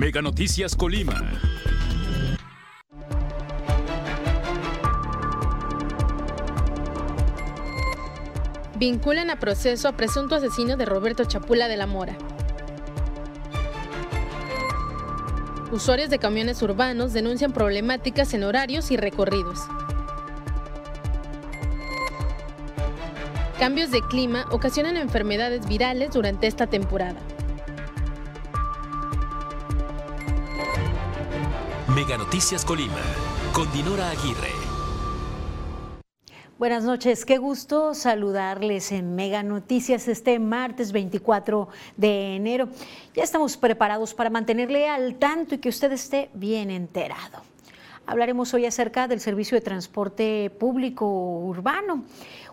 Mega 0.00 0.22
Noticias 0.22 0.74
Colima. 0.76 1.12
Vinculan 8.78 9.28
a 9.28 9.36
proceso 9.36 9.88
a 9.88 9.92
presunto 9.92 10.34
asesino 10.36 10.78
de 10.78 10.86
Roberto 10.86 11.26
Chapula 11.26 11.68
de 11.68 11.76
la 11.76 11.86
Mora. 11.86 12.16
Usuarios 15.70 16.08
de 16.08 16.18
camiones 16.18 16.62
urbanos 16.62 17.12
denuncian 17.12 17.52
problemáticas 17.52 18.32
en 18.32 18.44
horarios 18.44 18.90
y 18.90 18.96
recorridos. 18.96 19.58
Cambios 23.58 23.90
de 23.90 24.00
clima 24.00 24.46
ocasionan 24.50 24.96
enfermedades 24.96 25.68
virales 25.68 26.12
durante 26.12 26.46
esta 26.46 26.68
temporada. 26.68 27.20
Mega 32.00 32.16
Noticias 32.16 32.64
Colima, 32.64 32.96
con 33.52 33.70
Dinora 33.72 34.08
Aguirre. 34.08 34.54
Buenas 36.58 36.82
noches, 36.82 37.26
qué 37.26 37.36
gusto 37.36 37.92
saludarles 37.92 38.90
en 38.92 39.14
Mega 39.14 39.42
Noticias 39.42 40.08
este 40.08 40.38
martes 40.38 40.92
24 40.92 41.68
de 41.98 42.36
enero. 42.36 42.70
Ya 43.12 43.22
estamos 43.22 43.58
preparados 43.58 44.14
para 44.14 44.30
mantenerle 44.30 44.88
al 44.88 45.16
tanto 45.16 45.56
y 45.56 45.58
que 45.58 45.68
usted 45.68 45.92
esté 45.92 46.30
bien 46.32 46.70
enterado. 46.70 47.42
Hablaremos 48.06 48.54
hoy 48.54 48.64
acerca 48.64 49.06
del 49.06 49.20
servicio 49.20 49.56
de 49.56 49.60
transporte 49.60 50.50
público 50.58 51.06
urbano. 51.06 52.04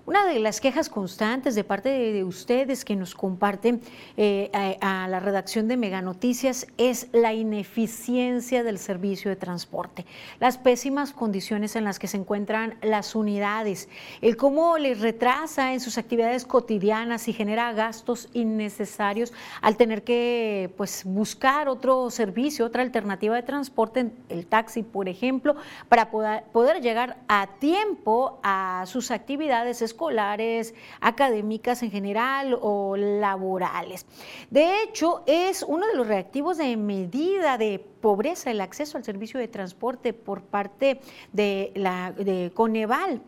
Una 0.07 0.25
de 0.25 0.39
las 0.39 0.61
quejas 0.61 0.87
constantes 0.87 1.53
de 1.53 1.65
parte 1.65 1.89
de, 1.89 2.23
ustedes 2.23 2.85
que 2.85 2.95
nos 2.95 3.13
comparten 3.13 3.81
eh, 4.15 4.49
a, 4.79 5.05
la 5.09 5.19
redacción 5.19 5.67
de 5.67 5.75
Mega 5.75 6.01
Noticias 6.01 6.65
es 6.77 7.09
la 7.11 7.33
ineficiencia 7.33 8.63
del 8.63 8.79
servicio 8.79 9.29
de 9.29 9.35
transporte, 9.35 10.05
las 10.39 10.57
pésimas 10.57 11.11
condiciones 11.11 11.75
en 11.75 11.83
las 11.83 11.99
que 11.99 12.07
se 12.07 12.15
encuentran 12.15 12.77
las 12.81 13.15
unidades, 13.15 13.89
el 14.21 14.37
cómo 14.37 14.77
les 14.77 15.01
retrasa 15.01 15.73
en 15.73 15.81
sus 15.81 15.97
actividades 15.97 16.45
cotidianas 16.45 17.27
y 17.27 17.33
genera 17.33 17.73
gastos 17.73 18.29
innecesarios 18.31 19.33
al 19.61 19.75
tener 19.75 20.05
que 20.05 20.73
pues, 20.77 21.03
buscar 21.03 21.67
otro 21.67 22.09
servicio, 22.11 22.65
otra 22.65 22.81
alternativa 22.81 23.35
de 23.35 23.43
transporte, 23.43 24.09
el 24.29 24.47
taxi, 24.47 24.83
por 24.83 25.09
ejemplo, 25.09 25.57
para 25.89 26.11
poder, 26.11 26.45
poder 26.53 26.81
llegar 26.81 27.17
a 27.27 27.47
tiempo 27.59 28.39
a 28.41 28.85
sus 28.87 29.11
actividades 29.11 29.81
escolares, 29.97 30.75
académicas 31.01 31.81
en 31.81 31.89
general 31.89 32.55
o 32.61 32.95
laborales. 32.95 34.05
De 34.51 34.83
hecho, 34.83 35.23
es 35.25 35.63
uno 35.63 35.87
de 35.87 35.95
los 35.95 36.07
reactivos 36.07 36.57
de 36.57 36.77
medida 36.77 37.57
de 37.57 37.79
pobreza 37.79 38.51
el 38.51 38.61
acceso 38.61 38.97
al 38.97 39.03
servicio 39.03 39.39
de 39.39 39.47
transporte 39.47 40.13
por 40.13 40.43
parte 40.43 41.01
de, 41.33 41.71
la, 41.73 42.11
de 42.11 42.51
Coneval. 42.53 43.23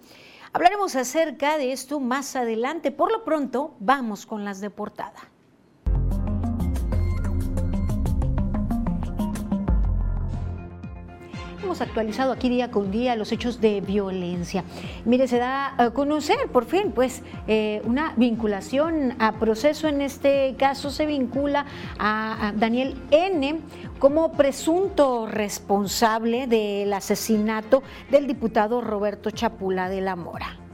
Hablaremos 0.54 0.96
acerca 0.96 1.58
de 1.58 1.72
esto 1.72 2.00
más 2.00 2.36
adelante. 2.36 2.92
Por 2.92 3.12
lo 3.12 3.24
pronto, 3.24 3.76
vamos 3.80 4.28
con 4.28 4.46
las 4.46 4.62
de 4.62 4.70
portada. 4.70 5.29
Hemos 11.70 11.82
actualizado 11.82 12.32
aquí 12.32 12.50
día 12.50 12.72
con 12.72 12.90
día 12.90 13.16
los 13.16 13.32
hechos 13.32 13.62
de 13.62 13.80
violencia. 13.80 14.64
Mire, 15.06 15.28
se 15.28 15.38
da 15.38 15.76
a 15.78 15.92
conocer 15.92 16.48
por 16.52 16.66
fin 16.66 16.92
pues 16.96 17.22
eh, 17.48 17.84
una 17.86 18.14
vinculación 18.18 19.14
a 19.20 19.34
proceso. 19.34 19.88
En 19.88 20.02
este 20.02 20.56
caso 20.58 20.90
se 20.90 21.06
vincula 21.06 21.68
a 22.00 22.54
Daniel 22.56 22.96
N 23.12 23.60
como 24.00 24.32
presunto 24.32 25.28
responsable 25.28 26.48
del 26.48 26.92
asesinato 26.92 27.84
del 28.10 28.26
diputado 28.26 28.82
Roberto 28.82 29.30
Chapula 29.30 29.90
de 29.90 30.02
la 30.02 30.16
Mora. 30.16 30.69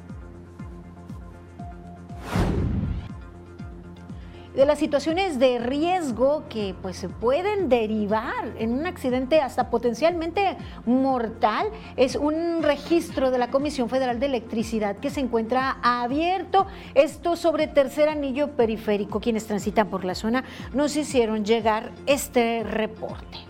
De 4.55 4.65
las 4.65 4.79
situaciones 4.79 5.37
de 5.37 5.59
riesgo 5.59 6.43
que 6.49 6.75
pues 6.81 6.95
se 6.97 7.09
pueden 7.09 7.67
derivar 7.69 8.53
en 8.57 8.73
un 8.73 8.85
accidente 8.85 9.41
hasta 9.41 9.69
potencialmente 9.69 10.57
mortal 10.85 11.67
es 11.97 12.15
un 12.15 12.63
registro 12.63 13.31
de 13.31 13.37
la 13.37 13.51
Comisión 13.51 13.89
Federal 13.89 14.19
de 14.19 14.27
Electricidad 14.27 14.97
que 14.97 15.09
se 15.09 15.19
encuentra 15.19 15.77
abierto. 15.83 16.67
Esto 16.93 17.35
sobre 17.35 17.67
tercer 17.67 18.09
anillo 18.09 18.51
periférico. 18.51 19.19
Quienes 19.19 19.45
transitan 19.45 19.89
por 19.89 20.05
la 20.05 20.15
zona 20.15 20.43
nos 20.73 20.95
hicieron 20.95 21.43
llegar 21.43 21.91
este 22.05 22.63
reporte 22.63 23.44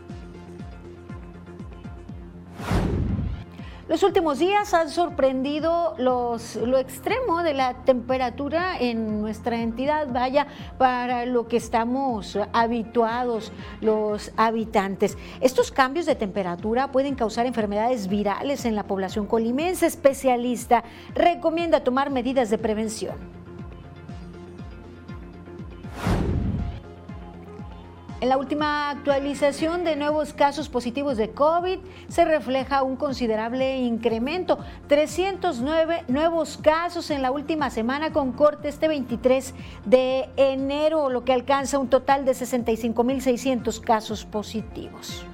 Los 3.87 4.01
últimos 4.01 4.39
días 4.39 4.73
han 4.73 4.89
sorprendido 4.89 5.93
los, 5.99 6.55
lo 6.55 6.79
extremo 6.79 7.43
de 7.43 7.53
la 7.53 7.85
temperatura 7.85 8.75
en 8.79 9.21
nuestra 9.21 9.61
entidad, 9.61 10.07
vaya, 10.11 10.47
para 10.79 11.27
lo 11.27 11.47
que 11.47 11.57
estamos 11.57 12.35
habituados 12.51 13.51
los 13.81 14.31
habitantes. 14.37 15.19
Estos 15.39 15.71
cambios 15.71 16.07
de 16.07 16.15
temperatura 16.15 16.91
pueden 16.91 17.13
causar 17.13 17.45
enfermedades 17.45 18.07
virales 18.07 18.65
en 18.65 18.73
la 18.73 18.87
población 18.87 19.27
colimense. 19.27 19.85
Especialista 19.85 20.83
recomienda 21.13 21.83
tomar 21.83 22.09
medidas 22.09 22.49
de 22.49 22.57
prevención. 22.57 23.44
En 28.21 28.29
la 28.29 28.37
última 28.37 28.89
actualización 28.89 29.83
de 29.83 29.97
nuevos 29.97 30.31
casos 30.33 30.69
positivos 30.69 31.17
de 31.17 31.31
COVID 31.31 31.79
se 32.07 32.23
refleja 32.23 32.81
un 32.81 32.95
considerable 32.95 33.77
incremento, 33.79 34.57
309 34.87 36.05
nuevos 36.07 36.57
casos 36.57 37.11
en 37.11 37.21
la 37.21 37.31
última 37.31 37.69
semana 37.69 38.13
con 38.13 38.31
corte 38.31 38.69
este 38.69 38.87
23 38.87 39.53
de 39.83 40.29
enero, 40.37 41.09
lo 41.09 41.25
que 41.25 41.33
alcanza 41.33 41.77
un 41.77 41.89
total 41.89 42.23
de 42.23 42.31
65.600 42.31 43.81
casos 43.81 44.23
positivos. 44.23 45.25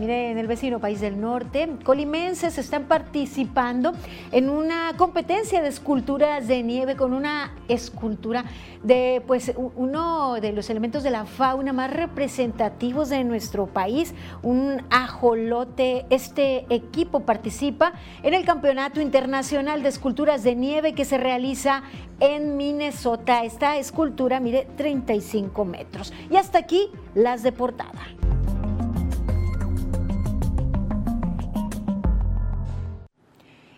Mire, 0.00 0.30
en 0.30 0.38
el 0.38 0.46
vecino 0.46 0.78
país 0.78 1.02
del 1.02 1.20
norte, 1.20 1.68
colimenses 1.84 2.56
están 2.56 2.84
participando 2.84 3.92
en 4.32 4.48
una 4.48 4.94
competencia 4.96 5.60
de 5.60 5.68
esculturas 5.68 6.48
de 6.48 6.62
nieve 6.62 6.96
con 6.96 7.12
una 7.12 7.52
escultura 7.68 8.46
de 8.82 9.22
pues 9.26 9.52
uno 9.76 10.36
de 10.40 10.52
los 10.52 10.70
elementos 10.70 11.02
de 11.02 11.10
la 11.10 11.26
fauna 11.26 11.74
más 11.74 11.92
representativos 11.92 13.10
de 13.10 13.24
nuestro 13.24 13.66
país, 13.66 14.14
un 14.42 14.82
ajolote. 14.88 16.06
Este 16.08 16.64
equipo 16.70 17.20
participa 17.20 17.92
en 18.22 18.32
el 18.32 18.46
Campeonato 18.46 19.02
Internacional 19.02 19.82
de 19.82 19.90
Esculturas 19.90 20.42
de 20.42 20.56
Nieve 20.56 20.94
que 20.94 21.04
se 21.04 21.18
realiza 21.18 21.82
en 22.20 22.56
Minnesota. 22.56 23.44
Esta 23.44 23.76
escultura 23.76 24.40
mide 24.40 24.66
35 24.78 25.62
metros. 25.66 26.10
Y 26.30 26.36
hasta 26.36 26.58
aquí 26.58 26.88
las 27.14 27.42
de 27.42 27.52
portada. 27.52 28.00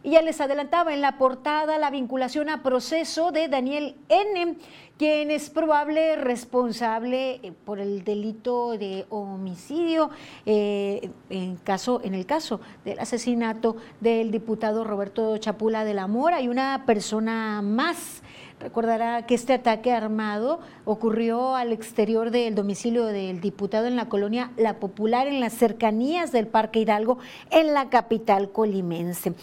Y 0.04 0.10
ya 0.10 0.22
les 0.22 0.40
adelantaba 0.40 0.92
en 0.92 1.00
la 1.00 1.16
portada 1.16 1.78
la 1.78 1.90
vinculación 1.90 2.48
a 2.48 2.62
proceso 2.62 3.30
de 3.30 3.48
Daniel 3.48 3.96
N., 4.08 4.56
quien 4.98 5.30
es 5.30 5.50
probable 5.50 6.16
responsable 6.16 7.40
eh, 7.42 7.52
por 7.64 7.80
el 7.80 8.04
delito 8.04 8.78
de 8.78 9.06
homicidio 9.10 10.10
eh, 10.46 11.10
en, 11.30 11.56
caso, 11.56 12.00
en 12.04 12.14
el 12.14 12.26
caso 12.26 12.60
del 12.84 13.00
asesinato 13.00 13.76
del 14.00 14.30
diputado 14.30 14.84
Roberto 14.84 15.36
Chapula 15.38 15.84
de 15.84 15.94
la 15.94 16.06
Mora 16.06 16.40
y 16.40 16.48
una 16.48 16.84
persona 16.86 17.62
más. 17.62 18.22
Recordará 18.60 19.26
que 19.26 19.34
este 19.34 19.54
ataque 19.54 19.90
armado 19.90 20.60
ocurrió 20.84 21.56
al 21.56 21.72
exterior 21.72 22.30
del 22.30 22.54
domicilio 22.54 23.06
del 23.06 23.40
diputado 23.40 23.88
en 23.88 23.96
la 23.96 24.08
colonia 24.08 24.52
La 24.56 24.78
Popular, 24.78 25.26
en 25.26 25.40
las 25.40 25.52
cercanías 25.52 26.30
del 26.30 26.46
Parque 26.46 26.78
Hidalgo, 26.78 27.18
en 27.50 27.74
la 27.74 27.88
capital 27.90 28.52
colimense. 28.52 29.34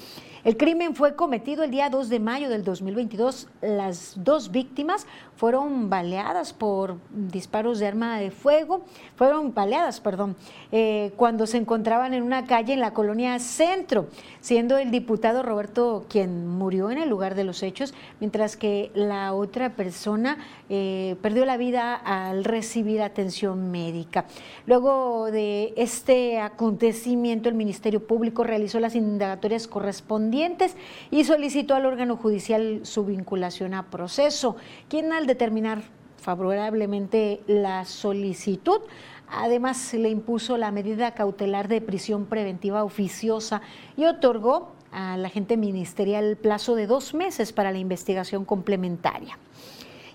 El 0.45 0.55
crimen 0.55 0.95
fue 0.95 1.15
cometido 1.15 1.63
el 1.65 1.71
día 1.71 1.89
2 1.89 2.07
de 2.07 2.19
mayo 2.21 2.47
del 2.47 2.63
2022. 2.63 3.49
Las 3.61 4.13
dos 4.15 4.51
víctimas 4.51 5.05
fueron 5.35 5.89
baleadas 5.89 6.53
por 6.53 6.95
disparos 7.09 7.79
de 7.79 7.87
arma 7.87 8.19
de 8.19 8.31
fuego, 8.31 8.85
fueron 9.17 9.53
baleadas, 9.53 9.99
perdón, 9.99 10.37
eh, 10.71 11.11
cuando 11.17 11.45
se 11.45 11.57
encontraban 11.57 12.13
en 12.13 12.23
una 12.23 12.45
calle 12.45 12.71
en 12.71 12.79
la 12.79 12.93
colonia 12.93 13.37
Centro, 13.39 14.07
siendo 14.39 14.77
el 14.77 14.91
diputado 14.91 15.43
Roberto 15.43 16.05
quien 16.07 16.47
murió 16.47 16.89
en 16.89 16.99
el 16.99 17.09
lugar 17.09 17.35
de 17.35 17.43
los 17.43 17.61
hechos, 17.61 17.93
mientras 18.21 18.55
que 18.55 18.91
la 18.93 19.33
otra 19.33 19.75
persona 19.75 20.37
eh, 20.69 21.15
perdió 21.21 21.45
la 21.45 21.57
vida 21.57 21.95
al 21.95 22.43
recibir 22.43 23.01
atención 23.01 23.71
médica. 23.71 24.25
Luego 24.67 25.31
de 25.31 25.73
este 25.77 26.39
acontecimiento, 26.39 27.49
el 27.49 27.55
Ministerio 27.55 28.05
Público 28.05 28.43
realizó 28.43 28.79
las 28.79 28.95
indagatorias 28.95 29.67
correspondientes 29.67 30.77
y 31.09 31.23
solicitó 31.23 31.73
al 31.73 31.87
órgano 31.87 32.17
judicial 32.17 32.81
su 32.83 33.03
vinculación 33.03 33.73
a 33.73 33.89
proceso, 33.89 34.57
quien 34.87 35.11
al 35.11 35.25
determinar 35.25 35.81
favorablemente 36.17 37.41
la 37.47 37.85
solicitud. 37.85 38.81
Además, 39.27 39.93
le 39.93 40.09
impuso 40.09 40.57
la 40.57 40.71
medida 40.71 41.13
cautelar 41.13 41.67
de 41.67 41.81
prisión 41.81 42.25
preventiva 42.25 42.83
oficiosa 42.83 43.61
y 43.97 44.05
otorgó 44.05 44.73
a 44.91 45.17
la 45.17 45.27
agente 45.27 45.57
ministerial 45.57 46.37
plazo 46.37 46.75
de 46.75 46.87
dos 46.87 47.13
meses 47.13 47.53
para 47.53 47.71
la 47.71 47.77
investigación 47.77 48.45
complementaria. 48.45 49.37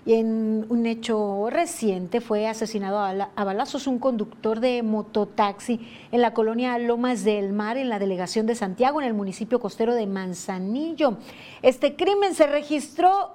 En 0.05 0.67
un 0.69 0.85
hecho 0.85 1.49
reciente 1.49 2.21
fue 2.21 2.47
asesinado 2.47 2.99
a 2.99 3.43
balazos 3.43 3.87
un 3.87 3.97
conductor 3.97 4.59
de 4.59 4.83
mototaxi 4.83 5.79
en 6.11 6.21
la 6.21 6.31
colonia 6.31 6.77
Lomas 6.77 7.23
del 7.23 7.53
Mar, 7.53 7.77
en 7.77 7.89
la 7.89 7.97
delegación 7.97 8.45
de 8.45 8.53
Santiago, 8.53 9.01
en 9.01 9.07
el 9.07 9.15
municipio 9.15 9.59
costero 9.59 9.95
de 9.95 10.05
Manzanillo. 10.05 11.17
Este 11.63 11.95
crimen 11.95 12.35
se 12.35 12.45
registró 12.45 13.31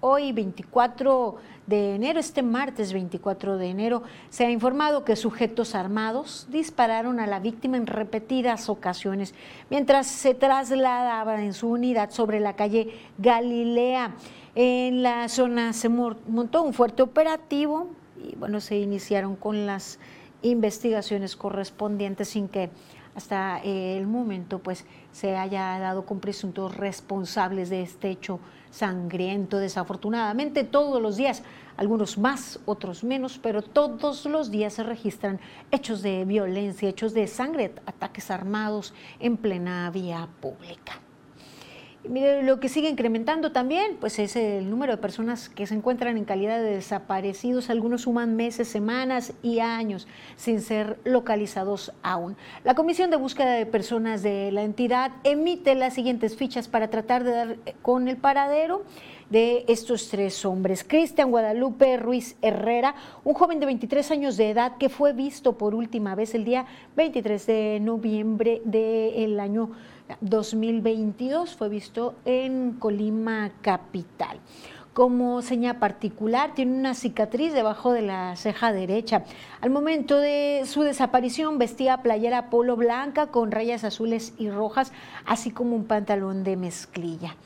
hoy 0.00 0.32
24 0.32 1.36
de 1.66 1.94
enero, 1.94 2.20
este 2.20 2.42
martes 2.42 2.92
24 2.92 3.56
de 3.56 3.70
enero, 3.70 4.02
se 4.28 4.44
ha 4.44 4.50
informado 4.50 5.04
que 5.04 5.16
sujetos 5.16 5.74
armados 5.74 6.48
dispararon 6.50 7.20
a 7.20 7.26
la 7.26 7.38
víctima 7.38 7.76
en 7.76 7.86
repetidas 7.86 8.68
ocasiones 8.68 9.32
mientras 9.70 10.08
se 10.08 10.34
trasladaba 10.34 11.40
en 11.40 11.54
su 11.54 11.70
unidad 11.70 12.10
sobre 12.10 12.40
la 12.40 12.54
calle 12.54 12.98
Galilea. 13.16 14.14
En 14.54 15.02
la 15.02 15.28
zona 15.28 15.72
se 15.72 15.88
montó 15.88 16.62
un 16.62 16.74
fuerte 16.74 17.02
operativo 17.02 17.88
y 18.22 18.36
bueno, 18.36 18.60
se 18.60 18.76
iniciaron 18.78 19.34
con 19.34 19.66
las 19.66 19.98
investigaciones 20.42 21.36
correspondientes 21.36 22.28
sin 22.28 22.48
que 22.48 22.70
hasta 23.14 23.58
el 23.62 24.06
momento 24.06 24.58
pues 24.58 24.84
se 25.12 25.36
haya 25.36 25.78
dado 25.78 26.06
con 26.06 26.20
presuntos 26.20 26.76
responsables 26.76 27.70
de 27.70 27.82
este 27.82 28.10
hecho 28.10 28.40
sangriento. 28.70 29.58
Desafortunadamente 29.58 30.64
todos 30.64 31.00
los 31.00 31.16
días, 31.16 31.42
algunos 31.76 32.18
más, 32.18 32.60
otros 32.64 33.04
menos, 33.04 33.38
pero 33.38 33.62
todos 33.62 34.26
los 34.26 34.50
días 34.50 34.74
se 34.74 34.82
registran 34.82 35.40
hechos 35.70 36.02
de 36.02 36.24
violencia, 36.24 36.88
hechos 36.88 37.14
de 37.14 37.26
sangre, 37.26 37.74
ataques 37.86 38.30
armados 38.30 38.94
en 39.20 39.36
plena 39.36 39.90
vía 39.90 40.28
pública. 40.40 41.01
Lo 42.04 42.58
que 42.58 42.68
sigue 42.68 42.88
incrementando 42.88 43.52
también, 43.52 43.96
pues 44.00 44.18
es 44.18 44.34
el 44.34 44.68
número 44.68 44.92
de 44.92 44.98
personas 44.98 45.48
que 45.48 45.68
se 45.68 45.74
encuentran 45.74 46.16
en 46.16 46.24
calidad 46.24 46.58
de 46.58 46.74
desaparecidos. 46.74 47.70
Algunos 47.70 48.02
suman 48.02 48.34
meses, 48.34 48.66
semanas 48.66 49.32
y 49.40 49.60
años 49.60 50.08
sin 50.34 50.60
ser 50.60 50.98
localizados 51.04 51.92
aún. 52.02 52.36
La 52.64 52.74
Comisión 52.74 53.10
de 53.10 53.18
Búsqueda 53.18 53.52
de 53.52 53.66
Personas 53.66 54.22
de 54.24 54.50
la 54.50 54.64
entidad 54.64 55.12
emite 55.22 55.76
las 55.76 55.94
siguientes 55.94 56.36
fichas 56.36 56.66
para 56.66 56.90
tratar 56.90 57.22
de 57.22 57.30
dar 57.30 57.56
con 57.82 58.08
el 58.08 58.16
paradero 58.16 58.82
de 59.30 59.64
estos 59.68 60.08
tres 60.08 60.44
hombres. 60.44 60.84
Cristian 60.84 61.30
Guadalupe 61.30 61.96
Ruiz 61.98 62.36
Herrera, 62.42 62.96
un 63.22 63.34
joven 63.34 63.60
de 63.60 63.66
23 63.66 64.10
años 64.10 64.36
de 64.36 64.50
edad 64.50 64.76
que 64.76 64.88
fue 64.88 65.12
visto 65.12 65.56
por 65.56 65.74
última 65.74 66.16
vez 66.16 66.34
el 66.34 66.44
día 66.44 66.66
23 66.96 67.46
de 67.46 67.78
noviembre 67.80 68.60
del 68.64 69.38
año 69.38 69.70
2022 70.20 71.56
fue 71.56 71.68
visto 71.68 72.14
en 72.24 72.72
Colima 72.72 73.52
Capital. 73.62 74.38
Como 74.92 75.40
seña 75.40 75.80
particular, 75.80 76.54
tiene 76.54 76.76
una 76.78 76.94
cicatriz 76.94 77.54
debajo 77.54 77.92
de 77.92 78.02
la 78.02 78.36
ceja 78.36 78.72
derecha. 78.72 79.24
Al 79.62 79.70
momento 79.70 80.18
de 80.18 80.64
su 80.66 80.82
desaparición 80.82 81.56
vestía 81.56 82.02
playera 82.02 82.50
polo 82.50 82.76
blanca 82.76 83.28
con 83.28 83.50
rayas 83.50 83.84
azules 83.84 84.34
y 84.36 84.50
rojas, 84.50 84.92
así 85.24 85.50
como 85.50 85.76
un 85.76 85.86
pantalón 85.86 86.44
de 86.44 86.56
mezclilla. 86.56 87.36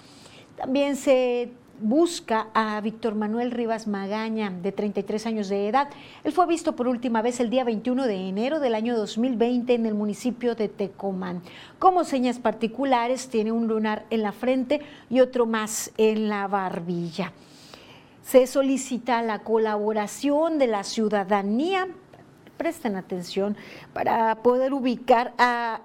También 0.56 0.96
se 0.96 1.52
busca 1.80 2.48
a 2.54 2.80
Víctor 2.80 3.14
Manuel 3.14 3.50
Rivas 3.50 3.86
Magaña, 3.86 4.50
de 4.50 4.72
33 4.72 5.26
años 5.26 5.48
de 5.48 5.68
edad. 5.68 5.88
Él 6.24 6.32
fue 6.32 6.46
visto 6.46 6.74
por 6.74 6.88
última 6.88 7.22
vez 7.22 7.40
el 7.40 7.50
día 7.50 7.64
21 7.64 8.06
de 8.06 8.28
enero 8.28 8.60
del 8.60 8.74
año 8.74 8.96
2020 8.96 9.74
en 9.74 9.86
el 9.86 9.94
municipio 9.94 10.54
de 10.54 10.68
Tecomán. 10.68 11.42
Como 11.78 12.04
señas 12.04 12.38
particulares, 12.38 13.28
tiene 13.28 13.52
un 13.52 13.66
lunar 13.66 14.06
en 14.10 14.22
la 14.22 14.32
frente 14.32 14.80
y 15.10 15.20
otro 15.20 15.46
más 15.46 15.92
en 15.96 16.28
la 16.28 16.46
barbilla. 16.48 17.32
Se 18.22 18.46
solicita 18.46 19.22
la 19.22 19.40
colaboración 19.40 20.58
de 20.58 20.66
la 20.66 20.82
ciudadanía, 20.82 21.88
presten 22.56 22.96
atención, 22.96 23.56
para 23.92 24.36
poder 24.42 24.72
ubicar 24.72 25.32
a 25.38 25.80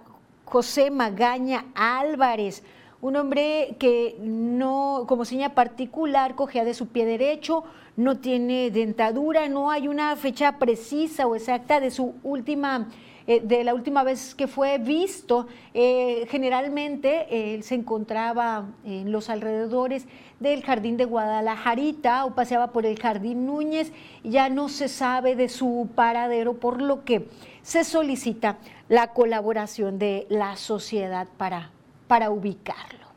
José 0.45 0.91
Magaña 0.91 1.65
Álvarez, 1.75 2.63
un 3.01 3.15
hombre 3.15 3.75
que 3.79 4.15
no, 4.21 5.05
como 5.07 5.25
seña 5.25 5.55
particular, 5.55 6.35
cogea 6.35 6.63
de 6.63 6.73
su 6.73 6.87
pie 6.87 7.05
derecho, 7.05 7.63
no 7.97 8.19
tiene 8.19 8.71
dentadura, 8.71 9.49
no 9.49 9.71
hay 9.71 9.87
una 9.87 10.15
fecha 10.15 10.59
precisa 10.59 11.25
o 11.27 11.35
exacta 11.35 11.79
de 11.79 11.91
su 11.91 12.13
última 12.23 12.87
eh, 13.27 13.39
de 13.43 13.63
la 13.63 13.75
última 13.75 14.03
vez 14.03 14.33
que 14.33 14.47
fue 14.47 14.77
visto, 14.79 15.47
eh, 15.73 16.25
generalmente 16.29 17.53
él 17.53 17.63
se 17.63 17.75
encontraba 17.75 18.65
en 18.83 19.11
los 19.11 19.29
alrededores 19.29 20.07
del 20.39 20.63
jardín 20.63 20.97
de 20.97 21.05
Guadalajarita 21.05 22.25
o 22.25 22.33
paseaba 22.33 22.71
por 22.71 22.85
el 22.85 22.99
jardín 22.99 23.45
Núñez, 23.45 23.91
ya 24.23 24.49
no 24.49 24.69
se 24.69 24.87
sabe 24.87 25.35
de 25.35 25.49
su 25.49 25.89
paradero, 25.93 26.55
por 26.55 26.81
lo 26.81 27.03
que 27.03 27.27
se 27.61 27.83
solicita 27.83 28.57
la 28.89 29.13
colaboración 29.13 29.99
de 29.99 30.25
la 30.29 30.55
sociedad 30.55 31.27
para 31.37 31.71
para 32.11 32.29
ubicarlo. 32.29 33.07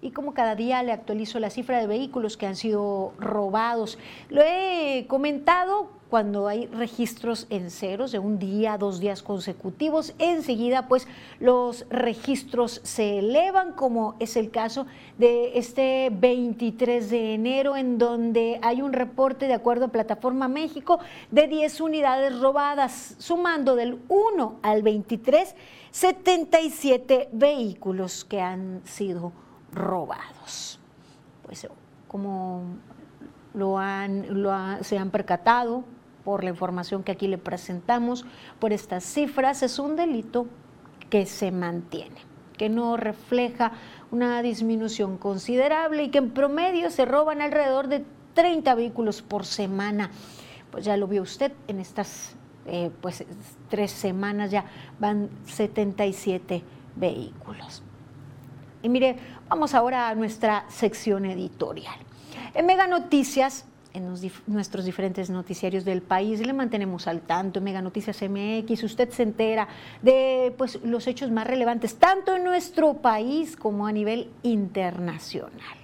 Y 0.00 0.12
como 0.12 0.32
cada 0.32 0.54
día 0.54 0.82
le 0.82 0.90
actualizo 0.90 1.38
la 1.38 1.50
cifra 1.50 1.80
de 1.80 1.86
vehículos 1.86 2.38
que 2.38 2.46
han 2.46 2.56
sido 2.56 3.12
robados. 3.18 3.98
Lo 4.30 4.40
he 4.40 5.04
comentado 5.06 5.90
cuando 6.08 6.48
hay 6.48 6.66
registros 6.68 7.46
en 7.50 7.70
ceros 7.70 8.10
de 8.10 8.18
un 8.20 8.38
día, 8.38 8.78
dos 8.78 9.00
días 9.00 9.22
consecutivos, 9.22 10.14
enseguida 10.18 10.88
pues 10.88 11.06
los 11.40 11.84
registros 11.90 12.80
se 12.84 13.18
elevan, 13.18 13.72
como 13.72 14.14
es 14.18 14.36
el 14.36 14.50
caso 14.50 14.86
de 15.18 15.58
este 15.58 16.08
23 16.10 17.10
de 17.10 17.34
enero, 17.34 17.76
en 17.76 17.98
donde 17.98 18.60
hay 18.62 18.80
un 18.80 18.94
reporte 18.94 19.46
de 19.46 19.52
acuerdo 19.52 19.86
a 19.86 19.88
Plataforma 19.88 20.48
México 20.48 21.00
de 21.30 21.48
10 21.48 21.82
unidades 21.82 22.40
robadas, 22.40 23.16
sumando 23.18 23.76
del 23.76 23.98
1 24.08 24.60
al 24.62 24.82
23 24.82 25.54
77 25.94 27.28
vehículos 27.30 28.24
que 28.24 28.40
han 28.40 28.82
sido 28.84 29.30
robados. 29.72 30.80
Pues 31.46 31.68
como 32.08 32.64
lo 33.54 33.78
han, 33.78 34.26
se 34.80 34.98
han 34.98 35.12
percatado 35.12 35.84
por 36.24 36.42
la 36.42 36.50
información 36.50 37.04
que 37.04 37.12
aquí 37.12 37.28
le 37.28 37.38
presentamos, 37.38 38.26
por 38.58 38.72
estas 38.72 39.04
cifras, 39.04 39.62
es 39.62 39.78
un 39.78 39.94
delito 39.94 40.48
que 41.10 41.26
se 41.26 41.52
mantiene, 41.52 42.22
que 42.58 42.68
no 42.68 42.96
refleja 42.96 43.70
una 44.10 44.42
disminución 44.42 45.16
considerable 45.16 46.02
y 46.02 46.10
que 46.10 46.18
en 46.18 46.30
promedio 46.32 46.90
se 46.90 47.04
roban 47.04 47.40
alrededor 47.40 47.86
de 47.86 48.04
30 48.34 48.74
vehículos 48.74 49.22
por 49.22 49.46
semana. 49.46 50.10
Pues 50.72 50.84
ya 50.84 50.96
lo 50.96 51.06
vio 51.06 51.22
usted 51.22 51.52
en 51.68 51.78
estas 51.78 52.34
eh, 52.66 52.90
pues 53.00 53.24
tres 53.68 53.90
semanas 53.90 54.50
ya 54.50 54.64
van 54.98 55.28
77 55.46 56.62
vehículos. 56.96 57.82
Y 58.82 58.88
mire, 58.88 59.16
vamos 59.48 59.74
ahora 59.74 60.08
a 60.08 60.14
nuestra 60.14 60.64
sección 60.68 61.24
editorial. 61.24 61.96
En 62.54 62.66
Mega 62.66 62.86
Noticias, 62.86 63.64
en 63.92 64.12
nuestros 64.46 64.84
diferentes 64.84 65.30
noticiarios 65.30 65.84
del 65.84 66.02
país, 66.02 66.44
le 66.44 66.52
mantenemos 66.52 67.06
al 67.06 67.20
tanto, 67.20 67.58
en 67.58 67.64
Mega 67.64 67.80
Noticias 67.80 68.20
MX, 68.22 68.82
usted 68.82 69.10
se 69.10 69.22
entera 69.22 69.68
de 70.02 70.54
pues, 70.58 70.80
los 70.84 71.06
hechos 71.06 71.30
más 71.30 71.46
relevantes, 71.46 71.96
tanto 71.96 72.34
en 72.34 72.44
nuestro 72.44 72.94
país 72.94 73.56
como 73.56 73.86
a 73.86 73.92
nivel 73.92 74.30
internacional 74.42 75.83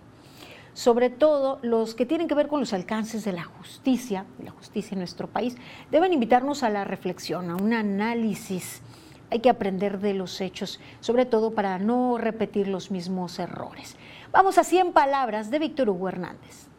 sobre 0.81 1.11
todo 1.11 1.59
los 1.61 1.95
que 1.95 2.07
tienen 2.07 2.27
que 2.27 2.35
ver 2.35 2.49
con 2.49 2.59
los 2.59 2.73
alcances 2.73 3.23
de 3.23 3.35
la 3.35 3.45
justicia, 3.45 4.25
la 4.43 4.51
justicia 4.51 4.95
en 4.95 5.01
nuestro 5.01 5.29
país, 5.29 5.59
deben 5.91 6.15
invitarnos 6.15 6.63
a 6.63 6.71
la 6.71 6.85
reflexión, 6.85 7.51
a 7.51 7.57
un 7.57 7.75
análisis. 7.75 8.81
Hay 9.31 9.41
que 9.41 9.51
aprender 9.51 9.99
de 10.01 10.15
los 10.15 10.41
hechos, 10.41 10.81
sobre 11.01 11.27
todo 11.27 11.51
para 11.51 11.79
no 11.79 12.17
repetir 12.17 12.67
los 12.67 12.91
mismos 12.91 13.39
errores. 13.39 13.97
Vamos 14.33 14.57
a 14.57 14.65
100 14.65 14.95
palabras 14.95 15.51
de 15.51 15.59
Víctor 15.59 15.91
Hugo 15.91 16.09
Hernández. 16.09 16.70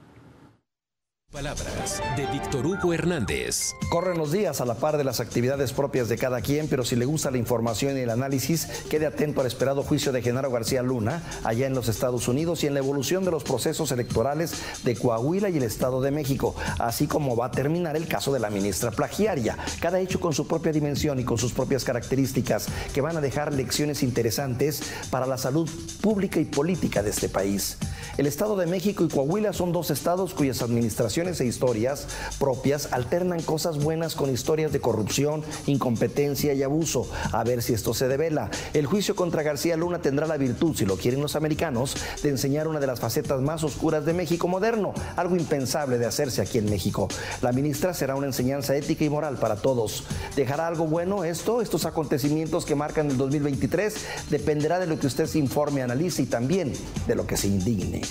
Palabras 1.31 2.03
de 2.17 2.25
Víctor 2.25 2.65
Hugo 2.65 2.93
Hernández. 2.93 3.73
Corren 3.89 4.17
los 4.17 4.33
días 4.33 4.59
a 4.59 4.65
la 4.65 4.73
par 4.73 4.97
de 4.97 5.05
las 5.05 5.21
actividades 5.21 5.71
propias 5.71 6.09
de 6.09 6.17
cada 6.17 6.41
quien, 6.41 6.67
pero 6.67 6.83
si 6.83 6.97
le 6.97 7.05
gusta 7.05 7.31
la 7.31 7.37
información 7.37 7.95
y 7.97 8.01
el 8.01 8.09
análisis, 8.09 8.65
quede 8.89 9.05
atento 9.05 9.39
al 9.39 9.47
esperado 9.47 9.81
juicio 9.81 10.11
de 10.11 10.21
Genaro 10.21 10.51
García 10.51 10.83
Luna, 10.83 11.23
allá 11.45 11.67
en 11.67 11.73
los 11.73 11.87
Estados 11.87 12.27
Unidos, 12.27 12.65
y 12.65 12.67
en 12.67 12.73
la 12.73 12.81
evolución 12.81 13.23
de 13.23 13.31
los 13.31 13.45
procesos 13.45 13.93
electorales 13.93 14.55
de 14.83 14.97
Coahuila 14.97 15.49
y 15.49 15.55
el 15.55 15.63
Estado 15.63 16.01
de 16.01 16.11
México, 16.11 16.53
así 16.79 17.07
como 17.07 17.37
va 17.37 17.45
a 17.45 17.51
terminar 17.51 17.95
el 17.95 18.09
caso 18.09 18.33
de 18.33 18.39
la 18.39 18.49
ministra 18.49 18.91
plagiaria. 18.91 19.57
Cada 19.79 20.01
hecho 20.01 20.19
con 20.19 20.33
su 20.33 20.47
propia 20.47 20.73
dimensión 20.73 21.17
y 21.17 21.23
con 21.23 21.37
sus 21.37 21.53
propias 21.53 21.85
características, 21.85 22.67
que 22.93 22.99
van 22.99 23.15
a 23.15 23.21
dejar 23.21 23.53
lecciones 23.53 24.03
interesantes 24.03 24.83
para 25.09 25.25
la 25.25 25.37
salud 25.37 25.69
pública 26.01 26.41
y 26.41 26.45
política 26.45 27.01
de 27.01 27.11
este 27.11 27.29
país. 27.29 27.77
El 28.17 28.27
Estado 28.27 28.57
de 28.57 28.65
México 28.65 29.05
y 29.05 29.07
Coahuila 29.07 29.53
son 29.53 29.71
dos 29.71 29.91
estados 29.91 30.33
cuyas 30.33 30.61
administraciones 30.61 31.20
e 31.21 31.45
historias 31.45 32.07
propias 32.39 32.91
alternan 32.91 33.41
cosas 33.43 33.77
buenas 33.77 34.15
con 34.15 34.31
historias 34.31 34.71
de 34.71 34.81
corrupción, 34.81 35.43
incompetencia 35.67 36.53
y 36.53 36.63
abuso. 36.63 37.07
A 37.31 37.43
ver 37.43 37.61
si 37.61 37.73
esto 37.73 37.93
se 37.93 38.07
devela. 38.07 38.49
El 38.73 38.87
juicio 38.87 39.15
contra 39.15 39.43
García 39.43 39.77
Luna 39.77 40.01
tendrá 40.01 40.25
la 40.25 40.37
virtud, 40.37 40.75
si 40.75 40.85
lo 40.85 40.97
quieren 40.97 41.21
los 41.21 41.35
americanos, 41.35 41.95
de 42.23 42.29
enseñar 42.29 42.67
una 42.67 42.79
de 42.79 42.87
las 42.87 42.99
facetas 42.99 43.39
más 43.41 43.63
oscuras 43.63 44.03
de 44.03 44.13
México 44.13 44.47
moderno, 44.47 44.93
algo 45.15 45.35
impensable 45.35 45.99
de 45.99 46.07
hacerse 46.07 46.41
aquí 46.41 46.57
en 46.57 46.69
México. 46.69 47.07
La 47.41 47.51
ministra 47.51 47.93
será 47.93 48.15
una 48.15 48.27
enseñanza 48.27 48.75
ética 48.75 49.05
y 49.05 49.09
moral 49.09 49.37
para 49.37 49.57
todos. 49.57 50.03
¿Dejará 50.35 50.65
algo 50.65 50.87
bueno 50.87 51.23
esto, 51.23 51.61
estos 51.61 51.85
acontecimientos 51.85 52.65
que 52.65 52.73
marcan 52.73 53.11
el 53.11 53.17
2023? 53.17 53.93
Dependerá 54.31 54.79
de 54.79 54.87
lo 54.87 54.99
que 54.99 55.07
usted 55.07 55.27
se 55.27 55.37
informe, 55.37 55.83
analice 55.83 56.23
y 56.23 56.25
también 56.25 56.73
de 57.07 57.15
lo 57.15 57.27
que 57.27 57.37
se 57.37 57.47
indigne. 57.47 58.01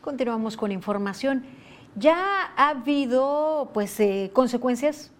Continuamos 0.00 0.56
con 0.56 0.72
información. 0.72 1.44
Ya 1.94 2.50
ha 2.56 2.70
habido 2.70 3.70
pues 3.74 4.00
eh, 4.00 4.30
consecuencias 4.32 5.12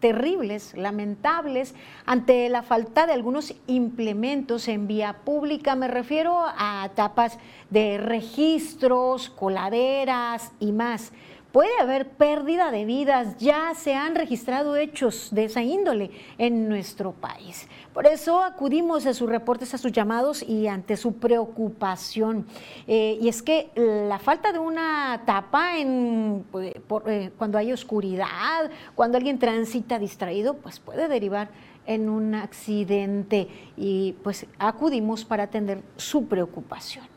terribles, 0.00 0.74
lamentables, 0.76 1.74
ante 2.04 2.50
la 2.50 2.62
falta 2.62 3.06
de 3.06 3.14
algunos 3.14 3.54
implementos 3.66 4.68
en 4.68 4.86
vía 4.86 5.20
pública. 5.24 5.74
Me 5.74 5.88
refiero 5.88 6.36
a 6.38 6.90
tapas 6.94 7.38
de 7.70 7.96
registros, 7.96 9.30
coladeras 9.30 10.52
y 10.60 10.72
más 10.72 11.12
puede 11.56 11.80
haber 11.80 12.10
pérdida 12.10 12.70
de 12.70 12.84
vidas, 12.84 13.38
ya 13.38 13.72
se 13.74 13.94
han 13.94 14.14
registrado 14.14 14.76
hechos 14.76 15.30
de 15.30 15.46
esa 15.46 15.62
índole 15.62 16.10
en 16.36 16.68
nuestro 16.68 17.12
país. 17.12 17.66
Por 17.94 18.06
eso 18.06 18.42
acudimos 18.42 19.06
a 19.06 19.14
sus 19.14 19.26
reportes, 19.26 19.72
a 19.72 19.78
sus 19.78 19.90
llamados 19.90 20.42
y 20.42 20.66
ante 20.66 20.98
su 20.98 21.14
preocupación. 21.14 22.46
Eh, 22.86 23.16
y 23.22 23.28
es 23.28 23.42
que 23.42 23.70
la 23.74 24.18
falta 24.18 24.52
de 24.52 24.58
una 24.58 25.22
tapa 25.24 25.78
en, 25.78 26.44
pues, 26.52 26.74
eh, 27.06 27.30
cuando 27.38 27.56
hay 27.56 27.72
oscuridad, 27.72 28.70
cuando 28.94 29.16
alguien 29.16 29.38
transita 29.38 29.98
distraído, 29.98 30.58
pues 30.58 30.78
puede 30.78 31.08
derivar 31.08 31.48
en 31.86 32.10
un 32.10 32.34
accidente 32.34 33.48
y 33.78 34.12
pues 34.22 34.44
acudimos 34.58 35.24
para 35.24 35.44
atender 35.44 35.80
su 35.96 36.26
preocupación. 36.26 37.15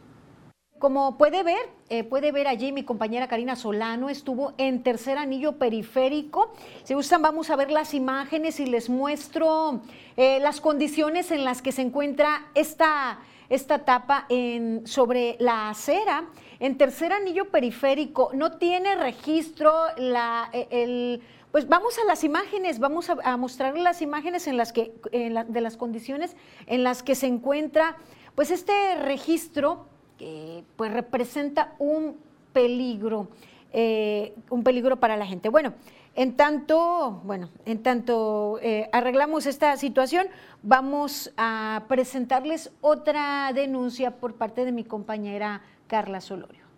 Como 0.80 1.18
puede 1.18 1.44
ver, 1.44 1.60
eh, 1.90 2.06
puede 2.06 2.32
ver 2.32 2.48
allí 2.48 2.72
mi 2.72 2.84
compañera 2.84 3.28
Karina 3.28 3.58
Solano 3.58 4.10
estuvo 4.10 4.54
en 4.58 4.82
tercer 4.82 5.18
anillo 5.18 5.58
periférico. 5.58 6.54
Si 6.86 6.94
gustan, 6.94 7.22
vamos 7.22 7.50
a 7.50 7.58
ver 7.58 7.70
las 7.70 7.94
imágenes 7.94 8.62
y 8.62 8.66
les 8.66 8.90
muestro 8.90 9.82
eh, 10.16 10.40
las 10.40 10.62
condiciones 10.62 11.32
en 11.32 11.44
las 11.44 11.62
que 11.62 11.74
se 11.74 11.82
encuentra 11.82 12.48
esta, 12.56 13.20
esta 13.50 13.84
tapa 13.84 14.26
en, 14.30 14.88
sobre 14.88 15.36
la 15.40 15.70
acera. 15.70 16.30
En 16.62 16.78
tercer 16.78 17.12
anillo 17.12 17.50
periférico 17.50 18.32
no 18.34 18.54
tiene 18.54 18.96
registro 18.96 19.74
la, 19.98 20.50
e, 20.54 20.66
el, 20.72 21.22
pues 21.52 21.68
vamos 21.68 22.00
a 22.00 22.06
las 22.06 22.24
imágenes, 22.24 22.80
vamos 22.80 23.10
a, 23.10 23.36
mostrar 23.36 23.78
las 23.78 24.02
imágenes 24.02 24.48
en 24.48 24.56
las 24.56 24.72
que, 24.72 24.94
de 25.12 25.62
las 25.62 25.76
condiciones 25.76 26.38
en 26.68 26.86
las 26.86 27.04
que 27.04 27.16
se 27.16 27.28
encuentra, 27.28 27.98
pues 28.34 28.50
este 28.50 28.96
registro 28.96 29.89
pues 30.76 30.92
representa 30.92 31.74
un 31.80 32.18
peligro, 32.54 33.30
eh, 33.72 34.34
un 34.50 34.64
peligro 34.64 34.98
para 35.00 35.18
la 35.18 35.26
gente. 35.26 35.50
Bueno, 35.50 35.74
en 36.16 36.36
tanto, 36.36 37.22
bueno, 37.24 37.50
en 37.66 37.82
tanto 37.84 38.60
eh, 38.62 38.90
arreglamos 38.92 39.46
esta 39.46 39.76
situación, 39.78 40.28
vamos 40.64 41.32
a 41.38 41.84
presentarles 41.88 42.72
otra 42.82 43.52
denuncia 43.54 44.12
por 44.12 44.36
parte 44.36 44.66
de 44.66 44.72
mi 44.72 44.84
compañera 44.84 45.62
Carla 45.88 46.22
Solorio. 46.22 46.69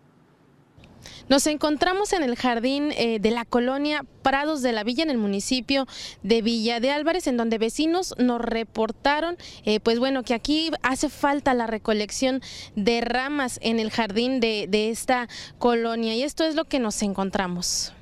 Nos 1.30 1.48
encontramos 1.48 2.14
en 2.14 2.24
el 2.24 2.36
jardín 2.36 2.92
eh, 2.92 3.20
de 3.20 3.32
la 3.32 3.46
colonia 3.46 4.06
Prados 4.22 4.62
de 4.62 4.72
la 4.72 4.84
Villa, 4.84 5.04
en 5.04 5.10
el 5.10 5.18
municipio 5.18 5.88
de 6.24 6.42
Villa 6.42 6.80
de 6.80 6.92
Álvarez, 6.92 7.28
en 7.28 7.38
donde 7.38 7.58
vecinos 7.58 8.14
nos 8.18 8.42
reportaron, 8.42 9.38
eh, 9.66 9.80
pues 9.80 10.00
bueno, 10.00 10.24
que 10.24 10.34
aquí 10.34 10.72
hace 10.84 11.10
falta 11.10 11.54
la 11.54 11.68
recolección 11.68 12.42
de 12.76 13.02
ramas 13.02 13.60
en 13.62 13.80
el 13.80 13.92
jardín 13.92 14.40
de 14.40 14.90
esta 14.90 15.28
colonia 15.58 16.16
y 16.16 16.24
esto 16.24 16.44
es 16.44 16.56
lo 16.56 16.66
que 16.66 16.80
nos 16.80 17.02
encontramos. 17.02 17.94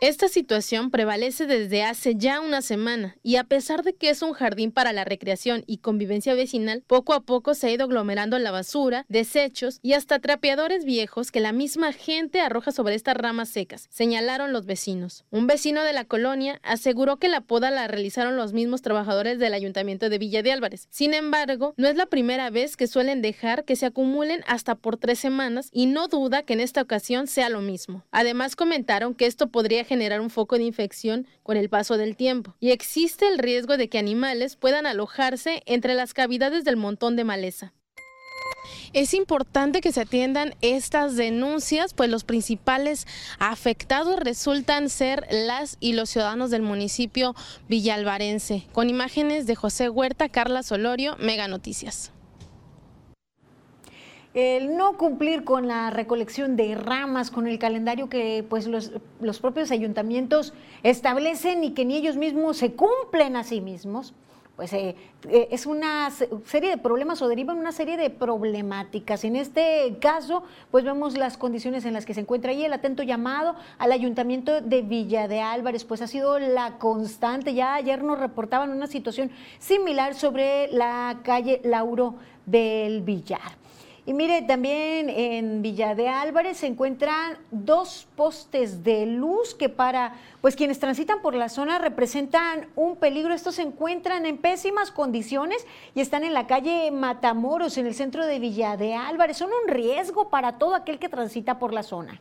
Esta 0.00 0.28
situación 0.28 0.90
prevalece 0.90 1.44
desde 1.44 1.82
hace 1.82 2.14
ya 2.16 2.40
una 2.40 2.62
semana 2.62 3.18
y 3.22 3.36
a 3.36 3.44
pesar 3.44 3.82
de 3.82 3.94
que 3.94 4.08
es 4.08 4.22
un 4.22 4.32
jardín 4.32 4.72
para 4.72 4.94
la 4.94 5.04
recreación 5.04 5.62
y 5.66 5.76
convivencia 5.76 6.32
vecinal, 6.32 6.82
poco 6.86 7.12
a 7.12 7.20
poco 7.20 7.52
se 7.52 7.66
ha 7.66 7.70
ido 7.70 7.84
aglomerando 7.84 8.38
la 8.38 8.50
basura, 8.50 9.04
desechos 9.10 9.78
y 9.82 9.92
hasta 9.92 10.18
trapeadores 10.18 10.86
viejos 10.86 11.30
que 11.30 11.40
la 11.40 11.52
misma 11.52 11.92
gente 11.92 12.40
arroja 12.40 12.72
sobre 12.72 12.94
estas 12.94 13.14
ramas 13.14 13.50
secas, 13.50 13.88
señalaron 13.90 14.54
los 14.54 14.64
vecinos. 14.64 15.26
Un 15.30 15.46
vecino 15.46 15.84
de 15.84 15.92
la 15.92 16.06
colonia 16.06 16.60
aseguró 16.62 17.18
que 17.18 17.28
la 17.28 17.42
poda 17.42 17.70
la 17.70 17.86
realizaron 17.86 18.38
los 18.38 18.54
mismos 18.54 18.80
trabajadores 18.80 19.38
del 19.38 19.52
ayuntamiento 19.52 20.08
de 20.08 20.16
Villa 20.16 20.42
de 20.42 20.52
Álvarez. 20.52 20.88
Sin 20.88 21.12
embargo, 21.12 21.74
no 21.76 21.88
es 21.88 21.96
la 21.96 22.06
primera 22.06 22.48
vez 22.48 22.78
que 22.78 22.86
suelen 22.86 23.20
dejar 23.20 23.66
que 23.66 23.76
se 23.76 23.84
acumulen 23.84 24.40
hasta 24.46 24.76
por 24.76 24.96
tres 24.96 25.18
semanas 25.18 25.68
y 25.72 25.84
no 25.84 26.08
duda 26.08 26.42
que 26.42 26.54
en 26.54 26.60
esta 26.60 26.80
ocasión 26.80 27.26
sea 27.26 27.50
lo 27.50 27.60
mismo. 27.60 28.02
Además 28.10 28.56
comentaron 28.56 29.14
que 29.14 29.26
esto 29.26 29.48
podría 29.48 29.89
generar 29.90 30.20
un 30.20 30.30
foco 30.30 30.56
de 30.56 30.62
infección 30.62 31.26
con 31.42 31.56
el 31.56 31.68
paso 31.68 31.96
del 31.96 32.14
tiempo 32.14 32.54
y 32.60 32.70
existe 32.70 33.26
el 33.26 33.38
riesgo 33.38 33.76
de 33.76 33.88
que 33.88 33.98
animales 33.98 34.54
puedan 34.54 34.86
alojarse 34.86 35.64
entre 35.66 35.94
las 35.94 36.14
cavidades 36.14 36.62
del 36.62 36.76
montón 36.76 37.16
de 37.16 37.24
maleza. 37.24 37.72
Es 38.92 39.14
importante 39.14 39.80
que 39.80 39.90
se 39.90 40.02
atiendan 40.02 40.54
estas 40.60 41.16
denuncias, 41.16 41.92
pues 41.92 42.08
los 42.08 42.22
principales 42.22 43.08
afectados 43.40 44.20
resultan 44.20 44.90
ser 44.90 45.26
las 45.28 45.76
y 45.80 45.94
los 45.94 46.08
ciudadanos 46.10 46.50
del 46.50 46.62
municipio 46.62 47.34
villalvarense. 47.68 48.68
Con 48.72 48.88
imágenes 48.88 49.48
de 49.48 49.56
José 49.56 49.88
Huerta, 49.88 50.28
Carla 50.28 50.62
Solorio, 50.62 51.16
Mega 51.18 51.48
Noticias. 51.48 52.12
El 54.32 54.76
no 54.76 54.96
cumplir 54.96 55.42
con 55.42 55.66
la 55.66 55.90
recolección 55.90 56.54
de 56.56 56.76
ramas, 56.76 57.32
con 57.32 57.48
el 57.48 57.58
calendario 57.58 58.08
que 58.08 58.44
pues 58.48 58.68
los, 58.68 58.92
los 59.20 59.40
propios 59.40 59.72
ayuntamientos 59.72 60.52
establecen 60.84 61.64
y 61.64 61.72
que 61.72 61.84
ni 61.84 61.96
ellos 61.96 62.16
mismos 62.16 62.56
se 62.56 62.74
cumplen 62.74 63.34
a 63.34 63.42
sí 63.42 63.60
mismos, 63.60 64.14
pues 64.60 64.74
eh, 64.74 64.94
eh, 65.30 65.48
es 65.50 65.64
una 65.64 66.10
serie 66.44 66.68
de 66.68 66.76
problemas 66.76 67.22
o 67.22 67.28
deriva 67.28 67.54
en 67.54 67.58
una 67.60 67.72
serie 67.72 67.96
de 67.96 68.10
problemáticas. 68.10 69.24
En 69.24 69.34
este 69.34 69.96
caso, 70.02 70.42
pues 70.70 70.84
vemos 70.84 71.16
las 71.16 71.38
condiciones 71.38 71.86
en 71.86 71.94
las 71.94 72.04
que 72.04 72.12
se 72.12 72.20
encuentra 72.20 72.50
ahí 72.50 72.62
el 72.62 72.72
atento 72.74 73.02
llamado 73.02 73.56
al 73.78 73.90
ayuntamiento 73.90 74.60
de 74.60 74.82
Villa 74.82 75.28
de 75.28 75.40
Álvarez, 75.40 75.84
pues 75.84 76.02
ha 76.02 76.06
sido 76.06 76.38
la 76.38 76.76
constante. 76.76 77.54
Ya 77.54 77.74
ayer 77.74 78.04
nos 78.04 78.20
reportaban 78.20 78.70
una 78.70 78.86
situación 78.86 79.30
similar 79.58 80.14
sobre 80.14 80.70
la 80.70 81.20
calle 81.24 81.62
Lauro 81.64 82.16
del 82.44 83.00
Villar. 83.00 83.59
Y 84.06 84.14
mire, 84.14 84.42
también 84.42 85.10
en 85.10 85.60
Villa 85.60 85.94
de 85.94 86.08
Álvarez 86.08 86.58
se 86.58 86.66
encuentran 86.66 87.38
dos 87.50 88.08
postes 88.16 88.82
de 88.82 89.04
luz 89.04 89.54
que 89.54 89.68
para 89.68 90.14
pues 90.40 90.56
quienes 90.56 90.78
transitan 90.78 91.20
por 91.20 91.34
la 91.34 91.50
zona 91.50 91.78
representan 91.78 92.68
un 92.76 92.96
peligro. 92.96 93.34
Estos 93.34 93.56
se 93.56 93.62
encuentran 93.62 94.24
en 94.24 94.38
pésimas 94.38 94.90
condiciones 94.90 95.66
y 95.94 96.00
están 96.00 96.24
en 96.24 96.32
la 96.32 96.46
calle 96.46 96.90
Matamoros, 96.90 97.76
en 97.76 97.86
el 97.86 97.94
centro 97.94 98.24
de 98.24 98.38
Villa 98.38 98.76
de 98.76 98.94
Álvarez. 98.94 99.36
Son 99.36 99.50
un 99.50 99.68
riesgo 99.68 100.30
para 100.30 100.58
todo 100.58 100.74
aquel 100.74 100.98
que 100.98 101.10
transita 101.10 101.58
por 101.58 101.74
la 101.74 101.82
zona. 101.82 102.20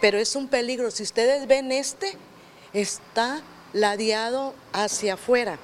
Pero 0.00 0.18
es 0.18 0.34
un 0.36 0.48
peligro. 0.48 0.90
Si 0.90 1.02
ustedes 1.02 1.46
ven 1.46 1.70
este, 1.70 2.16
está 2.72 3.42
ladeado 3.74 4.54
hacia 4.72 5.14
afuera 5.14 5.58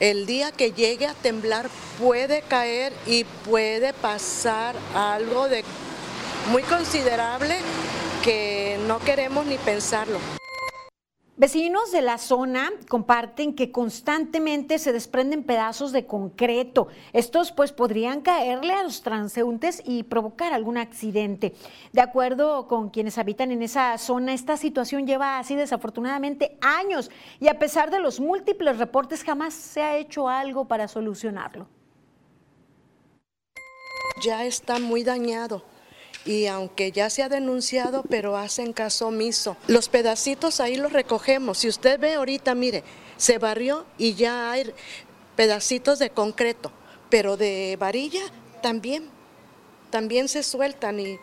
el 0.00 0.26
día 0.26 0.52
que 0.52 0.72
llegue 0.72 1.06
a 1.06 1.14
temblar 1.14 1.68
puede 1.98 2.42
caer 2.42 2.92
y 3.06 3.24
puede 3.24 3.92
pasar 3.92 4.76
algo 4.94 5.48
de 5.48 5.64
muy 6.50 6.62
considerable 6.62 7.58
que 8.22 8.78
no 8.86 9.00
queremos 9.00 9.46
ni 9.46 9.58
pensarlo. 9.58 10.18
Vecinos 11.38 11.92
de 11.92 12.02
la 12.02 12.18
zona 12.18 12.72
comparten 12.88 13.54
que 13.54 13.70
constantemente 13.70 14.80
se 14.80 14.92
desprenden 14.92 15.44
pedazos 15.44 15.92
de 15.92 16.04
concreto. 16.04 16.88
Estos 17.12 17.52
pues 17.52 17.70
podrían 17.70 18.22
caerle 18.22 18.72
a 18.72 18.82
los 18.82 19.02
transeúntes 19.02 19.80
y 19.84 20.02
provocar 20.02 20.52
algún 20.52 20.78
accidente. 20.78 21.54
De 21.92 22.00
acuerdo 22.00 22.66
con 22.66 22.90
quienes 22.90 23.18
habitan 23.18 23.52
en 23.52 23.62
esa 23.62 23.96
zona, 23.98 24.34
esta 24.34 24.56
situación 24.56 25.06
lleva 25.06 25.38
así 25.38 25.54
desafortunadamente 25.54 26.58
años 26.60 27.08
y 27.38 27.46
a 27.46 27.60
pesar 27.60 27.92
de 27.92 28.00
los 28.00 28.18
múltiples 28.18 28.76
reportes 28.76 29.22
jamás 29.22 29.54
se 29.54 29.80
ha 29.80 29.96
hecho 29.96 30.28
algo 30.28 30.64
para 30.66 30.88
solucionarlo. 30.88 31.68
Ya 34.24 34.44
está 34.44 34.80
muy 34.80 35.04
dañado 35.04 35.62
y 36.28 36.46
aunque 36.46 36.92
ya 36.92 37.08
se 37.08 37.22
ha 37.22 37.30
denunciado, 37.30 38.02
pero 38.02 38.36
hacen 38.36 38.74
caso 38.74 39.06
omiso. 39.06 39.56
Los 39.66 39.88
pedacitos 39.88 40.60
ahí 40.60 40.76
los 40.76 40.92
recogemos. 40.92 41.56
Si 41.56 41.68
usted 41.68 41.98
ve 41.98 42.14
ahorita, 42.14 42.54
mire, 42.54 42.84
se 43.16 43.38
barrió 43.38 43.86
y 43.96 44.12
ya 44.12 44.50
hay 44.50 44.70
pedacitos 45.36 45.98
de 45.98 46.10
concreto, 46.10 46.70
pero 47.08 47.38
de 47.38 47.78
varilla 47.80 48.20
también, 48.60 49.08
también 49.88 50.28
se 50.28 50.42
sueltan 50.42 51.00
y 51.00 51.18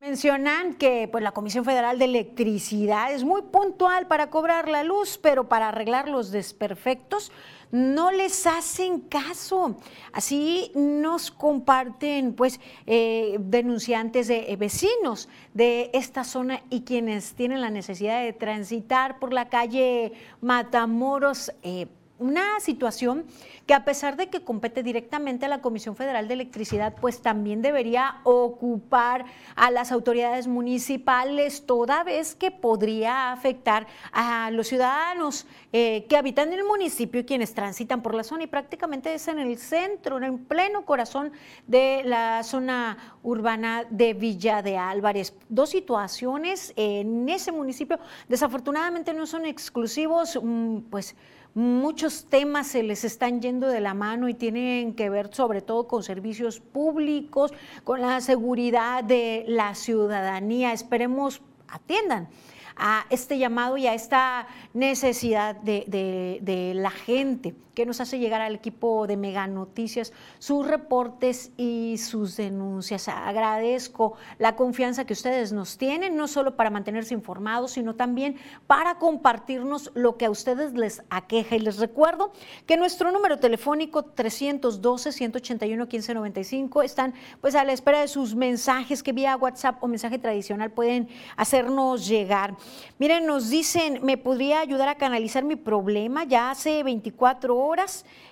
Mencionan 0.00 0.76
que 0.76 1.08
pues, 1.12 1.22
la 1.22 1.32
Comisión 1.32 1.66
Federal 1.66 1.98
de 1.98 2.06
Electricidad 2.06 3.12
es 3.12 3.22
muy 3.22 3.42
puntual 3.42 4.06
para 4.06 4.30
cobrar 4.30 4.66
la 4.66 4.82
luz, 4.82 5.18
pero 5.22 5.46
para 5.46 5.68
arreglar 5.68 6.08
los 6.08 6.30
desperfectos 6.30 7.30
no 7.70 8.10
les 8.10 8.46
hacen 8.46 9.00
caso. 9.00 9.76
Así 10.12 10.72
nos 10.74 11.30
comparten 11.30 12.34
pues 12.34 12.60
eh, 12.86 13.36
denunciantes 13.40 14.28
de 14.28 14.52
eh, 14.52 14.56
vecinos 14.56 15.28
de 15.54 15.90
esta 15.92 16.24
zona 16.24 16.62
y 16.70 16.82
quienes 16.82 17.34
tienen 17.34 17.60
la 17.60 17.70
necesidad 17.70 18.22
de 18.22 18.32
transitar 18.32 19.18
por 19.18 19.32
la 19.32 19.48
calle 19.48 20.12
Matamoros. 20.40 21.52
Eh, 21.62 21.86
una 22.20 22.60
situación 22.60 23.24
que 23.66 23.74
a 23.74 23.84
pesar 23.84 24.16
de 24.16 24.28
que 24.28 24.42
compete 24.42 24.82
directamente 24.82 25.46
a 25.46 25.48
la 25.48 25.60
Comisión 25.60 25.96
Federal 25.96 26.28
de 26.28 26.34
Electricidad, 26.34 26.94
pues 27.00 27.22
también 27.22 27.62
debería 27.62 28.20
ocupar 28.24 29.24
a 29.56 29.70
las 29.70 29.90
autoridades 29.90 30.46
municipales, 30.46 31.66
toda 31.66 32.04
vez 32.04 32.34
que 32.34 32.50
podría 32.50 33.32
afectar 33.32 33.86
a 34.12 34.50
los 34.50 34.68
ciudadanos 34.68 35.46
eh, 35.72 36.06
que 36.08 36.16
habitan 36.16 36.52
en 36.52 36.60
el 36.60 36.64
municipio 36.64 37.20
y 37.20 37.24
quienes 37.24 37.54
transitan 37.54 38.02
por 38.02 38.14
la 38.14 38.24
zona 38.24 38.44
y 38.44 38.46
prácticamente 38.48 39.14
es 39.14 39.28
en 39.28 39.38
el 39.38 39.56
centro, 39.58 40.18
en 40.18 40.24
el 40.24 40.38
pleno 40.38 40.84
corazón 40.84 41.32
de 41.66 42.02
la 42.04 42.42
zona 42.42 43.16
urbana 43.22 43.84
de 43.88 44.14
Villa 44.14 44.62
de 44.62 44.76
Álvarez. 44.76 45.34
Dos 45.48 45.70
situaciones 45.70 46.72
en 46.76 47.28
ese 47.28 47.52
municipio, 47.52 47.98
desafortunadamente 48.28 49.14
no 49.14 49.26
son 49.26 49.46
exclusivos, 49.46 50.38
mm, 50.42 50.78
pues 50.90 51.16
Muchos 51.54 52.26
temas 52.26 52.68
se 52.68 52.82
les 52.82 53.04
están 53.04 53.40
yendo 53.40 53.66
de 53.66 53.80
la 53.80 53.92
mano 53.92 54.28
y 54.28 54.34
tienen 54.34 54.94
que 54.94 55.10
ver 55.10 55.34
sobre 55.34 55.62
todo 55.62 55.88
con 55.88 56.02
servicios 56.02 56.60
públicos, 56.60 57.52
con 57.82 58.00
la 58.00 58.20
seguridad 58.20 59.02
de 59.02 59.44
la 59.48 59.74
ciudadanía. 59.74 60.72
Esperemos 60.72 61.42
atiendan 61.68 62.28
a 62.76 63.04
este 63.10 63.38
llamado 63.38 63.76
y 63.76 63.86
a 63.86 63.94
esta 63.94 64.46
necesidad 64.74 65.56
de, 65.56 66.72
la 66.74 66.90
gente 66.90 67.54
que 67.80 67.86
nos 67.86 68.00
hace 68.02 68.18
llegar 68.18 68.42
al 68.42 68.56
equipo 68.56 69.06
de 69.06 69.16
Mega 69.16 69.46
Noticias 69.46 70.12
sus 70.38 70.66
reportes 70.66 71.50
y 71.56 71.96
sus 71.96 72.36
denuncias. 72.36 73.08
Agradezco 73.08 74.18
la 74.38 74.54
confianza 74.54 75.06
que 75.06 75.14
ustedes 75.14 75.50
nos 75.50 75.78
tienen, 75.78 76.14
no 76.14 76.28
solo 76.28 76.56
para 76.56 76.68
mantenerse 76.68 77.14
informados, 77.14 77.70
sino 77.70 77.94
también 77.94 78.36
para 78.66 78.98
compartirnos 78.98 79.92
lo 79.94 80.18
que 80.18 80.26
a 80.26 80.30
ustedes 80.30 80.74
les 80.74 81.02
aqueja. 81.08 81.56
Y 81.56 81.60
les 81.60 81.78
recuerdo 81.78 82.32
que 82.66 82.76
nuestro 82.76 83.10
número 83.12 83.38
telefónico 83.38 84.14
312-181-1595 84.14 86.84
están 86.84 87.14
pues 87.40 87.54
a 87.54 87.64
la 87.64 87.72
espera 87.72 88.02
de 88.02 88.08
sus 88.08 88.34
mensajes 88.34 89.02
que 89.02 89.12
vía 89.12 89.38
WhatsApp 89.38 89.82
o 89.82 89.88
mensaje 89.88 90.18
tradicional 90.18 90.70
pueden 90.70 91.08
hacernos 91.38 92.06
llegar. 92.06 92.58
Miren, 92.98 93.24
nos 93.24 93.48
dicen, 93.48 94.00
¿me 94.02 94.18
podría 94.18 94.60
ayudar 94.60 94.90
a 94.90 94.96
canalizar 94.96 95.44
mi 95.44 95.56
problema? 95.56 96.24
Ya 96.24 96.50
hace 96.50 96.82
24 96.82 97.56
horas, 97.56 97.69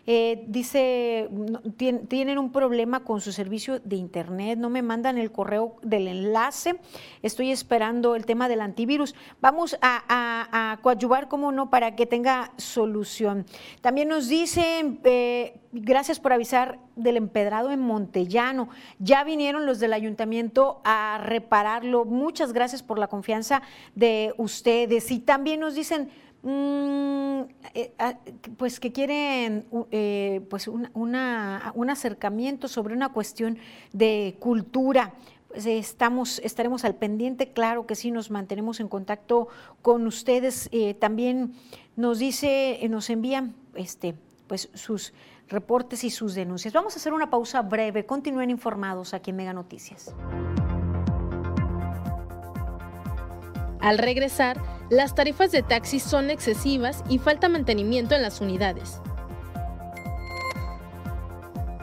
eh, 0.06 0.44
dice, 0.48 1.28
tienen 2.08 2.38
un 2.38 2.50
problema 2.50 3.04
con 3.04 3.20
su 3.20 3.32
servicio 3.32 3.80
de 3.80 3.96
internet, 3.96 4.58
no 4.58 4.70
me 4.70 4.82
mandan 4.82 5.18
el 5.18 5.30
correo 5.30 5.76
del 5.82 6.08
enlace, 6.08 6.80
estoy 7.22 7.50
esperando 7.50 8.14
el 8.14 8.26
tema 8.26 8.48
del 8.48 8.60
antivirus. 8.60 9.14
Vamos 9.40 9.76
a, 9.80 10.02
a, 10.08 10.78
coadyuvar, 10.82 11.28
como 11.28 11.52
no, 11.52 11.70
para 11.70 11.94
que 11.94 12.06
tenga 12.06 12.52
solución. 12.56 13.46
También 13.80 14.08
nos 14.08 14.28
dicen... 14.28 15.00
Eh, 15.04 15.60
gracias 15.72 16.18
por 16.20 16.32
avisar 16.32 16.78
del 16.96 17.16
empedrado 17.16 17.70
en 17.70 17.80
Montellano. 17.80 18.68
Ya 18.98 19.24
vinieron 19.24 19.66
los 19.66 19.80
del 19.80 19.92
ayuntamiento 19.92 20.80
a 20.84 21.20
repararlo. 21.22 22.04
Muchas 22.04 22.52
gracias 22.52 22.82
por 22.82 22.98
la 22.98 23.08
confianza 23.08 23.62
de 23.94 24.34
ustedes. 24.36 25.10
Y 25.10 25.20
también 25.20 25.60
nos 25.60 25.74
dicen, 25.74 26.10
mm, 26.48 27.40
eh, 27.74 27.92
ah, 27.98 28.18
pues 28.56 28.80
que 28.80 28.92
quieren 28.92 29.66
eh, 29.90 30.40
pues 30.50 30.68
un 30.68 31.14
acercamiento 31.90 32.68
sobre 32.68 32.94
una 32.94 33.10
cuestión 33.10 33.58
de 33.92 34.36
cultura. 34.38 35.14
Pues 35.48 35.64
estamos, 35.66 36.40
estaremos 36.44 36.84
al 36.84 36.94
pendiente, 36.94 37.52
claro 37.52 37.86
que 37.86 37.94
sí, 37.94 38.10
nos 38.10 38.30
mantenemos 38.30 38.80
en 38.80 38.88
contacto 38.88 39.48
con 39.80 40.06
ustedes. 40.06 40.68
Eh, 40.72 40.94
también 40.94 41.54
nos 41.96 42.18
dice, 42.18 42.78
nos 42.90 43.08
envían 43.08 43.54
este, 43.74 44.14
pues 44.46 44.68
sus 44.74 45.14
reportes 45.48 46.04
y 46.04 46.10
sus 46.10 46.34
denuncias. 46.34 46.74
Vamos 46.74 46.94
a 46.94 46.98
hacer 46.98 47.14
una 47.14 47.30
pausa 47.30 47.62
breve. 47.62 48.04
Continúen 48.04 48.50
informados 48.50 49.14
aquí 49.14 49.30
en 49.30 49.36
Mega 49.36 49.54
Noticias. 49.54 50.14
Al 53.80 53.98
regresar, 53.98 54.60
las 54.90 55.14
tarifas 55.14 55.52
de 55.52 55.62
taxi 55.62 56.00
son 56.00 56.30
excesivas 56.30 57.04
y 57.08 57.18
falta 57.18 57.48
mantenimiento 57.48 58.14
en 58.14 58.22
las 58.22 58.40
unidades. 58.40 59.00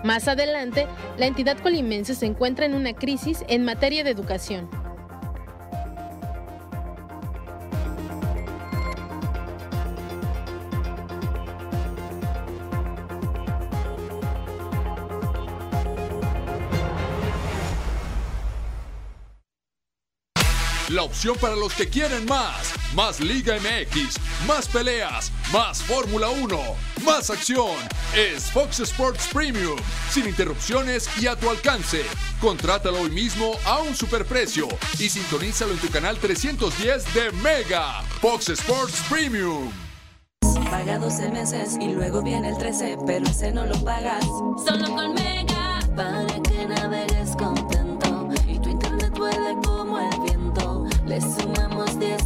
Más 0.03 0.27
adelante, 0.27 0.87
la 1.17 1.25
entidad 1.25 1.57
colimense 1.57 2.13
se 2.13 2.25
encuentra 2.25 2.65
en 2.65 2.75
una 2.75 2.93
crisis 2.93 3.43
en 3.47 3.65
materia 3.65 4.03
de 4.03 4.11
educación. 4.11 4.69
Opción 21.05 21.37
para 21.39 21.55
los 21.55 21.73
que 21.73 21.87
quieren 21.87 22.25
más. 22.25 22.73
Más 22.93 23.19
Liga 23.19 23.55
MX, 23.55 24.17
más 24.47 24.67
peleas, 24.67 25.31
más 25.51 25.81
Fórmula 25.81 26.29
1, 26.29 26.59
más 27.05 27.29
acción. 27.29 27.75
Es 28.15 28.51
Fox 28.51 28.79
Sports 28.81 29.29
Premium. 29.31 29.77
Sin 30.09 30.27
interrupciones 30.27 31.09
y 31.19 31.27
a 31.27 31.35
tu 31.35 31.49
alcance. 31.49 32.03
Contrátalo 32.41 33.01
hoy 33.01 33.09
mismo 33.09 33.55
a 33.65 33.79
un 33.79 33.95
superprecio 33.95 34.67
y 34.99 35.09
sintonízalo 35.09 35.71
en 35.71 35.79
tu 35.79 35.89
canal 35.89 36.17
310 36.17 37.13
de 37.13 37.31
Mega. 37.31 38.01
Fox 38.21 38.49
Sports 38.49 39.01
Premium. 39.09 39.71
Paga 40.69 40.97
12 40.97 41.29
meses 41.29 41.77
y 41.79 41.93
luego 41.93 42.21
viene 42.21 42.49
el 42.49 42.57
13, 42.57 42.97
pero 43.05 43.25
ese 43.25 43.51
no 43.51 43.65
lo 43.65 43.81
pagas. 43.83 44.25
Solo 44.65 44.93
con 44.95 45.13
Mega. 45.13 45.79
Para 45.95 46.25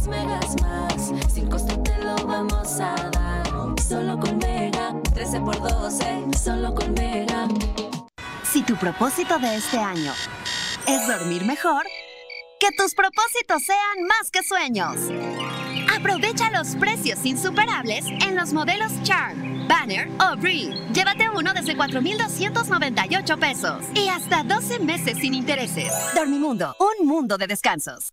10 0.00 0.08
megas 0.08 0.62
más. 0.62 1.32
Sin 1.32 1.48
costo 1.48 1.82
te 1.82 1.96
lo 1.98 2.14
vamos 2.26 2.80
a 2.80 2.94
dar. 3.10 3.80
Solo 3.86 4.18
con 4.18 4.38
Mega. 4.38 4.94
13 5.14 5.40
por 5.40 5.60
12. 5.60 6.26
Solo 6.42 6.74
con 6.74 6.92
Mega. 6.94 7.48
Si 8.44 8.62
tu 8.62 8.76
propósito 8.76 9.38
de 9.38 9.56
este 9.56 9.78
año 9.78 10.12
es 10.86 11.06
dormir 11.06 11.44
mejor, 11.44 11.86
que 12.58 12.72
tus 12.76 12.94
propósitos 12.94 13.62
sean 13.62 14.06
más 14.06 14.30
que 14.30 14.42
sueños. 14.42 14.96
Aprovecha 15.96 16.50
los 16.50 16.76
precios 16.76 17.24
insuperables 17.24 18.04
en 18.06 18.36
los 18.36 18.52
modelos 18.52 18.92
Charm, 19.02 19.66
Banner 19.68 20.08
o 20.20 20.36
Breed. 20.36 20.74
Llévate 20.92 21.30
uno 21.30 21.52
desde 21.54 21.76
4,298 21.76 23.38
pesos 23.38 23.84
y 23.94 24.08
hasta 24.08 24.42
12 24.42 24.80
meses 24.80 25.18
sin 25.18 25.34
intereses. 25.34 25.92
Dormimundo, 26.14 26.76
un 26.78 27.06
mundo 27.06 27.38
de 27.38 27.46
descansos. 27.46 28.12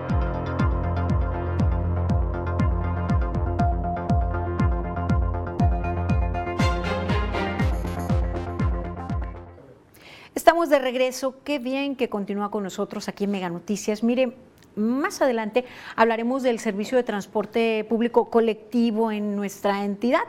Estamos 10.41 10.69
de 10.69 10.79
regreso. 10.79 11.35
Qué 11.43 11.59
bien 11.59 11.95
que 11.95 12.09
continúa 12.09 12.49
con 12.49 12.63
nosotros 12.63 13.07
aquí 13.07 13.25
en 13.25 13.31
Mega 13.31 13.47
Noticias. 13.47 14.01
Mire, 14.01 14.35
más 14.75 15.21
adelante 15.21 15.65
hablaremos 15.95 16.43
del 16.43 16.59
servicio 16.59 16.97
de 16.97 17.03
transporte 17.03 17.85
público 17.89 18.29
colectivo 18.29 19.11
en 19.11 19.35
nuestra 19.35 19.83
entidad, 19.83 20.23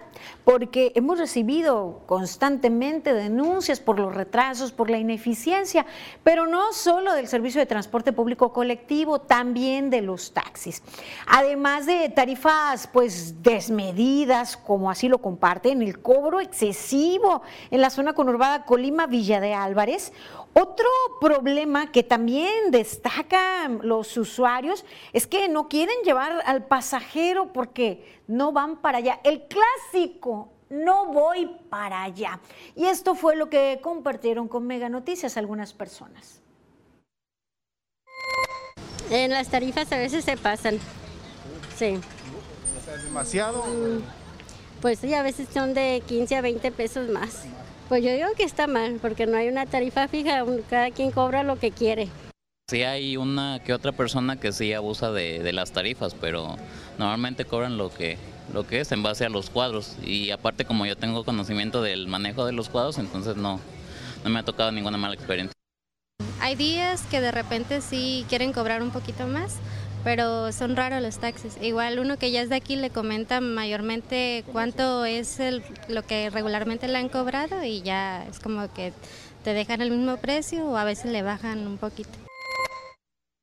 porque 0.44 0.92
hemos 0.94 1.18
recibido 1.18 2.00
constantemente 2.07 3.14
denuncias 3.14 3.81
por 3.81 3.98
los 3.98 4.14
retrasos, 4.14 4.72
por 4.72 4.90
la 4.90 4.98
ineficiencia, 4.98 5.87
pero 6.24 6.46
no 6.46 6.72
solo 6.72 7.14
del 7.14 7.28
servicio 7.28 7.61
de 7.61 7.66
transporte 7.66 8.12
público 8.12 8.52
colectivo, 8.52 9.20
también 9.20 9.90
de 9.90 10.02
los 10.02 10.33
taxis. 10.33 10.83
Además 11.26 11.87
de 11.87 12.09
tarifas 12.09 12.87
pues 12.87 13.42
desmedidas, 13.42 14.57
como 14.57 14.90
así 14.90 15.09
lo 15.09 15.18
comparten, 15.18 15.83
el 15.83 16.00
cobro 16.00 16.40
excesivo 16.40 17.42
en 17.70 17.81
la 17.81 17.90
zona 17.90 18.12
conurbada 18.12 18.64
Colima 18.64 19.07
Villa 19.07 19.40
de 19.40 19.55
Álvarez, 19.55 20.12
otro 20.55 20.87
problema 21.21 21.91
que 21.91 22.03
también 22.03 22.71
destacan 22.71 23.81
los 23.83 24.17
usuarios 24.17 24.85
es 25.12 25.27
que 25.27 25.49
no 25.49 25.69
quieren 25.69 25.97
llevar 26.05 26.43
al 26.45 26.67
pasajero 26.67 27.53
porque 27.53 28.21
no 28.27 28.53
van 28.53 28.77
para 28.77 28.99
allá. 28.99 29.21
El 29.25 29.45
clásico, 29.47 30.53
no 30.69 31.07
voy 31.07 31.47
para 31.71 32.03
allá. 32.03 32.41
Y 32.77 32.85
esto 32.85 33.15
fue 33.15 33.37
lo 33.37 33.49
que 33.49 33.81
compartieron 33.83 34.49
con 34.49 34.67
Mega 34.67 34.88
Noticias 34.88 35.37
algunas 35.37 35.73
personas. 35.73 36.41
En 39.11 39.31
las 39.31 39.49
tarifas 39.49 39.91
a 39.93 39.99
veces 39.99 40.25
se 40.25 40.37
pasan. 40.37 40.79
Sí. 41.77 41.99
¿Demasiado? 43.05 43.65
Mm, 43.65 44.03
Pues 44.81 44.99
sí, 44.99 45.15
a 45.15 45.23
veces 45.23 45.49
son 45.53 45.75
de 45.75 46.03
15 46.07 46.37
a 46.37 46.41
20 46.41 46.73
pesos 46.73 47.09
más. 47.09 47.45
Pues 47.92 48.02
yo 48.02 48.11
digo 48.11 48.28
que 48.35 48.44
está 48.44 48.66
mal, 48.66 49.00
porque 49.02 49.26
no 49.26 49.37
hay 49.37 49.48
una 49.48 49.66
tarifa 49.66 50.09
fija, 50.09 50.46
cada 50.70 50.90
quien 50.92 51.11
cobra 51.11 51.42
lo 51.42 51.59
que 51.59 51.72
quiere. 51.72 52.09
Sí 52.70 52.85
hay 52.85 53.18
una 53.18 53.61
que 53.62 53.74
otra 53.74 53.92
persona 53.92 54.40
que 54.40 54.50
sí 54.52 54.72
abusa 54.72 55.12
de, 55.12 55.42
de 55.42 55.52
las 55.52 55.72
tarifas, 55.72 56.14
pero 56.14 56.57
normalmente 56.98 57.44
cobran 57.44 57.76
lo 57.76 57.92
que, 57.92 58.16
lo 58.55 58.66
que 58.66 58.81
es 58.81 58.92
en 58.92 59.02
base 59.02 59.26
a 59.26 59.28
los 59.28 59.50
cuadros. 59.50 59.98
Y 60.02 60.31
aparte 60.31 60.64
como 60.64 60.87
yo 60.87 60.96
tengo 60.96 61.22
conocimiento 61.26 61.83
del 61.83 62.09
manejo 62.09 62.46
de 62.46 62.52
los 62.52 62.70
cuadros, 62.70 62.96
entonces 62.96 63.37
no, 63.37 63.61
no 64.24 64.31
me 64.31 64.38
ha 64.38 64.42
tocado 64.42 64.72
ninguna 64.72 64.96
mala 64.96 65.12
experiencia. 65.12 65.52
Hay 66.40 66.55
días 66.55 67.02
que 67.11 67.20
de 67.20 67.31
repente 67.31 67.83
sí 67.83 68.24
quieren 68.31 68.55
cobrar 68.55 68.83
un 68.83 68.90
poquito 68.90 69.26
más, 69.26 69.59
pero 70.05 70.53
son 70.53 70.77
raros 70.77 71.03
los 71.03 71.19
taxis. 71.19 71.57
Igual 71.61 71.99
uno 71.99 72.17
que 72.19 72.31
ya 72.31 72.43
es 72.43 72.49
de 72.49 72.57
aquí 72.57 72.77
le 72.77 72.91
comenta 72.91 73.41
mayormente 73.41 74.45
cuánto 74.53 75.05
es 75.05 75.41
el, 75.41 75.62
lo 75.88 76.03
que 76.03 76.31
regularmente 76.31 76.88
le 76.88 76.99
han 76.99 77.09
cobrado 77.09 77.62
y 77.65 77.83
ya 77.83 78.25
es 78.27 78.41
como 78.41 78.73
que 78.73 78.93
te 79.45 79.55
dejan 79.55 79.81
el 79.81 79.91
mismo 79.91 80.17
precio 80.19 80.67
o 80.67 80.77
a 80.77 80.85
veces 80.85 81.12
le 81.12 81.23
bajan 81.23 81.67
un 81.67 81.79
poquito. 81.79 82.11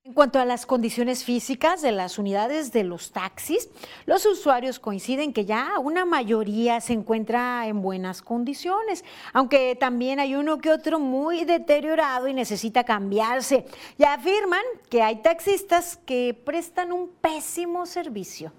En 0.09 0.15
cuanto 0.15 0.39
a 0.39 0.45
las 0.45 0.65
condiciones 0.65 1.23
físicas 1.23 1.83
de 1.83 1.91
las 1.91 2.17
unidades 2.17 2.71
de 2.71 2.83
los 2.83 3.11
taxis, 3.11 3.69
los 4.07 4.25
usuarios 4.25 4.79
coinciden 4.79 5.33
que 5.33 5.45
ya 5.45 5.77
una 5.77 6.03
mayoría 6.03 6.81
se 6.81 6.93
encuentra 6.93 7.67
en 7.67 7.83
buenas 7.83 8.23
condiciones, 8.23 9.05
aunque 9.33 9.77
también 9.79 10.19
hay 10.19 10.33
uno 10.33 10.57
que 10.57 10.71
otro 10.71 10.97
muy 10.97 11.45
deteriorado 11.45 12.27
y 12.27 12.33
necesita 12.33 12.83
cambiarse. 12.83 13.65
Y 13.99 14.03
afirman 14.03 14.63
que 14.89 15.03
hay 15.03 15.21
taxistas 15.21 15.97
que 16.07 16.35
prestan 16.43 16.91
un 16.91 17.09
pésimo 17.09 17.85
servicio. 17.85 18.51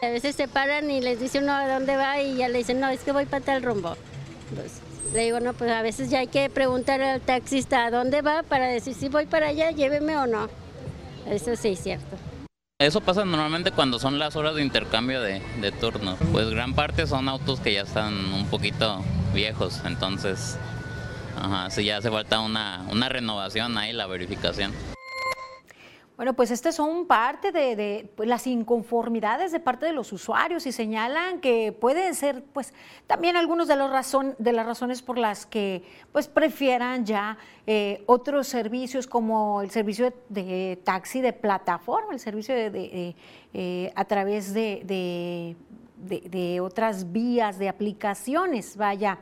A 0.00 0.08
veces 0.08 0.36
se 0.36 0.48
paran 0.48 0.90
y 0.90 1.02
les 1.02 1.20
dice 1.20 1.40
uno 1.40 1.52
a 1.52 1.68
dónde 1.68 1.98
va 1.98 2.18
y 2.18 2.36
ya 2.36 2.48
le 2.48 2.56
dicen, 2.56 2.80
no, 2.80 2.88
es 2.88 3.02
que 3.02 3.12
voy 3.12 3.26
para 3.26 3.44
tal 3.44 3.62
rumbo. 3.62 3.94
Le 5.12 5.24
digo, 5.24 5.40
no, 5.40 5.52
pues 5.52 5.70
a 5.70 5.82
veces 5.82 6.10
ya 6.10 6.20
hay 6.20 6.26
que 6.26 6.48
preguntar 6.50 7.02
al 7.02 7.20
taxista 7.20 7.86
a 7.86 7.90
dónde 7.90 8.22
va 8.22 8.42
para 8.42 8.66
decir 8.66 8.94
si 8.94 9.08
voy 9.08 9.26
para 9.26 9.48
allá, 9.48 9.70
lléveme 9.70 10.16
o 10.16 10.26
no. 10.26 10.48
Eso 11.28 11.56
sí 11.56 11.68
es 11.68 11.80
cierto. 11.80 12.16
Eso 12.80 13.00
pasa 13.00 13.24
normalmente 13.24 13.70
cuando 13.70 13.98
son 13.98 14.18
las 14.18 14.36
horas 14.36 14.56
de 14.56 14.62
intercambio 14.62 15.20
de, 15.20 15.40
de 15.60 15.72
turno. 15.72 16.16
Pues 16.32 16.50
gran 16.50 16.74
parte 16.74 17.06
son 17.06 17.28
autos 17.28 17.60
que 17.60 17.72
ya 17.72 17.82
están 17.82 18.14
un 18.34 18.46
poquito 18.46 19.02
viejos, 19.32 19.80
entonces 19.84 20.58
ajá, 21.40 21.70
sí 21.70 21.84
ya 21.84 21.98
hace 21.98 22.10
falta 22.10 22.40
una, 22.40 22.84
una 22.90 23.08
renovación 23.08 23.78
ahí, 23.78 23.92
la 23.92 24.06
verificación. 24.06 24.72
Bueno, 26.16 26.34
pues 26.34 26.52
estas 26.52 26.76
son 26.76 27.06
parte 27.06 27.50
de, 27.50 28.08
pues, 28.14 28.28
las 28.28 28.46
inconformidades 28.46 29.50
de 29.50 29.58
parte 29.58 29.84
de 29.84 29.92
los 29.92 30.12
usuarios 30.12 30.64
y 30.64 30.70
señalan 30.70 31.40
que 31.40 31.72
pueden 31.72 32.14
ser 32.14 32.44
pues 32.52 32.72
también 33.08 33.36
algunos 33.36 33.66
de, 33.66 33.74
los 33.74 33.90
razón, 33.90 34.36
de 34.38 34.52
las 34.52 34.64
razones 34.64 35.02
por 35.02 35.18
las 35.18 35.44
que 35.44 35.82
pues 36.12 36.28
prefieran 36.28 37.04
ya 37.04 37.36
eh, 37.66 38.04
otros 38.06 38.46
servicios 38.46 39.08
como 39.08 39.60
el 39.60 39.72
servicio 39.72 40.12
de, 40.28 40.78
taxi 40.84 41.20
de 41.20 41.32
plataforma, 41.32 42.12
el 42.12 42.20
servicio 42.20 42.54
de, 42.54 43.16
eh, 43.52 43.92
a 43.96 44.04
través 44.04 44.54
de, 44.54 45.56
de 45.96 46.60
otras 46.60 47.10
vías, 47.10 47.58
de 47.58 47.68
aplicaciones, 47.68 48.76
vaya. 48.76 49.18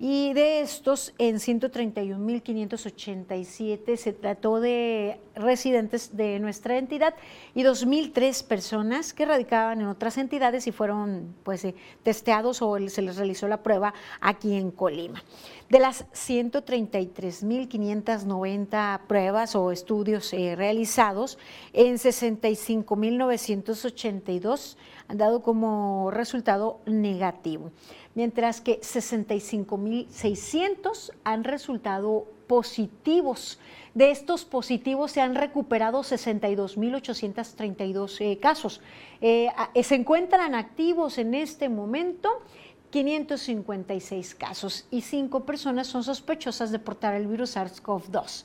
y 0.00 0.32
de 0.32 0.60
estos 0.60 1.12
en 1.18 1.36
131.587 1.36 3.96
se 3.96 4.12
trató 4.12 4.60
de 4.60 5.20
residentes 5.34 6.16
de 6.16 6.38
nuestra 6.38 6.78
entidad 6.78 7.14
y 7.54 7.64
2.003 7.64 8.46
personas 8.46 9.12
que 9.12 9.26
radicaban 9.26 9.80
en 9.80 9.88
otras 9.88 10.16
entidades 10.18 10.68
y 10.68 10.72
fueron 10.72 11.34
pues 11.42 11.64
eh, 11.64 11.74
testeados 12.04 12.62
o 12.62 12.78
se 12.88 13.02
les 13.02 13.16
realizó 13.16 13.48
la 13.48 13.64
prueba 13.64 13.92
aquí 14.20 14.54
en 14.54 14.70
Colima. 14.70 15.24
De 15.68 15.80
las 15.80 16.08
133.590 16.12 19.00
pruebas 19.06 19.56
o 19.56 19.72
estudios 19.72 20.32
eh, 20.32 20.54
realizados, 20.56 21.38
en 21.72 21.96
65.982 21.96 24.76
han 25.08 25.18
dado 25.18 25.42
como 25.42 26.10
resultado 26.10 26.80
negativo, 26.86 27.70
mientras 28.18 28.60
que 28.60 28.80
65.600 28.80 31.12
han 31.22 31.44
resultado 31.44 32.26
positivos. 32.48 33.60
De 33.94 34.10
estos 34.10 34.44
positivos 34.44 35.12
se 35.12 35.20
han 35.20 35.36
recuperado 35.36 36.00
62.832 36.00 38.16
eh, 38.18 38.40
casos. 38.40 38.80
Eh, 39.20 39.50
se 39.84 39.94
encuentran 39.94 40.56
activos 40.56 41.18
en 41.18 41.32
este 41.32 41.68
momento 41.68 42.42
556 42.90 44.34
casos 44.34 44.88
y 44.90 45.02
cinco 45.02 45.44
personas 45.44 45.86
son 45.86 46.02
sospechosas 46.02 46.72
de 46.72 46.80
portar 46.80 47.14
el 47.14 47.28
virus 47.28 47.56
SARS-CoV-2 47.56 48.42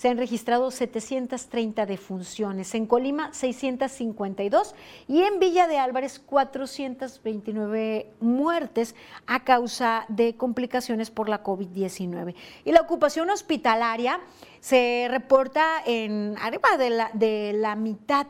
se 0.00 0.08
han 0.08 0.16
registrado 0.16 0.70
730 0.70 1.84
defunciones, 1.84 2.74
en 2.74 2.86
Colima 2.86 3.34
652 3.34 4.74
y 5.06 5.24
en 5.24 5.38
Villa 5.38 5.68
de 5.68 5.76
Álvarez 5.76 6.18
429 6.20 8.10
muertes 8.18 8.94
a 9.26 9.44
causa 9.44 10.06
de 10.08 10.36
complicaciones 10.36 11.10
por 11.10 11.28
la 11.28 11.42
COVID-19. 11.42 12.34
Y 12.64 12.72
la 12.72 12.80
ocupación 12.80 13.28
hospitalaria 13.28 14.20
se 14.60 15.06
reporta 15.10 15.82
en 15.84 16.34
arriba 16.40 16.78
de 16.78 16.88
la, 16.88 17.10
de 17.12 17.52
la 17.52 17.76
mitad. 17.76 18.26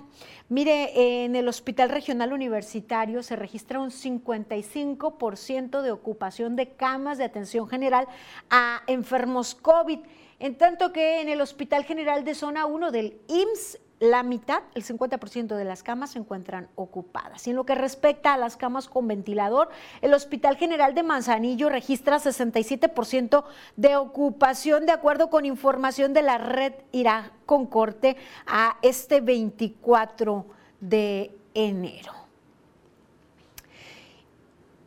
Mire, 0.49 1.25
en 1.25 1.37
el 1.37 1.47
Hospital 1.47 1.91
Regional 1.91 2.33
Universitario 2.33 3.23
se 3.23 3.37
registra 3.37 3.79
un 3.79 3.91
55% 3.91 5.83
de 5.83 5.93
ocupación 5.93 6.57
de 6.57 6.71
camas 6.73 7.17
de 7.17 7.25
atención 7.27 7.69
general 7.69 8.09
a 8.51 8.83
enfermos 8.89 9.55
COVID 9.55 10.01
en 10.41 10.57
tanto 10.57 10.93
que 10.93 11.21
en 11.21 11.29
el 11.29 11.41
Hospital 11.41 11.85
General 11.85 12.25
de 12.25 12.35
Zona 12.35 12.67
1 12.67 12.91
del 12.91 13.21
IMSS, 13.29 13.79
la 14.01 14.23
mitad, 14.23 14.63
el 14.75 14.83
50% 14.83 15.55
de 15.57 15.65
las 15.65 15.83
camas 15.83 16.13
se 16.13 16.19
encuentran 16.19 16.71
ocupadas. 16.75 17.47
Y 17.47 17.51
en 17.51 17.57
lo 17.57 17.67
que 17.67 17.75
respecta 17.75 18.33
a 18.33 18.39
las 18.39 18.57
camas 18.57 18.89
con 18.89 19.07
ventilador, 19.07 19.69
el 20.01 20.15
Hospital 20.15 20.57
General 20.57 20.95
de 20.95 21.03
Manzanillo 21.03 21.69
registra 21.69 22.19
67% 22.19 23.45
de 23.77 23.97
ocupación 23.97 24.87
de 24.87 24.93
acuerdo 24.93 25.29
con 25.29 25.45
información 25.45 26.15
de 26.15 26.23
la 26.23 26.39
red 26.39 26.73
Irá 26.93 27.33
con 27.45 27.67
corte 27.67 28.17
a 28.47 28.79
este 28.81 29.21
24 29.21 30.47
de 30.81 31.37
enero. 31.53 32.15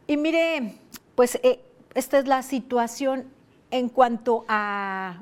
Y 0.07 0.17
mire, 0.17 0.79
pues 1.13 1.35
eh, 1.43 1.59
esta 1.93 2.17
es 2.17 2.27
la 2.27 2.41
situación 2.41 3.31
en 3.69 3.89
cuanto 3.89 4.43
a 4.47 5.21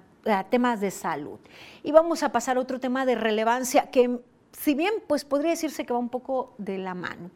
temas 0.50 0.80
de 0.82 0.92
salud. 0.92 1.40
Y 1.84 1.92
vamos 1.92 2.24
a 2.24 2.32
pasar 2.32 2.58
a 2.58 2.60
otro 2.60 2.80
tema 2.80 3.06
de 3.06 3.16
relevancia 3.16 3.90
que, 3.90 4.20
si 4.52 4.74
bien 4.74 4.94
pues 5.08 5.26
podría 5.26 5.52
decirse 5.52 5.86
que 5.86 5.94
va 5.94 6.00
un 6.00 6.10
poco 6.10 6.54
de 6.58 6.78
la 6.78 6.94
mano. 6.94 7.32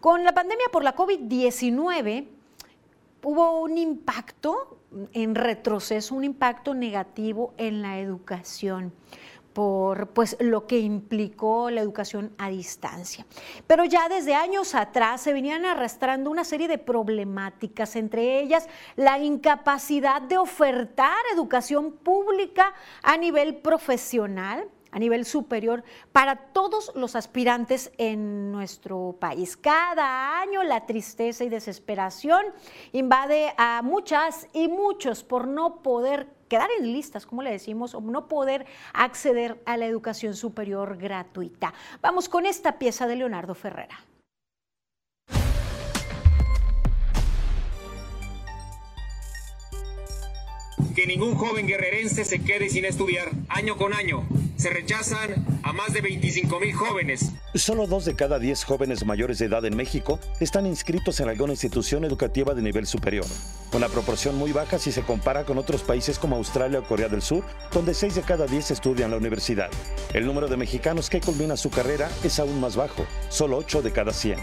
Con 0.00 0.24
la 0.24 0.32
pandemia 0.32 0.66
por 0.72 0.84
la 0.84 0.94
COVID-19 0.94 2.26
hubo 3.22 3.60
un 3.60 3.78
impacto 3.78 4.78
en 5.12 5.34
retroceso, 5.34 6.14
un 6.14 6.24
impacto 6.24 6.74
negativo 6.74 7.54
en 7.56 7.82
la 7.82 7.98
educación 7.98 8.92
por 9.54 10.08
pues, 10.08 10.36
lo 10.40 10.66
que 10.66 10.80
implicó 10.80 11.70
la 11.70 11.80
educación 11.80 12.34
a 12.36 12.50
distancia. 12.50 13.24
Pero 13.66 13.84
ya 13.84 14.08
desde 14.08 14.34
años 14.34 14.74
atrás 14.74 15.22
se 15.22 15.32
venían 15.32 15.64
arrastrando 15.64 16.30
una 16.30 16.44
serie 16.44 16.68
de 16.68 16.76
problemáticas, 16.76 17.96
entre 17.96 18.40
ellas 18.40 18.68
la 18.96 19.18
incapacidad 19.18 20.20
de 20.20 20.36
ofertar 20.36 21.16
educación 21.32 21.92
pública 21.92 22.74
a 23.02 23.16
nivel 23.16 23.56
profesional, 23.56 24.68
a 24.90 24.98
nivel 24.98 25.24
superior 25.24 25.82
para 26.12 26.36
todos 26.36 26.92
los 26.94 27.16
aspirantes 27.16 27.92
en 27.98 28.52
nuestro 28.52 29.16
país. 29.18 29.56
Cada 29.56 30.40
año 30.40 30.62
la 30.62 30.86
tristeza 30.86 31.42
y 31.44 31.48
desesperación 31.48 32.44
invade 32.92 33.52
a 33.56 33.82
muchas 33.82 34.48
y 34.52 34.68
muchos 34.68 35.24
por 35.24 35.48
no 35.48 35.82
poder 35.82 36.28
quedar 36.48 36.68
en 36.78 36.92
listas, 36.92 37.26
como 37.26 37.42
le 37.42 37.50
decimos, 37.50 37.94
o 37.94 38.00
no 38.00 38.28
poder 38.28 38.66
acceder 38.92 39.60
a 39.66 39.76
la 39.76 39.86
educación 39.86 40.34
superior 40.34 40.96
gratuita. 40.96 41.74
Vamos 42.00 42.28
con 42.28 42.46
esta 42.46 42.78
pieza 42.78 43.06
de 43.06 43.16
Leonardo 43.16 43.54
Ferrera. 43.54 43.98
Que 50.94 51.06
ningún 51.06 51.34
joven 51.34 51.66
guerrerense 51.66 52.24
se 52.24 52.40
quede 52.40 52.68
sin 52.70 52.84
estudiar. 52.84 53.30
Año 53.48 53.76
con 53.76 53.92
año 53.92 54.26
se 54.56 54.70
rechazan 54.70 55.44
a 55.62 55.72
más 55.72 55.92
de 55.92 56.00
25 56.00 56.60
mil 56.60 56.72
jóvenes. 56.72 57.32
Solo 57.54 57.86
dos 57.86 58.04
de 58.04 58.14
cada 58.14 58.38
diez 58.38 58.64
jóvenes 58.64 59.04
mayores 59.04 59.38
de 59.38 59.46
edad 59.46 59.64
en 59.64 59.76
México 59.76 60.20
están 60.40 60.66
inscritos 60.66 61.20
en 61.20 61.28
alguna 61.28 61.52
institución 61.52 62.04
educativa 62.04 62.54
de 62.54 62.62
nivel 62.62 62.86
superior. 62.86 63.26
Una 63.72 63.88
proporción 63.88 64.36
muy 64.36 64.52
baja 64.52 64.78
si 64.78 64.92
se 64.92 65.02
compara 65.02 65.44
con 65.44 65.58
otros 65.58 65.82
países 65.82 66.18
como 66.18 66.36
Australia 66.36 66.78
o 66.78 66.84
Corea 66.84 67.08
del 67.08 67.22
Sur, 67.22 67.44
donde 67.72 67.92
seis 67.92 68.14
de 68.14 68.22
cada 68.22 68.46
diez 68.46 68.70
estudian 68.70 69.10
la 69.10 69.16
universidad. 69.16 69.70
El 70.12 70.26
número 70.26 70.46
de 70.46 70.56
mexicanos 70.56 71.10
que 71.10 71.20
culmina 71.20 71.56
su 71.56 71.70
carrera 71.70 72.08
es 72.22 72.38
aún 72.38 72.60
más 72.60 72.76
bajo, 72.76 73.04
solo 73.28 73.56
8 73.56 73.82
de 73.82 73.92
cada 73.92 74.12
100. 74.12 74.38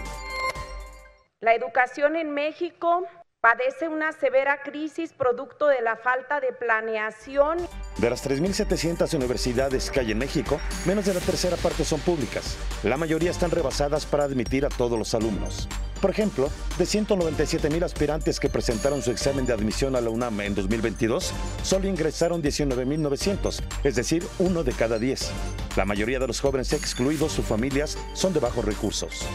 La 1.40 1.54
educación 1.54 2.14
en 2.16 2.32
México 2.32 3.02
padece 3.42 3.88
una 3.88 4.12
severa 4.12 4.62
crisis 4.62 5.12
producto 5.12 5.66
de 5.66 5.82
la 5.82 5.96
falta 5.96 6.40
de 6.40 6.52
planeación. 6.52 7.58
De 7.98 8.08
las 8.08 8.24
3.700 8.24 9.12
universidades 9.14 9.90
que 9.90 9.98
hay 9.98 10.12
en 10.12 10.18
México, 10.18 10.60
menos 10.86 11.06
de 11.06 11.14
la 11.14 11.18
tercera 11.18 11.56
parte 11.56 11.84
son 11.84 11.98
públicas. 12.00 12.56
La 12.84 12.96
mayoría 12.96 13.32
están 13.32 13.50
rebasadas 13.50 14.06
para 14.06 14.24
admitir 14.24 14.64
a 14.64 14.68
todos 14.68 14.96
los 14.96 15.12
alumnos. 15.14 15.68
Por 16.00 16.10
ejemplo, 16.10 16.50
de 16.78 16.84
197.000 16.84 17.82
aspirantes 17.82 18.38
que 18.38 18.48
presentaron 18.48 19.02
su 19.02 19.10
examen 19.10 19.44
de 19.44 19.52
admisión 19.52 19.96
a 19.96 20.00
la 20.00 20.10
UNAM 20.10 20.40
en 20.40 20.54
2022, 20.54 21.32
solo 21.64 21.88
ingresaron 21.88 22.42
19.900, 22.42 23.60
es 23.82 23.96
decir, 23.96 24.24
uno 24.38 24.62
de 24.62 24.72
cada 24.72 25.00
10. 25.00 25.30
La 25.76 25.84
mayoría 25.84 26.20
de 26.20 26.28
los 26.28 26.40
jóvenes 26.40 26.72
excluidos, 26.72 27.32
sus 27.32 27.44
familias, 27.44 27.98
son 28.14 28.32
de 28.32 28.40
bajos 28.40 28.64
recursos. 28.64 29.26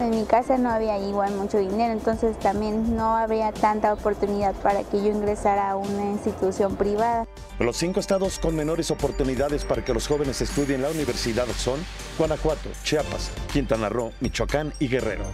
En 0.00 0.10
mi 0.10 0.24
casa 0.24 0.58
no 0.58 0.70
había 0.70 0.98
igual 0.98 1.34
mucho 1.36 1.58
dinero, 1.58 1.92
entonces 1.92 2.38
también 2.40 2.96
no 2.96 3.16
habría 3.16 3.52
tanta 3.52 3.92
oportunidad 3.92 4.52
para 4.56 4.82
que 4.82 4.98
yo 5.02 5.10
ingresara 5.10 5.70
a 5.70 5.76
una 5.76 6.10
institución 6.10 6.74
privada. 6.76 7.26
Los 7.60 7.76
cinco 7.76 8.00
estados 8.00 8.40
con 8.40 8.56
menores 8.56 8.90
oportunidades 8.90 9.64
para 9.64 9.84
que 9.84 9.94
los 9.94 10.08
jóvenes 10.08 10.40
estudien 10.40 10.82
la 10.82 10.90
universidad 10.90 11.46
son 11.56 11.78
Guanajuato, 12.18 12.70
Chiapas, 12.82 13.30
Quintana 13.52 13.88
Roo, 13.88 14.12
Michoacán 14.20 14.72
y 14.80 14.88
Guerrero. 14.88 15.24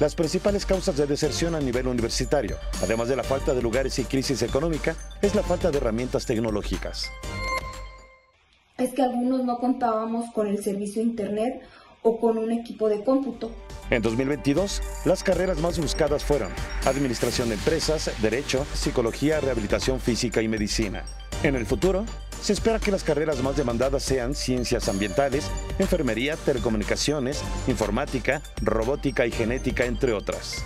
Las 0.00 0.16
principales 0.16 0.66
causas 0.66 0.96
de 0.96 1.06
deserción 1.06 1.54
a 1.54 1.60
nivel 1.60 1.86
universitario, 1.86 2.56
además 2.82 3.08
de 3.08 3.16
la 3.16 3.24
falta 3.24 3.54
de 3.54 3.62
lugares 3.62 3.98
y 4.00 4.04
crisis 4.04 4.42
económica, 4.42 4.96
es 5.22 5.36
la 5.36 5.42
falta 5.42 5.70
de 5.70 5.78
herramientas 5.78 6.26
tecnológicas. 6.26 7.10
Es 8.76 8.94
que 8.94 9.02
algunos 9.02 9.44
no 9.44 9.58
contábamos 9.58 10.32
con 10.32 10.46
el 10.46 10.62
servicio 10.62 11.02
Internet 11.02 11.62
o 12.02 12.20
con 12.20 12.38
un 12.38 12.52
equipo 12.52 12.88
de 12.88 13.02
cómputo. 13.04 13.50
En 13.90 14.02
2022, 14.02 14.82
las 15.04 15.22
carreras 15.22 15.58
más 15.58 15.78
buscadas 15.78 16.24
fueron 16.24 16.52
Administración 16.84 17.48
de 17.48 17.54
Empresas, 17.54 18.10
Derecho, 18.20 18.66
Psicología, 18.74 19.40
Rehabilitación 19.40 20.00
Física 20.00 20.42
y 20.42 20.48
Medicina. 20.48 21.04
En 21.42 21.54
el 21.54 21.66
futuro, 21.66 22.04
se 22.40 22.52
espera 22.52 22.78
que 22.78 22.90
las 22.90 23.02
carreras 23.02 23.42
más 23.42 23.56
demandadas 23.56 24.02
sean 24.02 24.34
Ciencias 24.34 24.88
Ambientales, 24.88 25.50
Enfermería, 25.78 26.36
Telecomunicaciones, 26.36 27.42
Informática, 27.66 28.42
Robótica 28.62 29.26
y 29.26 29.32
Genética, 29.32 29.84
entre 29.84 30.12
otras. 30.12 30.64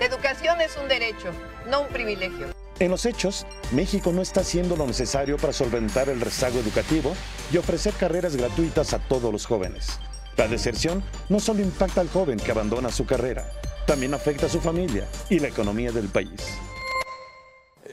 La 0.00 0.06
educación 0.06 0.60
es 0.60 0.76
un 0.76 0.88
derecho, 0.88 1.30
no 1.70 1.82
un 1.82 1.88
privilegio. 1.88 2.63
En 2.80 2.90
los 2.90 3.06
hechos, 3.06 3.46
México 3.70 4.12
no 4.12 4.20
está 4.20 4.40
haciendo 4.40 4.74
lo 4.76 4.86
necesario 4.86 5.36
para 5.36 5.52
solventar 5.52 6.08
el 6.08 6.20
rezago 6.20 6.58
educativo 6.58 7.14
y 7.52 7.56
ofrecer 7.56 7.94
carreras 7.94 8.34
gratuitas 8.34 8.92
a 8.94 8.98
todos 8.98 9.32
los 9.32 9.46
jóvenes. 9.46 10.00
La 10.36 10.48
deserción 10.48 11.04
no 11.28 11.38
solo 11.38 11.60
impacta 11.62 12.00
al 12.00 12.08
joven 12.08 12.38
que 12.38 12.50
abandona 12.50 12.90
su 12.90 13.06
carrera, 13.06 13.48
también 13.86 14.12
afecta 14.12 14.46
a 14.46 14.48
su 14.48 14.60
familia 14.60 15.06
y 15.30 15.38
la 15.38 15.48
economía 15.48 15.92
del 15.92 16.08
país. 16.08 16.58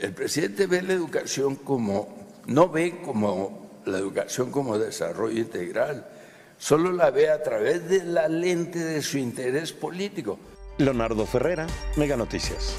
El 0.02 0.14
presidente 0.14 0.66
ve 0.66 0.82
la 0.82 0.94
educación 0.94 1.58
como, 1.58 2.42
no 2.48 2.70
ve 2.70 3.02
como 3.06 3.82
la 3.86 4.00
educación 4.00 4.50
como 4.50 4.80
desarrollo 4.80 5.40
integral, 5.40 6.08
solo 6.58 6.92
la 6.92 7.12
ve 7.12 7.30
a 7.30 7.44
través 7.44 7.88
de 7.88 8.04
la 8.04 8.28
lente 8.28 8.80
de 8.80 9.04
su 9.04 9.20
interés 9.20 9.74
político. 9.74 10.40
Leonardo 10.80 11.28
Ferrera, 11.28 11.68
Mega 11.98 12.18
Noticias. 12.18 12.76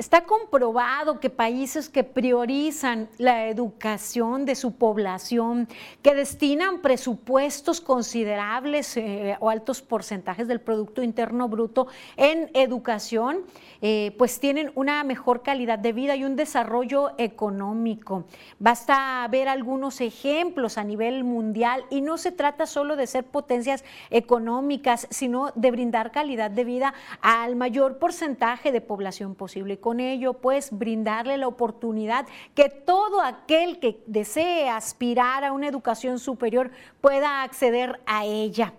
Está 0.00 0.24
comprobado 0.24 1.20
que 1.20 1.28
países 1.28 1.90
que 1.90 2.04
priorizan 2.04 3.10
la 3.18 3.48
educación 3.48 4.46
de 4.46 4.54
su 4.54 4.76
población, 4.76 5.68
que 6.00 6.14
destinan 6.14 6.80
presupuestos 6.80 7.82
considerables 7.82 8.96
eh, 8.96 9.36
o 9.40 9.50
altos 9.50 9.82
porcentajes 9.82 10.48
del 10.48 10.62
Producto 10.62 11.02
Interno 11.02 11.50
Bruto 11.50 11.88
en 12.16 12.50
educación, 12.54 13.44
eh, 13.82 14.14
pues 14.18 14.40
tienen 14.40 14.72
una 14.74 15.02
mejor 15.04 15.42
calidad 15.42 15.78
de 15.78 15.92
vida 15.92 16.16
y 16.16 16.24
un 16.24 16.36
desarrollo 16.36 17.12
económico. 17.18 18.24
Basta 18.58 19.26
ver 19.30 19.48
algunos 19.48 20.00
ejemplos 20.00 20.78
a 20.78 20.84
nivel 20.84 21.24
mundial 21.24 21.84
y 21.90 22.00
no 22.00 22.18
se 22.18 22.32
trata 22.32 22.66
solo 22.66 22.96
de 22.96 23.06
ser 23.06 23.24
potencias 23.24 23.84
económicas, 24.10 25.06
sino 25.10 25.52
de 25.54 25.70
brindar 25.70 26.10
calidad 26.10 26.50
de 26.50 26.64
vida 26.64 26.94
al 27.22 27.56
mayor 27.56 27.98
porcentaje 27.98 28.72
de 28.72 28.80
población 28.80 29.34
posible. 29.34 29.78
con 29.78 30.00
ello, 30.00 30.34
pues, 30.34 30.70
brindarle 30.70 31.38
la 31.38 31.48
oportunidad 31.48 32.26
que 32.54 32.68
todo 32.68 33.20
aquel 33.22 33.78
que 33.78 34.02
desee 34.06 34.68
aspirar 34.68 35.44
a 35.44 35.52
una 35.52 35.68
educación 35.68 36.18
superior 36.18 36.70
pueda 37.00 37.42
acceder 37.42 38.00
a 38.06 38.24
ella. 38.24 38.74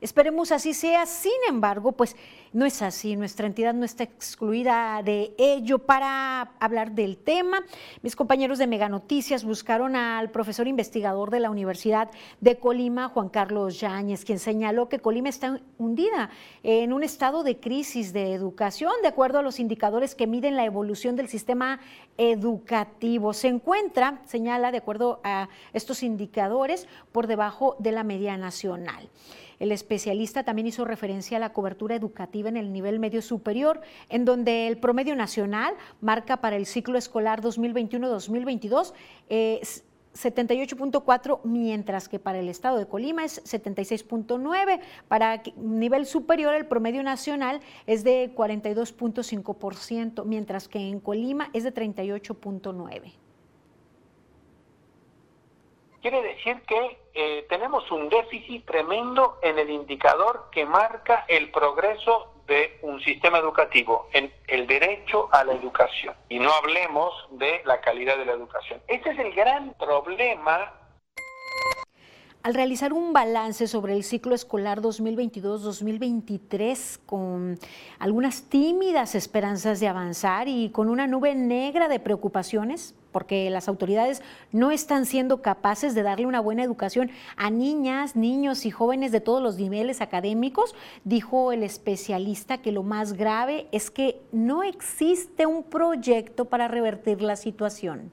Esperemos 0.00 0.50
así 0.50 0.74
sea, 0.74 1.06
sin 1.06 1.30
embargo, 1.48 1.92
pues 1.92 2.16
no 2.52 2.66
es 2.66 2.82
así, 2.82 3.16
nuestra 3.16 3.46
entidad 3.46 3.72
no 3.72 3.84
está 3.84 4.04
excluida 4.04 5.02
de 5.02 5.34
ello. 5.38 5.78
Para 5.78 6.52
hablar 6.60 6.92
del 6.92 7.16
tema, 7.16 7.64
mis 8.02 8.14
compañeros 8.14 8.58
de 8.58 8.66
Mega 8.66 8.88
Noticias 8.88 9.44
buscaron 9.44 9.96
al 9.96 10.30
profesor 10.30 10.68
investigador 10.68 11.30
de 11.30 11.40
la 11.40 11.50
Universidad 11.50 12.10
de 12.40 12.58
Colima, 12.58 13.08
Juan 13.08 13.30
Carlos 13.30 13.80
Yáñez, 13.80 14.24
quien 14.24 14.38
señaló 14.38 14.88
que 14.88 14.98
Colima 14.98 15.28
está 15.28 15.60
hundida 15.78 16.30
en 16.62 16.92
un 16.92 17.02
estado 17.02 17.42
de 17.42 17.58
crisis 17.58 18.12
de 18.12 18.34
educación, 18.34 18.92
de 19.02 19.08
acuerdo 19.08 19.38
a 19.38 19.42
los 19.42 19.58
indicadores 19.58 20.14
que 20.14 20.26
miden 20.26 20.56
la 20.56 20.64
evolución 20.64 21.16
del 21.16 21.28
sistema 21.28 21.80
educativo. 22.18 23.32
Se 23.32 23.48
encuentra, 23.48 24.20
señala, 24.26 24.70
de 24.70 24.78
acuerdo 24.78 25.20
a 25.24 25.48
estos 25.72 26.02
indicadores, 26.02 26.86
por 27.12 27.26
debajo 27.26 27.76
de 27.78 27.92
la 27.92 28.04
media 28.04 28.36
nacional. 28.36 29.08
El 29.62 29.70
especialista 29.70 30.42
también 30.42 30.66
hizo 30.66 30.84
referencia 30.84 31.36
a 31.36 31.40
la 31.40 31.52
cobertura 31.52 31.94
educativa 31.94 32.48
en 32.48 32.56
el 32.56 32.72
nivel 32.72 32.98
medio 32.98 33.22
superior, 33.22 33.80
en 34.08 34.24
donde 34.24 34.66
el 34.66 34.76
promedio 34.76 35.14
nacional 35.14 35.74
marca 36.00 36.38
para 36.38 36.56
el 36.56 36.66
ciclo 36.66 36.98
escolar 36.98 37.42
2021-2022 37.42 38.92
78.4, 39.28 41.40
mientras 41.44 42.08
que 42.08 42.18
para 42.18 42.40
el 42.40 42.48
estado 42.48 42.76
de 42.76 42.88
Colima 42.88 43.24
es 43.24 43.40
76.9. 43.44 44.80
Para 45.06 45.40
nivel 45.56 46.06
superior, 46.06 46.54
el 46.54 46.66
promedio 46.66 47.04
nacional 47.04 47.60
es 47.86 48.02
de 48.02 48.34
42.5%, 48.34 50.24
mientras 50.24 50.66
que 50.66 50.80
en 50.80 50.98
Colima 50.98 51.50
es 51.52 51.62
de 51.62 51.72
38.9. 51.72 53.12
Quiere 56.02 56.20
decir 56.20 56.60
que 56.62 56.98
eh, 57.14 57.46
tenemos 57.48 57.88
un 57.92 58.08
déficit 58.08 58.66
tremendo 58.66 59.38
en 59.40 59.56
el 59.56 59.70
indicador 59.70 60.48
que 60.50 60.66
marca 60.66 61.24
el 61.28 61.52
progreso 61.52 62.34
de 62.48 62.80
un 62.82 63.00
sistema 63.00 63.38
educativo, 63.38 64.08
en 64.12 64.32
el 64.48 64.66
derecho 64.66 65.28
a 65.30 65.44
la 65.44 65.52
educación. 65.52 66.16
Y 66.28 66.40
no 66.40 66.52
hablemos 66.52 67.14
de 67.30 67.62
la 67.64 67.80
calidad 67.80 68.18
de 68.18 68.24
la 68.24 68.32
educación. 68.32 68.82
Ese 68.88 69.10
es 69.10 69.18
el 69.20 69.32
gran 69.32 69.74
problema 69.74 70.72
al 72.42 72.54
realizar 72.54 72.92
un 72.92 73.12
balance 73.12 73.68
sobre 73.68 73.92
el 73.92 74.02
ciclo 74.02 74.34
escolar 74.34 74.80
2022-2023 74.80 76.98
con 77.06 77.60
algunas 78.00 78.48
tímidas 78.48 79.14
esperanzas 79.14 79.78
de 79.78 79.86
avanzar 79.86 80.48
y 80.48 80.70
con 80.70 80.88
una 80.88 81.06
nube 81.06 81.36
negra 81.36 81.86
de 81.86 82.00
preocupaciones, 82.00 82.96
porque 83.12 83.48
las 83.50 83.68
autoridades 83.68 84.22
no 84.50 84.70
están 84.70 85.06
siendo 85.06 85.42
capaces 85.42 85.94
de 85.94 86.02
darle 86.02 86.26
una 86.26 86.40
buena 86.40 86.62
educación 86.62 87.10
a 87.36 87.50
niñas, 87.50 88.16
niños 88.16 88.66
y 88.66 88.70
jóvenes 88.70 89.12
de 89.12 89.20
todos 89.20 89.42
los 89.42 89.56
niveles 89.56 90.00
académicos, 90.00 90.74
dijo 91.04 91.52
el 91.52 91.62
especialista 91.62 92.58
que 92.58 92.72
lo 92.72 92.82
más 92.82 93.12
grave 93.12 93.68
es 93.72 93.90
que 93.90 94.20
no 94.32 94.62
existe 94.62 95.46
un 95.46 95.62
proyecto 95.62 96.46
para 96.46 96.68
revertir 96.68 97.22
la 97.22 97.36
situación. 97.36 98.10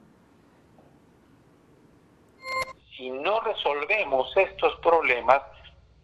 Si 2.96 3.10
no 3.10 3.40
resolvemos 3.40 4.36
estos 4.36 4.76
problemas, 4.80 5.40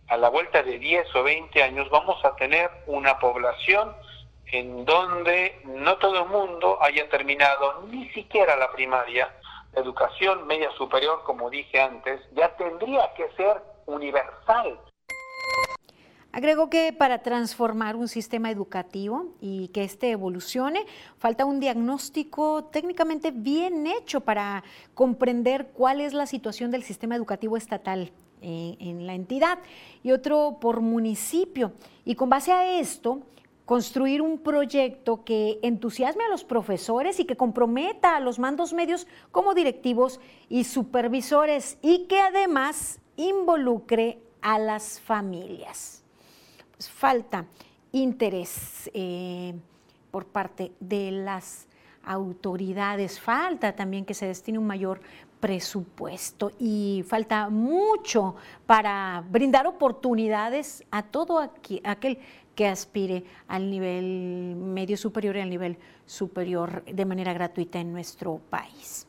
a 0.08 0.16
la 0.16 0.28
vuelta 0.28 0.62
de 0.62 0.78
10 0.78 1.14
o 1.16 1.22
20 1.22 1.62
años 1.62 1.90
vamos 1.90 2.24
a 2.24 2.34
tener 2.36 2.70
una 2.86 3.18
población 3.18 3.92
en 4.58 4.84
donde 4.86 5.60
no 5.64 5.96
todo 5.98 6.22
el 6.22 6.28
mundo 6.28 6.78
haya 6.82 7.08
terminado 7.10 7.82
ni 7.90 8.08
siquiera 8.10 8.56
la 8.56 8.72
primaria. 8.72 9.28
La 9.74 9.82
educación 9.82 10.46
media 10.46 10.70
superior, 10.78 11.22
como 11.24 11.50
dije 11.50 11.80
antes, 11.80 12.20
ya 12.34 12.56
tendría 12.56 13.12
que 13.14 13.28
ser 13.36 13.62
universal. 13.84 14.80
Agregó 16.32 16.68
que 16.70 16.92
para 16.92 17.22
transformar 17.22 17.96
un 17.96 18.08
sistema 18.08 18.50
educativo 18.50 19.34
y 19.40 19.68
que 19.68 19.84
éste 19.84 20.10
evolucione, 20.10 20.84
falta 21.18 21.44
un 21.44 21.60
diagnóstico 21.60 22.64
técnicamente 22.64 23.30
bien 23.30 23.86
hecho 23.86 24.20
para 24.20 24.64
comprender 24.94 25.68
cuál 25.72 26.00
es 26.00 26.12
la 26.12 26.26
situación 26.26 26.70
del 26.70 26.82
sistema 26.82 27.14
educativo 27.16 27.56
estatal 27.56 28.12
eh, 28.42 28.76
en 28.80 29.06
la 29.06 29.14
entidad 29.14 29.58
y 30.02 30.12
otro 30.12 30.58
por 30.60 30.80
municipio. 30.80 31.72
Y 32.04 32.16
con 32.16 32.28
base 32.28 32.52
a 32.52 32.80
esto, 32.80 33.20
construir 33.66 34.22
un 34.22 34.38
proyecto 34.38 35.24
que 35.24 35.58
entusiasme 35.60 36.24
a 36.24 36.28
los 36.28 36.44
profesores 36.44 37.18
y 37.18 37.24
que 37.24 37.36
comprometa 37.36 38.16
a 38.16 38.20
los 38.20 38.38
mandos 38.38 38.72
medios 38.72 39.08
como 39.32 39.54
directivos 39.54 40.20
y 40.48 40.64
supervisores 40.64 41.76
y 41.82 42.06
que 42.06 42.20
además 42.20 43.00
involucre 43.16 44.18
a 44.40 44.58
las 44.60 45.00
familias. 45.00 46.04
Pues, 46.76 46.88
falta 46.88 47.44
interés 47.90 48.88
eh, 48.94 49.54
por 50.12 50.26
parte 50.26 50.70
de 50.78 51.10
las 51.10 51.66
autoridades, 52.04 53.18
falta 53.18 53.74
también 53.74 54.04
que 54.04 54.14
se 54.14 54.26
destine 54.26 54.58
un 54.58 54.66
mayor 54.66 55.00
presupuesto 55.40 56.52
y 56.58 57.04
falta 57.06 57.48
mucho 57.50 58.36
para 58.66 59.24
brindar 59.28 59.66
oportunidades 59.66 60.84
a 60.90 61.02
todo 61.02 61.40
aquel 61.84 62.18
que 62.56 62.66
aspire 62.66 63.22
al 63.46 63.70
nivel 63.70 64.56
medio 64.56 64.96
superior 64.96 65.36
y 65.36 65.40
al 65.40 65.50
nivel 65.50 65.78
superior 66.06 66.84
de 66.84 67.04
manera 67.04 67.32
gratuita 67.32 67.78
en 67.78 67.92
nuestro 67.92 68.40
país 68.50 69.06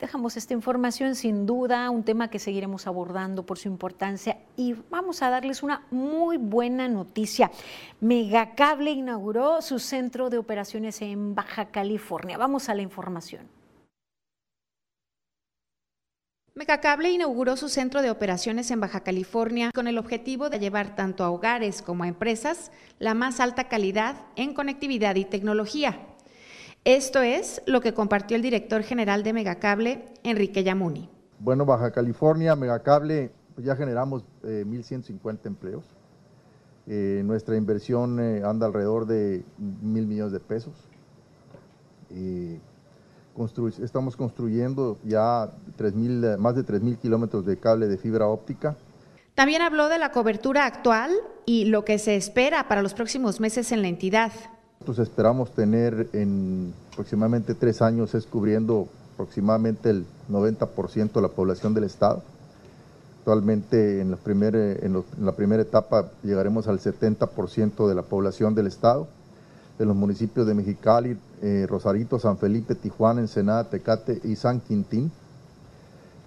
dejamos 0.00 0.36
esta 0.36 0.54
información 0.54 1.14
sin 1.14 1.46
duda, 1.46 1.88
un 1.90 2.02
tema 2.02 2.28
que 2.28 2.38
seguiremos 2.38 2.86
abordando 2.86 3.44
por 3.44 3.58
su 3.58 3.68
importancia 3.68 4.38
y 4.56 4.74
vamos 4.90 5.22
a 5.22 5.30
darles 5.30 5.62
una 5.62 5.86
muy 5.90 6.36
buena 6.36 6.88
noticia. 6.88 7.50
Megacable 8.00 8.90
inauguró 8.90 9.62
su 9.62 9.78
centro 9.78 10.30
de 10.30 10.38
operaciones 10.38 11.00
en 11.02 11.34
Baja 11.34 11.66
California. 11.66 12.36
Vamos 12.36 12.68
a 12.68 12.74
la 12.74 12.82
información. 12.82 13.55
Megacable 16.58 17.10
inauguró 17.10 17.54
su 17.58 17.68
centro 17.68 18.00
de 18.00 18.10
operaciones 18.10 18.70
en 18.70 18.80
Baja 18.80 19.00
California 19.00 19.70
con 19.74 19.88
el 19.88 19.98
objetivo 19.98 20.48
de 20.48 20.58
llevar 20.58 20.96
tanto 20.96 21.22
a 21.22 21.28
hogares 21.28 21.82
como 21.82 22.04
a 22.04 22.08
empresas 22.08 22.72
la 22.98 23.12
más 23.12 23.40
alta 23.40 23.68
calidad 23.68 24.24
en 24.36 24.54
conectividad 24.54 25.16
y 25.16 25.26
tecnología. 25.26 26.00
Esto 26.86 27.20
es 27.20 27.60
lo 27.66 27.82
que 27.82 27.92
compartió 27.92 28.38
el 28.38 28.42
director 28.42 28.82
general 28.84 29.22
de 29.22 29.34
Megacable, 29.34 30.06
Enrique 30.22 30.64
Yamuni. 30.64 31.10
Bueno, 31.40 31.66
Baja 31.66 31.90
California, 31.90 32.56
Megacable, 32.56 33.32
pues 33.54 33.66
ya 33.66 33.76
generamos 33.76 34.24
1.150 34.42 35.34
eh, 35.34 35.40
empleos. 35.44 35.84
Eh, 36.86 37.20
nuestra 37.26 37.58
inversión 37.58 38.18
eh, 38.18 38.42
anda 38.42 38.66
alrededor 38.66 39.04
de 39.04 39.44
mil 39.58 40.06
millones 40.06 40.32
de 40.32 40.40
pesos. 40.40 40.88
Estamos 43.82 44.16
construyendo 44.16 44.98
ya 45.04 45.50
más 46.38 46.54
de 46.56 46.64
3.000 46.64 46.98
kilómetros 46.98 47.44
de 47.44 47.56
cable 47.58 47.86
de 47.86 47.98
fibra 47.98 48.26
óptica. 48.26 48.76
También 49.34 49.60
habló 49.60 49.88
de 49.88 49.98
la 49.98 50.12
cobertura 50.12 50.64
actual 50.64 51.10
y 51.44 51.66
lo 51.66 51.84
que 51.84 51.98
se 51.98 52.16
espera 52.16 52.68
para 52.68 52.82
los 52.82 52.94
próximos 52.94 53.38
meses 53.38 53.70
en 53.72 53.82
la 53.82 53.88
entidad. 53.88 54.32
Nosotros 54.80 55.08
esperamos 55.08 55.50
tener 55.52 56.08
en 56.12 56.72
aproximadamente 56.92 57.54
tres 57.54 57.82
años 57.82 58.14
es 58.14 58.24
cubriendo 58.26 58.88
aproximadamente 59.14 59.90
el 59.90 60.06
90% 60.30 61.12
de 61.12 61.22
la 61.22 61.28
población 61.28 61.74
del 61.74 61.84
estado. 61.84 62.22
actualmente 63.18 64.00
en 64.00 64.10
la, 64.10 64.16
primera, 64.16 64.58
en, 64.58 65.02
la 65.20 65.32
primera 65.32 65.62
etapa 65.62 66.10
llegaremos 66.22 66.68
al 66.68 66.78
70% 66.78 67.88
de 67.88 67.94
la 67.94 68.02
población 68.02 68.54
del 68.54 68.68
estado, 68.68 69.08
de 69.78 69.86
los 69.86 69.96
municipios 69.96 70.46
de 70.46 70.54
Mexicali, 70.54 71.18
eh, 71.42 71.66
Rosarito, 71.68 72.18
San 72.18 72.38
Felipe, 72.38 72.74
Tijuana, 72.74 73.20
Ensenada, 73.20 73.64
Tecate 73.64 74.20
y 74.24 74.36
San 74.36 74.60
Quintín. 74.60 75.10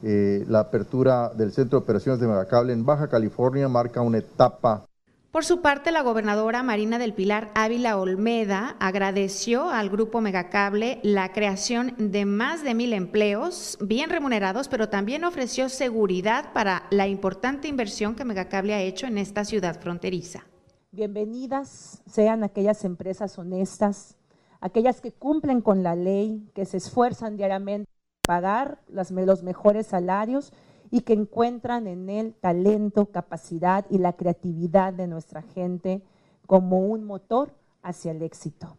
Eh, 0.03 0.45
la 0.47 0.61
apertura 0.61 1.29
del 1.29 1.51
Centro 1.51 1.79
de 1.79 1.83
Operaciones 1.83 2.21
de 2.21 2.27
Megacable 2.27 2.71
en 2.71 2.85
Baja 2.85 3.09
California 3.09 3.67
marca 3.67 4.01
una 4.01 4.19
etapa 4.19 4.85
por 5.31 5.45
su 5.45 5.61
parte, 5.61 5.91
la 5.91 6.01
gobernadora 6.01 6.63
Marina 6.63 6.97
del 6.97 7.13
Pilar 7.13 7.51
Ávila 7.53 7.97
Olmeda 7.97 8.75
agradeció 8.79 9.69
al 9.69 9.91
grupo 9.91 10.21
Megacable 10.21 10.99
la 11.03 11.31
creación 11.33 11.93
de 11.99 12.25
más 12.25 12.63
de 12.63 12.73
mil 12.73 12.93
empleos 12.93 13.77
bien 13.79 14.09
remunerados, 14.09 14.67
pero 14.67 14.89
también 14.89 15.23
ofreció 15.23 15.69
seguridad 15.69 16.51
para 16.51 16.87
la 16.89 17.07
importante 17.07 17.67
inversión 17.67 18.15
que 18.15 18.25
Megacable 18.25 18.73
ha 18.73 18.81
hecho 18.81 19.05
en 19.05 19.19
esta 19.19 19.45
ciudad 19.45 19.79
fronteriza. 19.79 20.45
Bienvenidas 20.91 22.01
sean 22.07 22.43
aquellas 22.43 22.83
empresas 22.83 23.37
honestas, 23.37 24.17
aquellas 24.59 25.01
que 25.01 25.11
cumplen 25.11 25.61
con 25.61 25.83
la 25.83 25.95
ley, 25.95 26.49
que 26.55 26.65
se 26.65 26.77
esfuerzan 26.77 27.37
diariamente 27.37 27.87
para 28.25 28.41
pagar 28.41 28.81
los 28.87 29.43
mejores 29.43 29.85
salarios 29.85 30.51
y 30.89 31.01
que 31.01 31.13
encuentran 31.13 31.85
en 31.85 32.09
él 32.09 32.33
talento, 32.41 33.11
capacidad 33.11 33.85
y 33.91 33.99
la 33.99 34.13
creatividad 34.13 34.91
de 34.91 35.05
nuestra 35.05 35.43
gente 35.43 36.01
como 36.47 36.79
un 36.79 37.03
motor 37.03 37.53
hacia 37.83 38.09
el 38.09 38.23
éxito. 38.23 38.75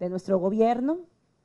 De 0.00 0.08
nuestro 0.08 0.40
gobierno, 0.40 0.98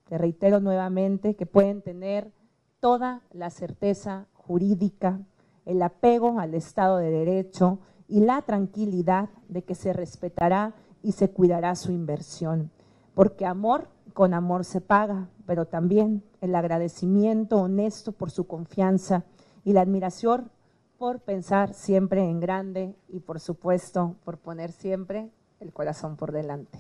te 0.10 0.18
reitero 0.18 0.60
nuevamente 0.60 1.36
que 1.36 1.46
pueden 1.46 1.84
tener 1.84 2.34
toda 2.80 3.22
la 3.34 3.52
certeza 3.52 4.26
jurídica, 4.34 5.20
el 5.66 5.80
apego 5.84 6.40
al 6.40 6.56
Estado 6.56 6.98
de 6.98 7.12
Derecho 7.12 7.82
y 8.08 8.22
la 8.22 8.42
tranquilidad 8.42 9.30
de 9.50 9.64
que 9.64 9.76
se 9.76 9.94
respetará 9.94 10.74
y 11.04 11.12
se 11.14 11.30
cuidará 11.30 11.76
su 11.76 11.92
inversión. 11.92 12.72
Porque 13.14 13.46
amor 13.46 13.90
con 14.14 14.34
amor 14.34 14.66
se 14.66 14.82
paga, 14.82 15.30
pero 15.46 15.66
también 15.66 16.24
el 16.42 16.56
agradecimiento 16.56 17.58
honesto 17.58 18.12
por 18.12 18.32
su 18.32 18.48
confianza 18.48 19.24
y 19.64 19.74
la 19.74 19.82
admiración 19.82 20.50
por 20.98 21.20
pensar 21.20 21.74
siempre 21.74 22.24
en 22.24 22.40
grande 22.40 22.96
y 23.10 23.20
por 23.20 23.40
supuesto 23.40 24.16
por 24.24 24.38
poner 24.38 24.72
siempre 24.72 25.30
el 25.60 25.72
corazón 25.72 26.16
por 26.16 26.32
delante. 26.32 26.80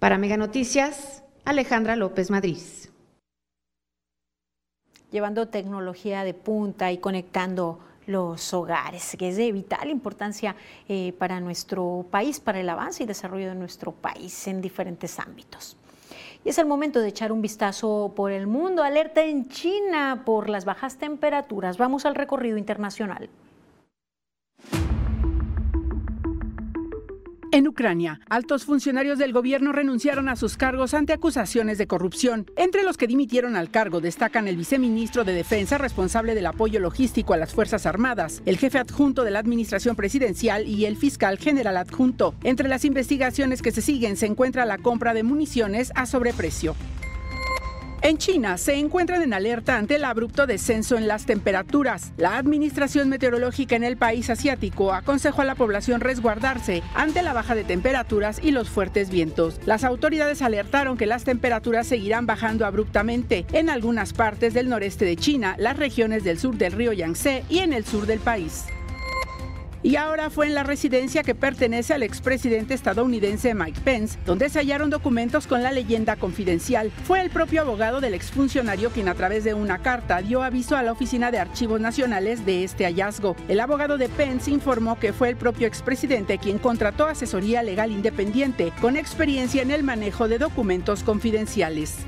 Para 0.00 0.18
Mega 0.18 0.36
Noticias, 0.36 1.22
Alejandra 1.44 1.96
López 1.96 2.30
Madrid. 2.30 2.58
Llevando 5.10 5.48
tecnología 5.48 6.24
de 6.24 6.34
punta 6.34 6.90
y 6.90 6.98
conectando 6.98 7.78
los 8.06 8.54
hogares, 8.54 9.16
que 9.18 9.28
es 9.28 9.36
de 9.36 9.52
vital 9.52 9.90
importancia 9.90 10.56
eh, 10.88 11.12
para 11.18 11.40
nuestro 11.40 12.06
país, 12.10 12.40
para 12.40 12.60
el 12.60 12.68
avance 12.68 13.02
y 13.02 13.06
desarrollo 13.06 13.48
de 13.48 13.54
nuestro 13.54 13.92
país 13.92 14.46
en 14.46 14.60
diferentes 14.60 15.18
ámbitos. 15.18 15.76
Y 16.44 16.48
es 16.48 16.58
el 16.58 16.66
momento 16.66 17.00
de 17.00 17.08
echar 17.08 17.32
un 17.32 17.42
vistazo 17.42 18.12
por 18.14 18.30
el 18.30 18.46
mundo. 18.46 18.84
Alerta 18.84 19.24
en 19.24 19.48
China 19.48 20.22
por 20.24 20.48
las 20.48 20.64
bajas 20.64 20.96
temperaturas. 20.96 21.76
Vamos 21.76 22.06
al 22.06 22.14
recorrido 22.14 22.56
internacional. 22.56 23.28
En 27.56 27.66
Ucrania, 27.66 28.20
altos 28.28 28.66
funcionarios 28.66 29.18
del 29.18 29.32
gobierno 29.32 29.72
renunciaron 29.72 30.28
a 30.28 30.36
sus 30.36 30.58
cargos 30.58 30.92
ante 30.92 31.14
acusaciones 31.14 31.78
de 31.78 31.86
corrupción. 31.86 32.50
Entre 32.54 32.82
los 32.82 32.98
que 32.98 33.06
dimitieron 33.06 33.56
al 33.56 33.70
cargo 33.70 34.02
destacan 34.02 34.46
el 34.46 34.58
viceministro 34.58 35.24
de 35.24 35.32
Defensa 35.32 35.78
responsable 35.78 36.34
del 36.34 36.44
apoyo 36.44 36.80
logístico 36.80 37.32
a 37.32 37.38
las 37.38 37.54
Fuerzas 37.54 37.86
Armadas, 37.86 38.42
el 38.44 38.58
jefe 38.58 38.76
adjunto 38.76 39.24
de 39.24 39.30
la 39.30 39.38
Administración 39.38 39.96
Presidencial 39.96 40.68
y 40.68 40.84
el 40.84 40.98
fiscal 40.98 41.38
general 41.38 41.78
adjunto. 41.78 42.34
Entre 42.44 42.68
las 42.68 42.84
investigaciones 42.84 43.62
que 43.62 43.72
se 43.72 43.80
siguen 43.80 44.18
se 44.18 44.26
encuentra 44.26 44.66
la 44.66 44.76
compra 44.76 45.14
de 45.14 45.22
municiones 45.22 45.92
a 45.94 46.04
sobreprecio. 46.04 46.76
En 48.02 48.18
China 48.18 48.56
se 48.58 48.74
encuentran 48.74 49.22
en 49.22 49.32
alerta 49.32 49.76
ante 49.76 49.96
el 49.96 50.04
abrupto 50.04 50.46
descenso 50.46 50.96
en 50.96 51.08
las 51.08 51.26
temperaturas. 51.26 52.12
La 52.16 52.36
Administración 52.36 53.08
Meteorológica 53.08 53.74
en 53.74 53.84
el 53.84 53.96
país 53.96 54.30
asiático 54.30 54.92
aconsejó 54.92 55.42
a 55.42 55.46
la 55.46 55.54
población 55.54 56.00
resguardarse 56.00 56.82
ante 56.94 57.22
la 57.22 57.32
baja 57.32 57.54
de 57.54 57.64
temperaturas 57.64 58.40
y 58.42 58.50
los 58.52 58.68
fuertes 58.68 59.10
vientos. 59.10 59.58
Las 59.66 59.82
autoridades 59.82 60.42
alertaron 60.42 60.96
que 60.96 61.06
las 61.06 61.24
temperaturas 61.24 61.86
seguirán 61.86 62.26
bajando 62.26 62.66
abruptamente 62.66 63.46
en 63.52 63.70
algunas 63.70 64.12
partes 64.12 64.54
del 64.54 64.68
noreste 64.68 65.04
de 65.04 65.16
China, 65.16 65.56
las 65.58 65.76
regiones 65.76 66.22
del 66.22 66.38
sur 66.38 66.56
del 66.56 66.72
río 66.72 66.92
Yangtze 66.92 67.44
y 67.48 67.58
en 67.58 67.72
el 67.72 67.84
sur 67.84 68.06
del 68.06 68.20
país 68.20 68.66
y 69.86 69.94
ahora 69.94 70.30
fue 70.30 70.48
en 70.48 70.54
la 70.56 70.64
residencia 70.64 71.22
que 71.22 71.36
pertenece 71.36 71.94
al 71.94 72.02
expresidente 72.02 72.74
estadounidense 72.74 73.54
Mike 73.54 73.82
Pence, 73.84 74.18
donde 74.26 74.48
se 74.48 74.58
hallaron 74.58 74.90
documentos 74.90 75.46
con 75.46 75.62
la 75.62 75.70
leyenda 75.70 76.16
confidencial. 76.16 76.90
Fue 77.04 77.20
el 77.20 77.30
propio 77.30 77.60
abogado 77.60 78.00
del 78.00 78.14
exfuncionario 78.14 78.90
quien 78.90 79.08
a 79.08 79.14
través 79.14 79.44
de 79.44 79.54
una 79.54 79.82
carta 79.82 80.20
dio 80.22 80.42
aviso 80.42 80.76
a 80.76 80.82
la 80.82 80.90
Oficina 80.90 81.30
de 81.30 81.38
Archivos 81.38 81.80
Nacionales 81.80 82.44
de 82.44 82.64
este 82.64 82.84
hallazgo. 82.84 83.36
El 83.46 83.60
abogado 83.60 83.96
de 83.96 84.08
Pence 84.08 84.50
informó 84.50 84.98
que 84.98 85.12
fue 85.12 85.28
el 85.28 85.36
propio 85.36 85.68
expresidente 85.68 86.38
quien 86.38 86.58
contrató 86.58 87.06
asesoría 87.06 87.62
legal 87.62 87.92
independiente 87.92 88.72
con 88.80 88.96
experiencia 88.96 89.62
en 89.62 89.70
el 89.70 89.84
manejo 89.84 90.26
de 90.26 90.38
documentos 90.38 91.04
confidenciales. 91.04 91.98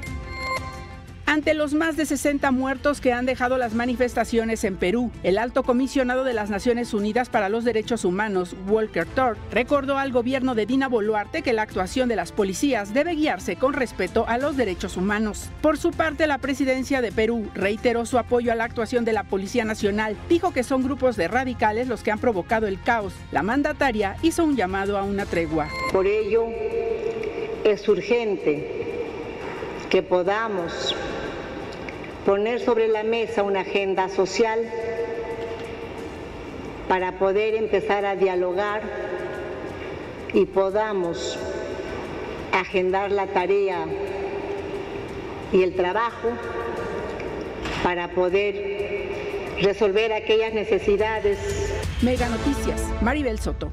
Ante 1.29 1.53
los 1.53 1.75
más 1.75 1.99
de 1.99 2.07
60 2.07 2.51
muertos 2.53 3.03
que 3.03 3.13
han 3.13 3.27
dejado 3.27 3.59
las 3.59 3.75
manifestaciones 3.75 4.65
en 4.65 4.77
Perú, 4.77 5.11
el 5.23 5.37
alto 5.37 5.63
comisionado 5.63 6.25
de 6.25 6.33
las 6.33 6.49
Naciones 6.49 6.95
Unidas 6.95 7.29
para 7.29 7.51
los 7.51 7.65
Derechos 7.65 8.07
Humanos, 8.07 8.57
Walker 8.67 9.05
Thor, 9.05 9.37
recordó 9.53 9.99
al 9.99 10.11
gobierno 10.11 10.55
de 10.55 10.65
Dina 10.65 10.89
Boluarte 10.89 11.43
que 11.43 11.53
la 11.53 11.61
actuación 11.61 12.09
de 12.09 12.17
las 12.17 12.33
policías 12.33 12.95
debe 12.95 13.13
guiarse 13.13 13.57
con 13.57 13.75
respeto 13.75 14.25
a 14.27 14.39
los 14.39 14.57
derechos 14.57 14.97
humanos. 14.97 15.51
Por 15.61 15.77
su 15.77 15.91
parte, 15.91 16.27
la 16.27 16.39
presidencia 16.39 17.03
de 17.03 17.13
Perú 17.13 17.51
reiteró 17.55 18.07
su 18.07 18.17
apoyo 18.17 18.51
a 18.51 18.55
la 18.55 18.65
actuación 18.65 19.05
de 19.05 19.13
la 19.13 19.25
Policía 19.25 19.67
Nacional, 19.67 20.17
dijo 20.31 20.55
que 20.55 20.63
son 20.63 20.83
grupos 20.83 21.17
de 21.17 21.29
radicales 21.29 21.89
los 21.89 22.03
que 22.03 22.11
han 22.11 22.21
provocado 22.21 22.67
el 22.67 22.81
caos. 22.81 23.13
La 23.33 23.43
mandataria 23.43 24.17
hizo 24.23 24.45
un 24.45 24.57
llamado 24.57 24.97
a 24.97 25.03
una 25.03 25.27
tregua. 25.27 25.69
Por 25.93 26.07
ello, 26.07 26.47
es 27.65 27.87
urgente 27.87 28.87
que 29.91 30.03
podamos 30.03 30.95
poner 32.29 32.61
sobre 32.61 32.89
la 32.89 33.05
mesa 33.05 33.43
una 33.43 33.61
agenda 33.61 34.11
social 34.11 34.71
para 36.87 37.19
poder 37.19 37.55
empezar 37.55 38.05
a 38.05 38.17
dialogar 38.17 38.83
y 40.35 40.45
podamos 40.45 41.39
agendar 42.53 43.13
la 43.13 43.29
tarea 43.29 43.87
y 45.55 45.63
el 45.63 45.75
trabajo 45.75 46.29
para 47.83 48.09
poder 48.09 49.57
resolver 49.63 50.13
aquellas 50.13 50.53
necesidades. 50.53 51.39
Mega 52.03 52.29
Noticias, 52.29 52.93
Maribel 53.01 53.39
Soto. 53.39 53.73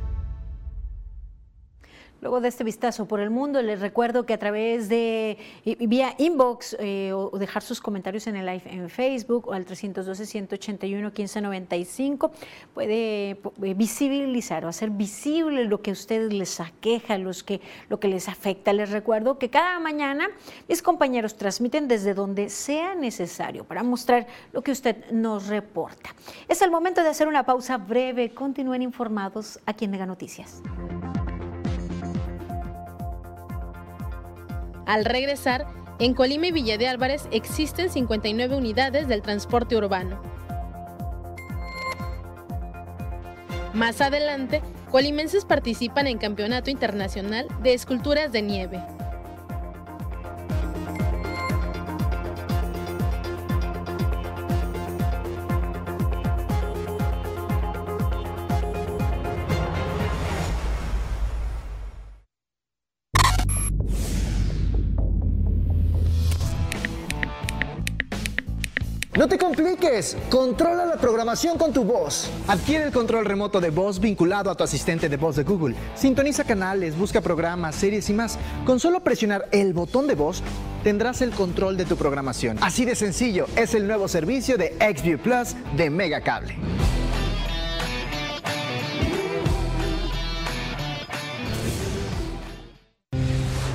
Luego 2.25 2.41
de 2.41 2.47
este 2.47 2.63
vistazo 2.63 3.07
por 3.07 3.19
el 3.19 3.29
mundo, 3.29 3.61
les 3.61 3.79
recuerdo 3.79 4.25
que 4.25 4.33
a 4.33 4.39
través 4.39 4.89
de 4.89 5.37
vía 5.63 6.15
inbox 6.17 6.75
eh, 6.79 7.13
o 7.13 7.29
dejar 7.37 7.61
sus 7.61 7.79
comentarios 7.79 8.25
en 8.25 8.35
el 8.35 8.47
live 8.47 8.63
en 8.65 8.89
Facebook 8.89 9.47
o 9.47 9.53
al 9.53 9.67
312-181-1595 9.67 12.31
puede 12.73 13.29
eh, 13.29 13.37
visibilizar 13.75 14.65
o 14.65 14.69
hacer 14.69 14.89
visible 14.89 15.65
lo 15.65 15.83
que 15.83 15.91
a 15.91 15.93
ustedes 15.93 16.33
les 16.33 16.59
aqueja, 16.59 17.19
los 17.19 17.43
que, 17.43 17.61
lo 17.89 17.99
que 17.99 18.07
les 18.07 18.27
afecta. 18.27 18.73
Les 18.73 18.89
recuerdo 18.89 19.37
que 19.37 19.51
cada 19.51 19.79
mañana 19.79 20.27
mis 20.67 20.81
compañeros 20.81 21.37
transmiten 21.37 21.87
desde 21.87 22.15
donde 22.15 22.49
sea 22.49 22.95
necesario 22.95 23.65
para 23.65 23.83
mostrar 23.83 24.25
lo 24.51 24.63
que 24.63 24.71
usted 24.71 25.11
nos 25.11 25.45
reporta. 25.45 26.15
Es 26.47 26.63
el 26.63 26.71
momento 26.71 27.03
de 27.03 27.09
hacer 27.09 27.27
una 27.27 27.45
pausa 27.45 27.77
breve. 27.77 28.33
Continúen 28.33 28.81
informados 28.81 29.59
aquí 29.67 29.85
en 29.85 29.91
Mega 29.91 30.07
Noticias. 30.07 30.63
Al 34.85 35.05
regresar, 35.05 35.65
en 35.99 36.13
Colima 36.13 36.47
y 36.47 36.51
Villa 36.51 36.77
de 36.77 36.87
Álvarez 36.87 37.27
existen 37.31 37.89
59 37.89 38.55
unidades 38.55 39.07
del 39.07 39.21
transporte 39.21 39.75
urbano. 39.75 40.21
Más 43.73 43.99
adelante, 44.01 44.61
colimenses 44.91 45.43
participan 45.43 46.07
en 46.07 46.17
Campeonato 46.17 46.69
Internacional 46.69 47.47
de 47.61 47.73
Esculturas 47.73 48.31
de 48.31 48.41
Nieve. 48.41 48.94
No 69.25 69.29
te 69.29 69.39
compliques, 69.39 70.15
controla 70.29 70.85
la 70.85 70.97
programación 70.97 71.57
con 71.57 71.73
tu 71.73 71.83
voz. 71.83 72.29
Adquiere 72.47 72.83
el 72.83 72.91
control 72.91 73.25
remoto 73.25 73.59
de 73.59 73.71
voz 73.71 73.99
vinculado 73.99 74.51
a 74.51 74.55
tu 74.55 74.63
asistente 74.63 75.09
de 75.09 75.17
voz 75.17 75.35
de 75.35 75.43
Google. 75.43 75.75
Sintoniza 75.95 76.43
canales, 76.43 76.95
busca 76.95 77.21
programas, 77.21 77.73
series 77.73 78.07
y 78.11 78.13
más. 78.13 78.37
Con 78.67 78.79
solo 78.79 78.99
presionar 78.99 79.47
el 79.51 79.73
botón 79.73 80.05
de 80.05 80.13
voz, 80.13 80.43
tendrás 80.83 81.23
el 81.23 81.31
control 81.31 81.75
de 81.75 81.85
tu 81.85 81.95
programación. 81.95 82.59
Así 82.61 82.85
de 82.85 82.93
sencillo, 82.93 83.47
es 83.55 83.73
el 83.73 83.87
nuevo 83.87 84.07
servicio 84.07 84.59
de 84.59 84.75
XView 84.79 85.17
Plus 85.17 85.55
de 85.75 85.89
Megacable. 85.89 86.55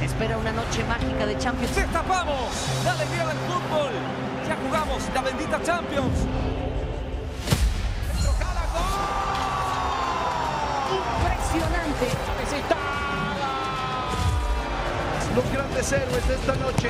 Espera 0.00 0.38
una 0.38 0.52
noche 0.52 0.84
mágica 0.84 1.26
de 1.26 1.36
Champions. 1.38 1.74
¡Destapamos! 1.74 2.36
¡La 2.84 2.92
alegría 2.92 3.26
del 3.26 3.38
fútbol! 3.38 4.29
¡Ya 4.50 4.56
jugamos 4.56 5.00
la 5.14 5.22
bendita 5.22 5.62
Champions! 5.62 6.26
¡Impresionante! 10.90 12.08
Los 15.36 15.52
grandes 15.52 15.92
héroes 15.92 16.26
de 16.26 16.34
esta 16.34 16.54
noche. 16.56 16.88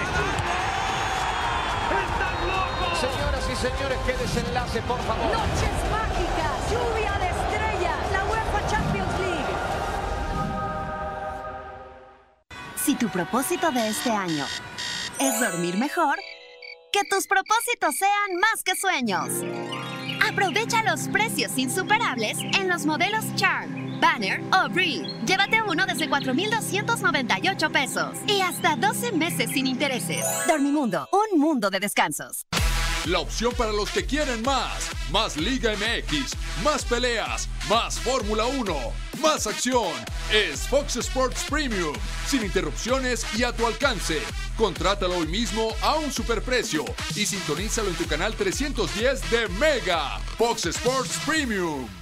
¡Están 2.01 2.49
locos! 2.49 2.99
Señoras 2.99 3.45
y 3.53 3.57
señores, 3.57 3.99
qué 4.07 4.17
desenlace, 4.17 4.81
por 4.81 5.01
favor. 5.01 5.27
Noches 5.27 5.77
mágicas, 5.91 6.57
lluvia 6.73 7.13
de 7.19 7.29
estrellas, 7.29 7.99
la 8.11 8.25
UEFA 8.25 8.67
Champions 8.71 9.21
League. 9.21 9.55
Si 12.83 12.95
tu 12.95 13.11
propósito 13.11 13.71
de 13.71 13.89
este 13.89 14.11
año 14.11 14.47
es 15.19 15.39
dormir 15.41 15.77
mejor, 15.77 16.17
que 17.01 17.09
tus 17.09 17.27
propósitos 17.27 17.97
sean 17.97 18.41
más 18.41 18.63
que 18.63 18.75
sueños. 18.77 19.29
Aprovecha 20.29 20.83
los 20.83 21.09
precios 21.09 21.57
insuperables 21.57 22.37
en 22.59 22.69
los 22.69 22.85
modelos 22.85 23.25
Charm, 23.37 24.01
Banner 24.01 24.43
o 24.53 24.69
Breathe. 24.69 25.25
Llévate 25.25 25.63
uno 25.63 25.87
desde 25.87 26.09
4,298 26.09 27.71
pesos 27.71 28.19
y 28.27 28.41
hasta 28.41 28.77
12 28.77 29.13
meses 29.13 29.51
sin 29.51 29.67
intereses. 29.67 30.25
Dormimundo, 30.47 31.09
un 31.13 31.41
mundo 31.41 31.71
de 31.71 31.81
descansos. 31.81 32.45
La 33.07 33.21
opción 33.21 33.55
para 33.55 33.73
los 33.73 33.91
que 33.91 34.05
quieren 34.05 34.43
más. 34.43 34.91
Más 35.11 35.37
Liga 35.37 35.73
MX, 35.73 36.35
más 36.63 36.85
peleas, 36.85 37.49
más 37.69 37.99
Fórmula 37.99 38.45
1, 38.45 38.77
más 39.23 39.47
acción. 39.47 39.93
Es 40.31 40.69
Fox 40.69 40.97
Sports 40.97 41.45
Premium, 41.49 41.95
sin 42.27 42.45
interrupciones 42.45 43.25
y 43.37 43.43
a 43.43 43.53
tu 43.53 43.67
alcance. 43.67 44.21
Contrátalo 44.57 45.17
hoy 45.17 45.27
mismo 45.27 45.75
a 45.81 45.95
un 45.95 46.13
superprecio 46.13 46.85
y 47.17 47.25
sintonízalo 47.25 47.89
en 47.89 47.97
tu 47.97 48.07
canal 48.07 48.35
310 48.35 49.31
de 49.31 49.49
Mega. 49.49 50.19
Fox 50.37 50.67
Sports 50.67 51.19
Premium. 51.27 52.00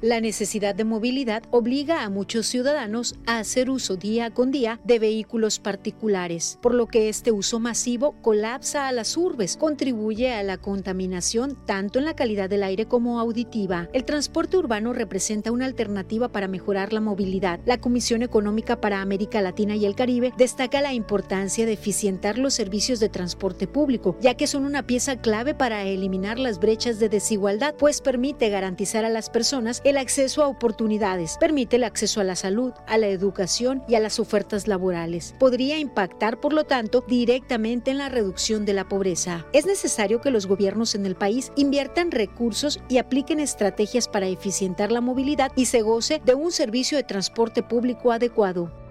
La 0.00 0.20
necesidad 0.20 0.76
de 0.76 0.84
movilidad 0.84 1.42
obliga 1.50 2.04
a 2.04 2.08
muchos 2.08 2.46
ciudadanos 2.46 3.16
a 3.26 3.38
hacer 3.38 3.68
uso 3.68 3.96
día 3.96 4.30
con 4.30 4.52
día 4.52 4.78
de 4.84 5.00
vehículos 5.00 5.58
particulares, 5.58 6.56
por 6.62 6.72
lo 6.72 6.86
que 6.86 7.08
este 7.08 7.32
uso 7.32 7.58
masivo 7.58 8.14
colapsa 8.22 8.86
a 8.86 8.92
las 8.92 9.16
urbes, 9.16 9.56
contribuye 9.56 10.32
a 10.32 10.44
la 10.44 10.56
contaminación 10.56 11.58
tanto 11.66 11.98
en 11.98 12.04
la 12.04 12.14
calidad 12.14 12.48
del 12.48 12.62
aire 12.62 12.86
como 12.86 13.18
auditiva. 13.18 13.88
El 13.92 14.04
transporte 14.04 14.56
urbano 14.56 14.92
representa 14.92 15.50
una 15.50 15.64
alternativa 15.64 16.28
para 16.28 16.46
mejorar 16.46 16.92
la 16.92 17.00
movilidad. 17.00 17.58
La 17.66 17.80
Comisión 17.80 18.22
Económica 18.22 18.80
para 18.80 19.00
América 19.00 19.42
Latina 19.42 19.74
y 19.74 19.84
el 19.84 19.96
Caribe 19.96 20.32
destaca 20.38 20.80
la 20.80 20.94
importancia 20.94 21.66
de 21.66 21.72
eficientar 21.72 22.38
los 22.38 22.54
servicios 22.54 23.00
de 23.00 23.08
transporte 23.08 23.66
público, 23.66 24.16
ya 24.20 24.34
que 24.34 24.46
son 24.46 24.64
una 24.64 24.86
pieza 24.86 25.16
clave 25.20 25.54
para 25.54 25.82
eliminar 25.82 26.38
las 26.38 26.60
brechas 26.60 27.00
de 27.00 27.08
desigualdad, 27.08 27.74
pues 27.74 28.00
permite 28.00 28.48
garantizar 28.48 29.04
a 29.04 29.08
las 29.08 29.28
personas 29.28 29.82
el 29.88 29.96
acceso 29.96 30.42
a 30.42 30.48
oportunidades, 30.48 31.36
permite 31.38 31.76
el 31.76 31.84
acceso 31.84 32.20
a 32.20 32.24
la 32.24 32.36
salud, 32.36 32.72
a 32.86 32.98
la 32.98 33.08
educación 33.08 33.82
y 33.88 33.94
a 33.94 34.00
las 34.00 34.20
ofertas 34.20 34.68
laborales. 34.68 35.34
Podría 35.38 35.78
impactar, 35.78 36.40
por 36.40 36.52
lo 36.52 36.64
tanto, 36.64 37.04
directamente 37.06 37.90
en 37.90 37.98
la 37.98 38.08
reducción 38.08 38.64
de 38.64 38.74
la 38.74 38.88
pobreza. 38.88 39.46
Es 39.52 39.66
necesario 39.66 40.20
que 40.20 40.30
los 40.30 40.46
gobiernos 40.46 40.94
en 40.94 41.06
el 41.06 41.16
país 41.16 41.52
inviertan 41.56 42.10
recursos 42.10 42.80
y 42.88 42.98
apliquen 42.98 43.40
estrategias 43.40 44.08
para 44.08 44.28
eficientar 44.28 44.92
la 44.92 45.00
movilidad 45.00 45.52
y 45.56 45.66
se 45.66 45.82
goce 45.82 46.20
de 46.24 46.34
un 46.34 46.52
servicio 46.52 46.98
de 46.98 47.04
transporte 47.04 47.62
público 47.62 48.12
adecuado. 48.12 48.87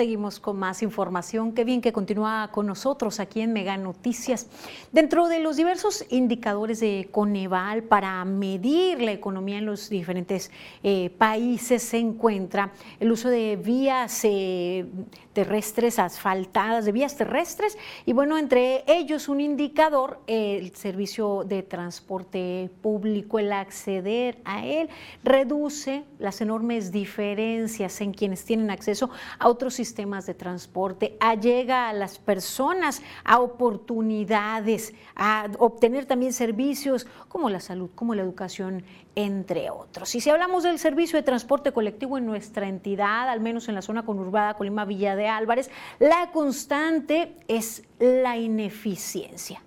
Seguimos 0.00 0.40
con 0.40 0.58
más 0.58 0.82
información. 0.82 1.52
Qué 1.52 1.62
bien 1.62 1.82
que 1.82 1.92
continúa 1.92 2.48
con 2.52 2.66
nosotros 2.66 3.20
aquí 3.20 3.42
en 3.42 3.52
Mega 3.52 3.76
Noticias. 3.76 4.46
Dentro 4.92 5.28
de 5.28 5.40
los 5.40 5.58
diversos 5.58 6.06
indicadores 6.08 6.80
de 6.80 7.10
Coneval 7.10 7.82
para 7.82 8.24
medir 8.24 9.02
la 9.02 9.12
economía 9.12 9.58
en 9.58 9.66
los 9.66 9.90
diferentes 9.90 10.50
eh, 10.82 11.10
países 11.18 11.82
se 11.82 11.98
encuentra 11.98 12.72
el 12.98 13.12
uso 13.12 13.28
de 13.28 13.56
vías 13.56 14.24
eh, 14.24 14.86
terrestres 15.32 15.98
asfaltadas, 15.98 16.84
de 16.84 16.92
vías 16.92 17.16
terrestres, 17.16 17.78
y 18.04 18.12
bueno, 18.12 18.36
entre 18.36 18.84
ellos 18.86 19.28
un 19.28 19.40
indicador, 19.40 20.20
el 20.26 20.74
servicio 20.74 21.44
de 21.44 21.62
transporte 21.62 22.70
público, 22.82 23.38
el 23.38 23.52
acceder 23.52 24.38
a 24.44 24.64
él, 24.66 24.88
reduce 25.22 26.04
las 26.18 26.40
enormes 26.40 26.90
diferencias 26.90 28.00
en 28.00 28.12
quienes 28.12 28.44
tienen 28.44 28.70
acceso 28.70 29.10
a 29.38 29.48
otros 29.48 29.74
sistemas 29.74 30.26
de 30.26 30.34
transporte, 30.34 31.16
allega 31.20 31.88
a 31.88 31.92
las 31.92 32.18
personas 32.18 33.02
a 33.24 33.40
oportunidades, 33.40 34.94
a 35.14 35.48
obtener 35.58 36.06
también 36.06 36.32
servicios 36.32 37.06
como 37.28 37.50
la 37.50 37.60
salud, 37.60 37.90
como 37.94 38.14
la 38.14 38.22
educación, 38.22 38.84
entre 39.14 39.70
otros. 39.70 40.14
Y 40.14 40.20
si 40.20 40.30
hablamos 40.30 40.62
del 40.62 40.78
servicio 40.78 41.16
de 41.16 41.22
transporte 41.22 41.72
colectivo 41.72 42.16
en 42.16 42.26
nuestra 42.26 42.68
entidad, 42.68 43.28
al 43.28 43.40
menos 43.40 43.68
en 43.68 43.74
la 43.74 43.82
zona 43.82 44.04
conurbada 44.04 44.54
Colima 44.54 44.84
Villa 44.84 45.16
de 45.16 45.28
Álvarez, 45.30 45.70
la 45.98 46.30
constante 46.32 47.36
es 47.48 47.82
la 47.98 48.36
ineficiencia. 48.36 49.62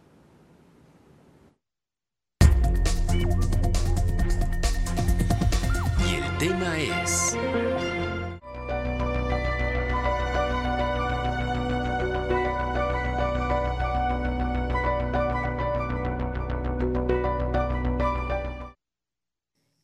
Y 6.06 6.16
el 6.16 6.38
tema 6.38 6.78
es... 6.78 7.38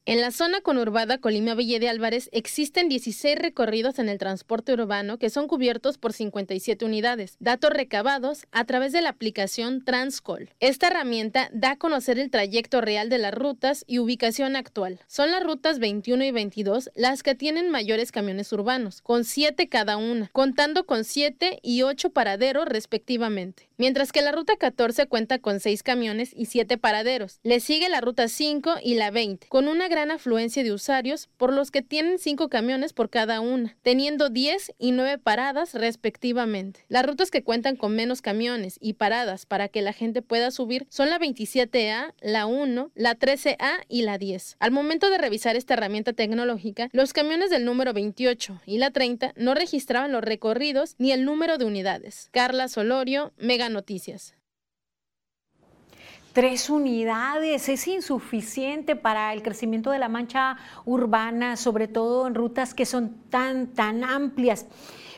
En 0.09 0.21
la 0.21 0.31
zona 0.31 0.61
conurbada 0.61 1.19
Colima 1.19 1.53
Valle 1.53 1.79
de 1.79 1.87
Álvarez 1.87 2.31
existen 2.31 2.89
16 2.89 3.37
recorridos 3.37 3.99
en 3.99 4.09
el 4.09 4.17
transporte 4.17 4.73
urbano 4.73 5.19
que 5.19 5.29
son 5.29 5.47
cubiertos 5.47 5.99
por 5.99 6.13
57 6.13 6.83
unidades, 6.83 7.35
datos 7.39 7.69
recabados 7.69 8.47
a 8.51 8.65
través 8.65 8.91
de 8.91 9.03
la 9.03 9.09
aplicación 9.09 9.85
Transcol. 9.85 10.49
Esta 10.59 10.87
herramienta 10.87 11.51
da 11.53 11.73
a 11.73 11.77
conocer 11.77 12.17
el 12.17 12.31
trayecto 12.31 12.81
real 12.81 13.09
de 13.09 13.19
las 13.19 13.35
rutas 13.35 13.83
y 13.85 13.99
ubicación 13.99 14.55
actual. 14.55 14.99
Son 15.05 15.29
las 15.29 15.43
rutas 15.43 15.77
21 15.77 16.23
y 16.23 16.31
22 16.31 16.89
las 16.95 17.21
que 17.21 17.35
tienen 17.35 17.69
mayores 17.69 18.11
camiones 18.11 18.51
urbanos, 18.51 19.03
con 19.03 19.23
7 19.23 19.69
cada 19.69 19.97
una, 19.97 20.31
contando 20.33 20.87
con 20.87 21.03
7 21.03 21.59
y 21.61 21.83
8 21.83 22.09
paraderos 22.09 22.65
respectivamente. 22.65 23.69
Mientras 23.77 24.11
que 24.11 24.23
la 24.23 24.31
ruta 24.31 24.57
14 24.57 25.05
cuenta 25.05 25.37
con 25.37 25.59
6 25.59 25.83
camiones 25.83 26.31
y 26.35 26.47
7 26.47 26.79
paraderos. 26.79 27.39
Le 27.43 27.59
sigue 27.59 27.87
la 27.87 28.01
ruta 28.01 28.27
5 28.27 28.77
y 28.83 28.95
la 28.95 29.11
20, 29.11 29.47
con 29.47 29.69
una 29.69 29.87
gran 29.87 29.98
afluencia 30.09 30.63
de 30.63 30.71
usuarios, 30.71 31.29
por 31.37 31.53
los 31.53 31.71
que 31.71 31.81
tienen 31.81 32.19
cinco 32.19 32.49
camiones 32.49 32.93
por 32.93 33.09
cada 33.09 33.41
una, 33.41 33.77
teniendo 33.81 34.29
10 34.29 34.73
y 34.79 34.91
9 34.91 35.17
paradas 35.17 35.73
respectivamente. 35.73 36.85
Las 36.87 37.05
rutas 37.05 37.31
que 37.31 37.43
cuentan 37.43 37.75
con 37.75 37.95
menos 37.95 38.21
camiones 38.21 38.77
y 38.79 38.93
paradas 38.93 39.45
para 39.45 39.67
que 39.67 39.81
la 39.81 39.93
gente 39.93 40.21
pueda 40.21 40.51
subir 40.51 40.87
son 40.89 41.09
la 41.09 41.19
27A, 41.19 42.13
la 42.21 42.45
1, 42.45 42.91
la 42.95 43.15
13A 43.17 43.83
y 43.87 44.03
la 44.03 44.17
10. 44.17 44.55
Al 44.59 44.71
momento 44.71 45.09
de 45.09 45.17
revisar 45.17 45.55
esta 45.55 45.73
herramienta 45.73 46.13
tecnológica, 46.13 46.89
los 46.93 47.13
camiones 47.13 47.49
del 47.49 47.65
número 47.65 47.93
28 47.93 48.61
y 48.65 48.77
la 48.77 48.91
30 48.91 49.33
no 49.35 49.53
registraban 49.53 50.11
los 50.11 50.23
recorridos 50.23 50.95
ni 50.97 51.11
el 51.11 51.25
número 51.25 51.57
de 51.57 51.65
unidades. 51.65 52.29
Carla 52.31 52.67
Solorio, 52.67 53.33
Mega 53.37 53.69
Noticias. 53.69 54.38
Tres 56.33 56.69
unidades 56.69 57.69
es 57.69 57.87
insuficiente 57.87 58.95
para 58.95 59.33
el 59.33 59.41
crecimiento 59.41 59.89
de 59.89 59.97
la 59.97 60.09
mancha 60.09 60.57
urbana, 60.85 61.57
sobre 61.57 61.87
todo 61.87 62.27
en 62.27 62.35
rutas 62.35 62.75
que 62.75 62.85
son 62.85 63.15
tan, 63.29 63.67
tan 63.67 64.03
amplias. 64.03 64.67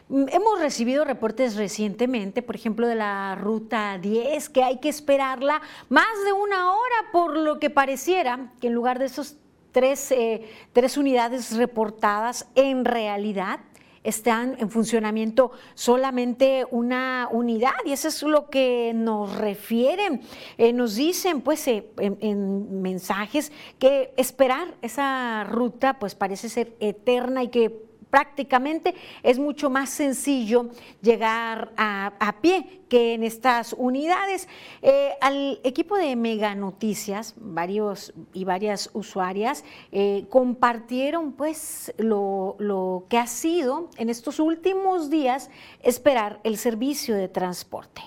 Hemos 0.10 0.60
recibido 0.60 1.04
reportes 1.04 1.56
recientemente, 1.56 2.42
por 2.42 2.56
ejemplo, 2.56 2.88
de 2.88 2.96
la 2.96 3.36
ruta 3.36 3.98
10, 3.98 4.50
que 4.50 4.64
hay 4.64 4.80
que 4.80 4.90
esperarla 4.90 5.62
más 5.90 6.08
de 6.26 6.34
una 6.34 6.72
hora, 6.72 6.96
por 7.12 7.38
lo 7.38 7.60
que 7.60 7.70
pareciera 7.70 8.52
que 8.62 8.68
en 8.68 8.74
lugar 8.74 8.98
de 8.98 9.06
esos 9.06 9.38
tres, 9.72 10.12
eh, 10.12 10.50
tres 10.74 10.98
unidades 10.98 11.56
reportadas 11.56 12.48
en 12.56 12.86
realidad 12.86 13.60
están 14.04 14.56
en 14.60 14.70
funcionamiento 14.70 15.52
solamente 15.76 16.66
una 16.72 17.28
unidad 17.32 17.74
y 17.86 17.92
eso 17.92 18.08
es 18.08 18.24
lo 18.24 18.50
que 18.50 18.94
nos 18.96 19.36
refieren. 19.36 20.22
Eh, 20.58 20.74
nos 20.74 20.96
dicen 20.96 21.42
pues 21.42 21.68
eh, 21.68 21.86
en, 21.98 22.82
mensajes 22.82 23.52
que 23.80 24.14
esperar 24.18 24.76
esa 24.82 25.44
ruta 25.44 26.00
pues 26.00 26.16
parece 26.16 26.50
ser 26.50 26.76
eterna 26.80 27.44
y 27.44 27.50
que 27.50 27.91
prácticamente 28.12 28.94
es 29.24 29.40
mucho 29.40 29.72
más 29.72 29.90
sencillo 29.90 30.70
llegar 31.02 31.72
a, 31.78 32.36
pie 32.42 32.82
que 32.90 33.14
en 33.14 33.24
estas 33.24 33.74
unidades. 33.74 34.48
Eh, 34.82 35.12
al 35.22 35.60
equipo 35.64 35.96
de 35.96 36.16
Mega 36.16 36.54
Noticias, 36.54 37.34
varios 37.38 38.14
y 38.34 38.44
varias 38.44 38.90
usuarias 38.94 39.64
eh, 39.92 40.26
compartieron 40.30 41.32
pues 41.32 41.94
lo, 41.98 42.56
lo 42.60 43.06
que 43.10 43.18
ha 43.18 43.28
sido 43.28 43.90
en 43.98 44.10
estos 44.10 44.40
últimos 44.40 45.10
días 45.10 45.50
esperar 45.82 46.40
el 46.44 46.58
servicio 46.58 47.16
de 47.16 47.28
transporte 47.28 48.02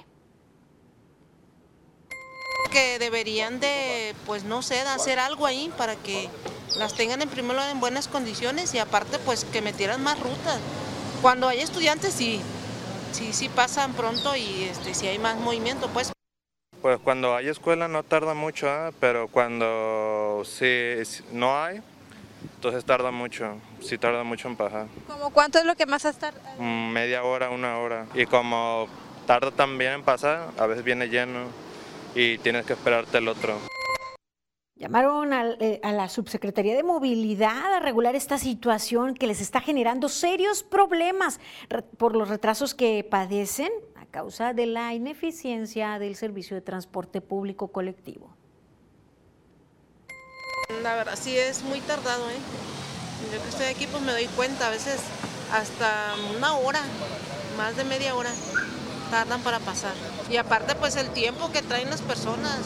que 2.74 2.98
deberían 2.98 3.60
de, 3.60 4.16
pues 4.26 4.42
no 4.42 4.60
sé, 4.60 4.80
hacer 4.80 5.20
algo 5.20 5.46
ahí 5.46 5.72
para 5.78 5.94
que 5.94 6.28
las 6.76 6.92
tengan 6.94 7.22
en 7.22 7.28
primer 7.28 7.52
lugar 7.52 7.70
en 7.70 7.78
buenas 7.78 8.08
condiciones 8.08 8.74
y 8.74 8.80
aparte 8.80 9.20
pues 9.20 9.44
que 9.44 9.62
metieran 9.62 10.02
más 10.02 10.18
rutas. 10.18 10.58
Cuando 11.22 11.46
hay 11.46 11.60
estudiantes 11.60 12.12
sí, 12.12 12.40
sí, 13.12 13.32
sí 13.32 13.48
pasan 13.48 13.92
pronto 13.92 14.34
y 14.34 14.64
este, 14.64 14.92
si 14.92 15.06
hay 15.06 15.20
más 15.20 15.36
movimiento 15.36 15.88
pues. 15.90 16.10
Pues 16.82 16.98
cuando 16.98 17.36
hay 17.36 17.46
escuela 17.46 17.86
no 17.86 18.02
tarda 18.02 18.34
mucho, 18.34 18.66
¿eh? 18.66 18.90
pero 18.98 19.28
cuando 19.28 20.42
sí, 20.44 20.96
no 21.30 21.56
hay, 21.62 21.80
entonces 22.56 22.84
tarda 22.84 23.12
mucho, 23.12 23.56
sí 23.80 23.98
tarda 23.98 24.24
mucho 24.24 24.48
en 24.48 24.56
pasar. 24.56 24.88
¿Cómo 25.06 25.30
cuánto 25.30 25.60
es 25.60 25.64
lo 25.64 25.76
que 25.76 25.86
más 25.86 26.04
hasta? 26.06 26.32
Mm, 26.58 26.90
media 26.90 27.22
hora, 27.22 27.50
una 27.50 27.78
hora. 27.78 28.06
Y 28.14 28.26
como 28.26 28.88
tarda 29.28 29.52
también 29.52 29.92
en 29.92 30.02
pasar, 30.02 30.50
a 30.58 30.66
veces 30.66 30.82
viene 30.82 31.06
lleno 31.08 31.62
y 32.14 32.38
tienes 32.38 32.64
que 32.66 32.74
esperarte 32.74 33.18
el 33.18 33.28
otro. 33.28 33.58
Llamaron 34.76 35.32
eh, 35.32 35.80
a 35.82 35.92
la 35.92 36.08
Subsecretaría 36.08 36.74
de 36.74 36.82
Movilidad 36.82 37.74
a 37.74 37.80
regular 37.80 38.16
esta 38.16 38.38
situación 38.38 39.14
que 39.14 39.26
les 39.26 39.40
está 39.40 39.60
generando 39.60 40.08
serios 40.08 40.62
problemas 40.64 41.38
por 41.96 42.16
los 42.16 42.28
retrasos 42.28 42.74
que 42.74 43.06
padecen 43.08 43.70
a 43.94 44.04
causa 44.06 44.52
de 44.52 44.66
la 44.66 44.92
ineficiencia 44.92 45.98
del 45.98 46.16
servicio 46.16 46.56
de 46.56 46.60
transporte 46.60 47.20
público 47.20 47.68
colectivo. 47.68 48.36
La 50.82 50.96
verdad 50.96 51.16
sí 51.20 51.36
es 51.36 51.62
muy 51.62 51.80
tardado, 51.80 52.28
¿eh? 52.30 52.38
Yo 53.32 53.42
que 53.42 53.48
estoy 53.48 53.66
aquí 53.66 53.86
pues 53.86 54.02
me 54.02 54.12
doy 54.12 54.26
cuenta, 54.36 54.66
a 54.66 54.70
veces 54.70 55.00
hasta 55.52 56.14
una 56.36 56.56
hora, 56.56 56.82
más 57.56 57.76
de 57.76 57.84
media 57.84 58.16
hora 58.16 58.30
tardan 59.10 59.40
para 59.42 59.60
pasar. 59.60 59.94
Y 60.30 60.36
aparte 60.38 60.74
pues 60.74 60.96
el 60.96 61.10
tiempo 61.10 61.50
que 61.52 61.60
traen 61.62 61.90
las 61.90 62.00
personas, 62.02 62.60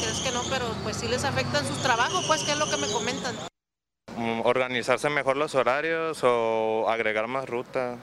crees 0.00 0.20
que 0.20 0.32
no, 0.32 0.42
pero 0.50 0.66
pues 0.82 0.96
sí 0.96 1.08
les 1.08 1.24
afecta 1.24 1.60
en 1.60 1.66
sus 1.66 1.78
trabajos, 1.78 2.24
pues 2.26 2.42
que 2.42 2.52
es 2.52 2.58
lo 2.58 2.66
que 2.66 2.76
me 2.76 2.90
comentan. 2.92 3.34
Mm, 4.16 4.40
organizarse 4.44 5.08
mejor 5.08 5.36
los 5.36 5.54
horarios 5.54 6.20
o 6.22 6.88
agregar 6.88 7.28
más 7.28 7.48
rutas 7.48 7.98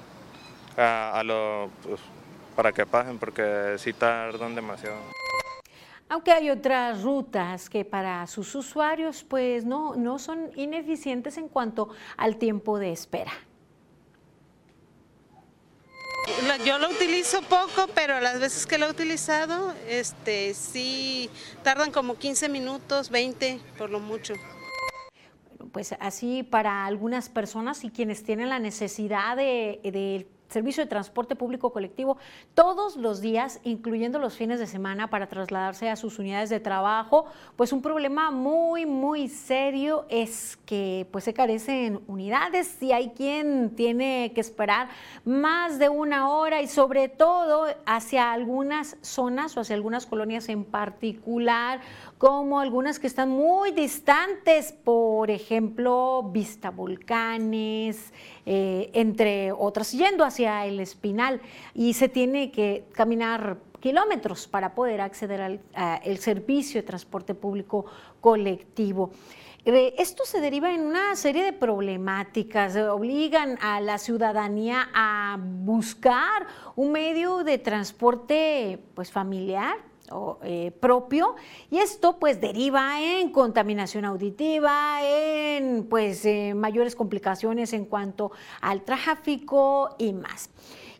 a, 0.77 1.21
lo, 1.25 1.69
pues, 1.83 1.99
para 2.55 2.71
que 2.71 2.85
pasen, 2.85 3.19
porque 3.19 3.75
sí 3.77 3.93
tardan 3.93 4.55
demasiado. 4.55 4.97
Aunque 6.09 6.31
hay 6.31 6.49
otras 6.49 7.03
rutas 7.03 7.69
que 7.69 7.85
para 7.85 8.27
sus 8.27 8.53
usuarios 8.55 9.23
pues 9.23 9.63
no, 9.63 9.95
no 9.95 10.19
son 10.19 10.51
ineficientes 10.57 11.37
en 11.37 11.47
cuanto 11.47 11.89
al 12.17 12.35
tiempo 12.35 12.79
de 12.79 12.91
espera. 12.91 13.31
Yo 16.65 16.77
lo 16.77 16.89
utilizo 16.89 17.41
poco, 17.41 17.87
pero 17.95 18.19
las 18.19 18.39
veces 18.39 18.67
que 18.67 18.77
lo 18.77 18.85
he 18.85 18.91
utilizado, 18.91 19.73
este, 19.87 20.53
sí 20.53 21.29
tardan 21.63 21.91
como 21.91 22.17
15 22.17 22.49
minutos, 22.49 23.09
20 23.09 23.59
por 23.77 23.89
lo 23.89 23.99
mucho. 23.99 24.35
Pues 25.71 25.95
así 25.99 26.43
para 26.43 26.85
algunas 26.85 27.29
personas 27.29 27.83
y 27.83 27.89
quienes 27.89 28.23
tienen 28.23 28.49
la 28.49 28.59
necesidad 28.59 29.35
de, 29.35 29.79
de 29.83 30.27
servicio 30.51 30.83
de 30.83 30.89
transporte 30.89 31.35
público 31.35 31.71
colectivo 31.71 32.17
todos 32.53 32.97
los 32.97 33.21
días, 33.21 33.59
incluyendo 33.63 34.19
los 34.19 34.35
fines 34.35 34.59
de 34.59 34.67
semana, 34.67 35.09
para 35.09 35.27
trasladarse 35.27 35.89
a 35.89 35.95
sus 35.95 36.19
unidades 36.19 36.49
de 36.49 36.59
trabajo. 36.59 37.25
Pues 37.55 37.73
un 37.73 37.81
problema 37.81 38.31
muy, 38.31 38.85
muy 38.85 39.27
serio 39.27 40.05
es 40.09 40.57
que 40.65 41.07
pues 41.11 41.23
se 41.23 41.33
carecen 41.33 42.01
unidades 42.07 42.81
y 42.81 42.91
hay 42.91 43.09
quien 43.09 43.75
tiene 43.75 44.31
que 44.33 44.41
esperar 44.41 44.89
más 45.25 45.79
de 45.79 45.89
una 45.89 46.29
hora 46.29 46.61
y 46.61 46.67
sobre 46.67 47.09
todo 47.09 47.65
hacia 47.85 48.31
algunas 48.31 48.97
zonas 49.01 49.55
o 49.57 49.61
hacia 49.61 49.75
algunas 49.75 50.05
colonias 50.05 50.49
en 50.49 50.65
particular 50.65 51.79
como 52.17 52.59
algunas 52.59 52.99
que 52.99 53.07
están 53.07 53.29
muy 53.29 53.71
distantes, 53.71 54.71
por 54.71 55.31
ejemplo, 55.31 56.29
Vista 56.31 56.69
Volcanes, 56.69 58.13
eh, 58.45 58.91
entre 58.93 59.51
otras, 59.51 59.91
yendo 59.91 60.23
hacia 60.23 60.40
el 60.45 60.79
Espinal, 60.79 61.41
y 61.73 61.93
se 61.93 62.09
tiene 62.09 62.51
que 62.51 62.85
caminar 62.93 63.57
kilómetros 63.79 64.47
para 64.47 64.75
poder 64.75 65.01
acceder 65.01 65.59
al 65.73 66.17
servicio 66.17 66.81
de 66.81 66.87
transporte 66.87 67.33
público 67.33 67.85
colectivo. 68.19 69.11
Eh, 69.63 69.93
esto 69.99 70.25
se 70.25 70.39
deriva 70.39 70.73
en 70.73 70.81
una 70.81 71.15
serie 71.15 71.43
de 71.43 71.53
problemáticas, 71.53 72.75
obligan 72.75 73.59
a 73.61 73.79
la 73.79 73.99
ciudadanía 73.99 74.89
a 74.93 75.37
buscar 75.39 76.47
un 76.75 76.91
medio 76.91 77.43
de 77.43 77.59
transporte 77.59 78.79
pues, 78.95 79.11
familiar 79.11 79.90
eh, 80.43 80.71
propio 80.79 81.35
y 81.69 81.77
esto 81.77 82.17
pues 82.19 82.41
deriva 82.41 83.01
en 83.01 83.31
contaminación 83.31 84.05
auditiva, 84.05 84.99
en 85.03 85.87
pues 85.89 86.25
eh, 86.25 86.53
mayores 86.53 86.95
complicaciones 86.95 87.73
en 87.73 87.85
cuanto 87.85 88.31
al 88.61 88.83
tráfico 88.83 89.95
y 89.97 90.13
más. 90.13 90.49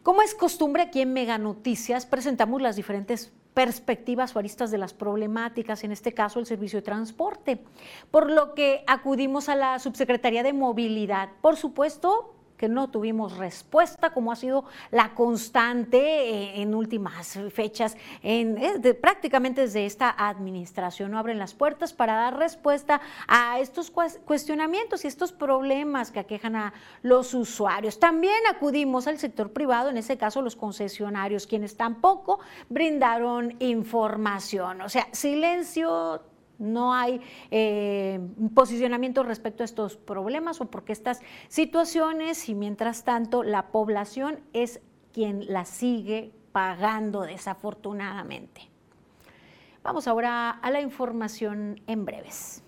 Como 0.04 0.22
es 0.22 0.34
costumbre 0.34 0.84
aquí 0.84 1.02
en 1.02 1.14
Mega 1.14 1.38
Noticias 1.38 2.06
presentamos 2.06 2.62
las 2.62 2.76
diferentes 2.76 3.32
perspectivas 3.54 4.36
o 4.36 4.40
aristas 4.40 4.72
de 4.72 4.78
las 4.78 4.94
problemáticas, 4.94 5.84
en 5.84 5.92
este 5.92 6.14
caso 6.14 6.40
el 6.40 6.46
servicio 6.46 6.80
de 6.80 6.84
transporte, 6.84 7.62
por 8.10 8.32
lo 8.32 8.54
que 8.54 8.84
acudimos 8.88 9.50
a 9.50 9.56
la 9.56 9.80
Subsecretaría 9.80 10.44
de 10.44 10.54
Movilidad. 10.54 11.30
Por 11.42 11.58
supuesto, 11.58 12.34
que 12.62 12.70
no 12.70 12.92
tuvimos 12.92 13.38
respuesta, 13.38 14.12
como 14.12 14.32
ha 14.32 14.36
sido 14.36 14.66
la 14.92 15.16
constante 15.16 15.98
eh, 15.98 16.62
en 16.62 16.76
últimas 16.76 17.40
fechas, 17.52 17.98
en, 18.22 18.56
eh, 18.60 18.94
prácticamente 18.94 19.62
desde 19.62 19.88
esta 19.88 20.12
administración. 20.16 21.10
No 21.10 21.18
abren 21.18 21.40
las 21.40 21.56
puertas 21.56 21.92
para 21.92 22.14
dar 22.14 22.38
respuesta 22.38 23.02
a 23.28 23.60
estos 23.60 23.90
cuestionamientos 23.90 25.04
y 25.04 25.08
estos 25.08 25.32
problemas 25.32 26.12
que 26.12 26.20
aquejan 26.20 26.56
a 26.56 26.74
los 27.02 27.34
usuarios. 27.34 28.00
También 28.00 28.38
acudimos 28.48 29.08
al 29.08 29.18
sector 29.18 29.52
privado, 29.52 29.90
en 29.90 29.98
ese 29.98 30.20
caso 30.20 30.44
los 30.44 30.56
concesionarios, 30.56 31.48
quienes 31.48 31.76
tampoco 31.76 32.42
brindaron 32.70 33.56
información. 33.58 34.82
O 34.82 34.90
sea, 34.90 35.08
silencio 35.14 36.22
no 36.62 36.94
hay 36.94 37.20
eh, 37.50 38.20
posicionamiento 38.54 39.24
respecto 39.24 39.64
a 39.64 39.66
estos 39.66 39.98
problemas 39.98 40.62
o 40.62 40.66
porque 40.66 40.94
estas 40.94 41.22
situaciones 41.50 42.48
y 42.48 42.56
mientras 42.56 43.04
tanto 43.04 43.44
la 43.44 43.68
población 43.68 44.40
es 44.54 44.80
quien 45.12 45.52
la 45.52 45.66
sigue 45.66 46.32
pagando 46.52 47.22
desafortunadamente. 47.22 48.70
Vamos 49.84 50.08
ahora 50.08 50.52
a 50.52 50.70
la 50.70 50.80
información 50.80 51.82
en 51.88 52.06
breves. 52.06 52.64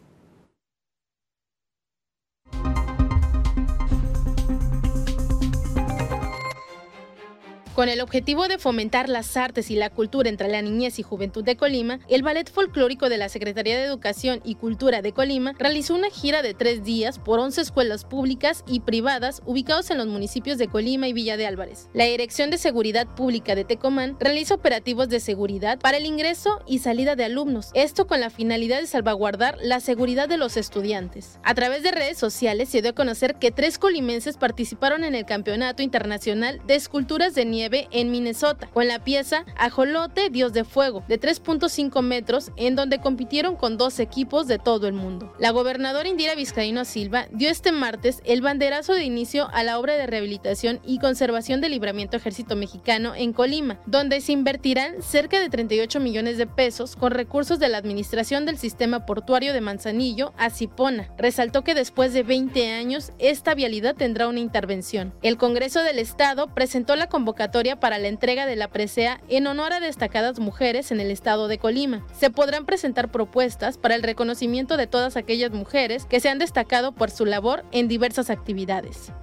Con 7.76 7.90
el 7.90 8.02
objetivo 8.02 8.48
de 8.48 8.60
fomentar 8.60 9.10
las 9.10 9.36
artes 9.36 9.72
y 9.72 9.76
la 9.76 9.90
cultura 9.90 10.30
entre 10.30 10.48
la 10.48 10.62
niñez 10.62 11.00
y 11.00 11.02
juventud 11.02 11.44
de 11.44 11.56
Colima, 11.56 12.00
el 12.08 12.22
Ballet 12.22 12.48
Folclórico 12.48 13.10
de 13.10 13.18
la 13.18 13.30
Secretaría 13.30 13.76
de 13.76 13.86
Educación 13.86 14.42
y 14.44 14.54
Cultura 14.54 15.02
de 15.02 15.12
Colima 15.12 15.54
realizó 15.58 15.96
una 15.96 16.12
gira 16.12 16.44
de 16.44 16.54
tres 16.54 16.84
días 16.84 17.18
por 17.18 17.40
11 17.40 17.62
escuelas 17.62 18.06
públicas 18.06 18.64
y 18.68 18.82
privadas 18.82 19.42
ubicados 19.48 19.90
en 19.90 19.98
los 19.98 20.06
municipios 20.06 20.60
de 20.60 20.68
Colima 20.68 21.08
y 21.08 21.14
Villa 21.14 21.36
de 21.36 21.48
Álvarez. 21.48 21.90
La 21.94 22.06
Dirección 22.06 22.52
de 22.52 22.60
Seguridad 22.60 23.08
Pública 23.08 23.56
de 23.56 23.66
Tecomán 23.66 24.18
realiza 24.20 24.54
operativos 24.54 25.10
de 25.10 25.20
seguridad 25.20 25.80
para 25.80 25.98
el 25.98 26.06
ingreso 26.06 26.62
y 26.68 26.78
salida 26.78 27.16
de 27.16 27.26
alumnos, 27.26 27.72
esto 27.74 28.06
con 28.06 28.20
la 28.20 28.30
finalidad 28.30 28.82
de 28.82 28.88
salvaguardar 28.88 29.58
la 29.64 29.80
seguridad 29.80 30.30
de 30.30 30.38
los 30.38 30.58
estudiantes. 30.58 31.40
A 31.42 31.56
través 31.56 31.82
de 31.82 31.92
redes 31.92 32.20
sociales 32.20 32.70
se 32.70 32.84
dio 32.84 32.92
a 32.92 32.96
conocer 32.96 33.34
que 33.40 33.50
tres 33.50 33.80
colimenses 33.80 34.38
participaron 34.38 35.04
en 35.04 35.16
el 35.16 35.26
Campeonato 35.26 35.82
Internacional 35.82 36.62
de 36.68 36.76
Esculturas 36.76 37.34
de 37.34 37.46
Nieve 37.46 37.63
2019 37.64 37.88
en 37.92 38.12
Minnesota, 38.12 38.68
con 38.74 38.88
la 38.88 39.04
pieza 39.04 39.46
Ajolote 39.58 40.30
Dios 40.30 40.54
de 40.54 40.64
Fuego, 40.64 41.04
de 41.08 41.20
3.5 41.20 42.02
metros, 42.02 42.52
en 42.58 42.76
donde 42.76 43.00
compitieron 43.00 43.56
con 43.56 43.78
dos 43.78 44.00
equipos 44.00 44.48
de 44.48 44.60
todo 44.60 44.88
el 44.88 44.94
mundo. 44.94 45.34
La 45.40 45.52
gobernadora 45.52 46.10
Indira 46.10 46.36
Vizcaíno 46.36 46.86
Silva 46.86 47.28
dio 47.32 47.50
este 47.50 47.72
martes 47.72 48.22
el 48.26 48.42
banderazo 48.42 48.94
de 48.94 49.04
inicio 49.04 49.50
a 49.54 49.64
la 49.64 49.80
obra 49.80 49.94
de 49.94 50.08
rehabilitación 50.08 50.80
y 50.86 51.00
conservación 51.00 51.62
del 51.62 51.72
libramiento 51.72 52.18
ejército 52.18 52.56
mexicano 52.56 53.14
en 53.16 53.34
Colima, 53.34 53.80
donde 53.86 54.22
se 54.22 54.32
invertirán 54.32 55.02
cerca 55.02 55.40
de 55.40 55.50
38 55.50 56.00
millones 56.00 56.38
de 56.38 56.48
pesos 56.48 56.96
con 56.96 57.12
recursos 57.12 57.60
de 57.60 57.70
la 57.70 57.78
Administración 57.78 58.46
del 58.46 58.58
Sistema 58.58 59.06
Portuario 59.06 59.54
de 59.54 59.62
Manzanillo 59.62 60.34
a 60.38 60.50
Cipona. 60.50 61.10
Resaltó 61.18 61.64
que 61.64 61.76
después 61.76 62.14
de 62.14 62.24
20 62.24 62.72
años 62.72 63.12
esta 63.20 63.56
vialidad 63.56 63.96
tendrá 63.96 64.28
una 64.28 64.40
intervención. 64.40 65.14
El 65.22 65.38
Congreso 65.38 65.84
del 65.84 66.00
Estado 66.00 66.54
presentó 66.54 66.96
la 66.96 67.08
convocatoria 67.08 67.53
para 67.80 68.00
la 68.00 68.08
entrega 68.08 68.48
de 68.48 68.56
la 68.56 68.68
presea 68.68 69.22
en 69.30 69.46
honor 69.46 69.74
a 69.74 69.80
destacadas 69.80 70.40
mujeres 70.40 70.92
en 70.92 71.00
el 71.00 71.12
estado 71.12 71.48
de 71.48 71.60
Colima. 71.60 72.04
Se 72.18 72.32
podrán 72.32 72.66
presentar 72.66 73.12
propuestas 73.12 73.78
para 73.78 73.94
el 73.94 74.02
reconocimiento 74.02 74.76
de 74.76 74.88
todas 74.88 75.18
aquellas 75.18 75.52
mujeres 75.52 76.06
que 76.06 76.20
se 76.20 76.30
han 76.30 76.40
destacado 76.40 76.94
por 76.94 77.12
su 77.12 77.28
labor 77.28 77.64
en 77.72 77.88
diversas 77.88 78.32
actividades. 78.32 79.14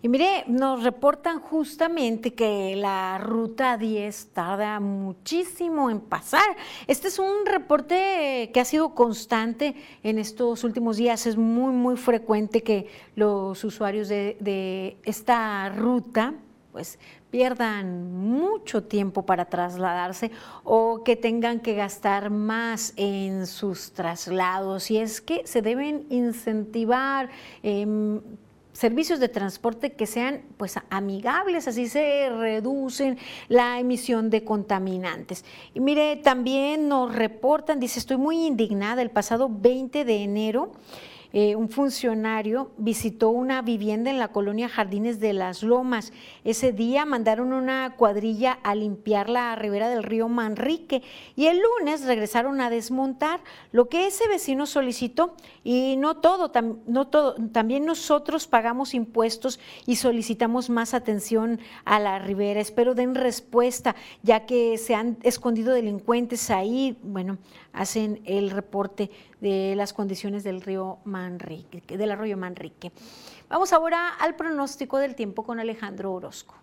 Y 0.00 0.08
mire, 0.08 0.44
nos 0.46 0.84
reportan 0.84 1.40
justamente 1.40 2.32
que 2.32 2.76
la 2.76 3.18
ruta 3.18 3.76
10 3.76 4.28
tarda 4.32 4.78
muchísimo 4.78 5.90
en 5.90 5.98
pasar. 5.98 6.56
Este 6.86 7.08
es 7.08 7.18
un 7.18 7.44
reporte 7.44 8.48
que 8.54 8.60
ha 8.60 8.64
sido 8.64 8.94
constante 8.94 9.74
en 10.04 10.20
estos 10.20 10.62
últimos 10.62 10.98
días. 10.98 11.26
Es 11.26 11.36
muy, 11.36 11.72
muy 11.72 11.96
frecuente 11.96 12.62
que 12.62 12.86
los 13.16 13.64
usuarios 13.64 14.06
de, 14.08 14.98
esta 15.04 15.68
ruta 15.70 16.34
pues 16.70 17.00
pierdan 17.32 18.12
mucho 18.12 18.84
tiempo 18.84 19.26
para 19.26 19.46
trasladarse 19.46 20.30
o 20.62 21.02
que 21.02 21.16
tengan 21.16 21.58
que 21.58 21.74
gastar 21.74 22.30
más 22.30 22.92
en 22.94 23.48
sus 23.48 23.90
traslados. 23.90 24.92
Y 24.92 24.98
es 24.98 25.20
que 25.20 25.44
se 25.44 25.60
deben 25.60 26.06
incentivar. 26.08 27.30
Eh, 27.64 28.20
servicios 28.78 29.18
de 29.18 29.28
transporte 29.28 29.94
que 29.94 30.06
sean 30.06 30.42
pues 30.56 30.76
amigables, 30.88 31.66
así 31.66 31.88
se 31.88 32.30
reducen 32.30 33.18
la 33.48 33.80
emisión 33.80 34.30
de 34.30 34.44
contaminantes. 34.44 35.44
Y 35.74 35.80
mire, 35.80 36.14
también 36.14 36.86
nos 36.86 37.12
reportan, 37.12 37.80
dice, 37.80 37.98
estoy 37.98 38.18
muy 38.18 38.46
indignada, 38.46 39.02
el 39.02 39.10
pasado 39.10 39.50
20 39.50 40.04
de 40.04 40.22
enero 40.22 40.74
eh, 41.32 41.56
un 41.56 41.68
funcionario 41.68 42.72
visitó 42.78 43.28
una 43.28 43.60
vivienda 43.60 44.10
en 44.10 44.18
la 44.18 44.28
colonia 44.28 44.68
Jardines 44.68 45.20
de 45.20 45.34
las 45.34 45.62
Lomas. 45.62 46.12
Ese 46.42 46.72
día 46.72 47.04
mandaron 47.04 47.52
una 47.52 47.96
cuadrilla 47.96 48.58
a 48.62 48.74
limpiar 48.74 49.28
la 49.28 49.54
ribera 49.54 49.90
del 49.90 50.04
río 50.04 50.28
Manrique 50.28 51.02
y 51.36 51.46
el 51.46 51.60
lunes 51.60 52.04
regresaron 52.06 52.62
a 52.62 52.70
desmontar 52.70 53.40
lo 53.72 53.88
que 53.90 54.06
ese 54.06 54.26
vecino 54.26 54.66
solicitó. 54.66 55.34
Y 55.64 55.96
no 55.98 56.16
todo, 56.16 56.50
no 56.86 57.08
todo, 57.08 57.34
también 57.52 57.84
nosotros 57.84 58.46
pagamos 58.46 58.94
impuestos 58.94 59.60
y 59.84 59.96
solicitamos 59.96 60.70
más 60.70 60.94
atención 60.94 61.60
a 61.84 61.98
la 61.98 62.18
ribera. 62.18 62.60
Espero 62.60 62.94
den 62.94 63.14
respuesta, 63.14 63.94
ya 64.22 64.46
que 64.46 64.78
se 64.78 64.94
han 64.94 65.18
escondido 65.22 65.74
delincuentes 65.74 66.50
ahí. 66.50 66.96
Bueno, 67.02 67.36
hacen 67.72 68.22
el 68.24 68.50
reporte 68.50 69.10
de 69.40 69.74
las 69.76 69.92
condiciones 69.92 70.44
del 70.44 70.60
río 70.60 70.98
Manrique, 71.04 71.96
del 71.96 72.10
arroyo 72.10 72.36
Manrique. 72.36 72.92
Vamos 73.48 73.72
ahora 73.72 74.14
al 74.20 74.36
pronóstico 74.36 74.98
del 74.98 75.14
tiempo 75.14 75.42
con 75.44 75.60
Alejandro 75.60 76.12
Orozco. 76.12 76.54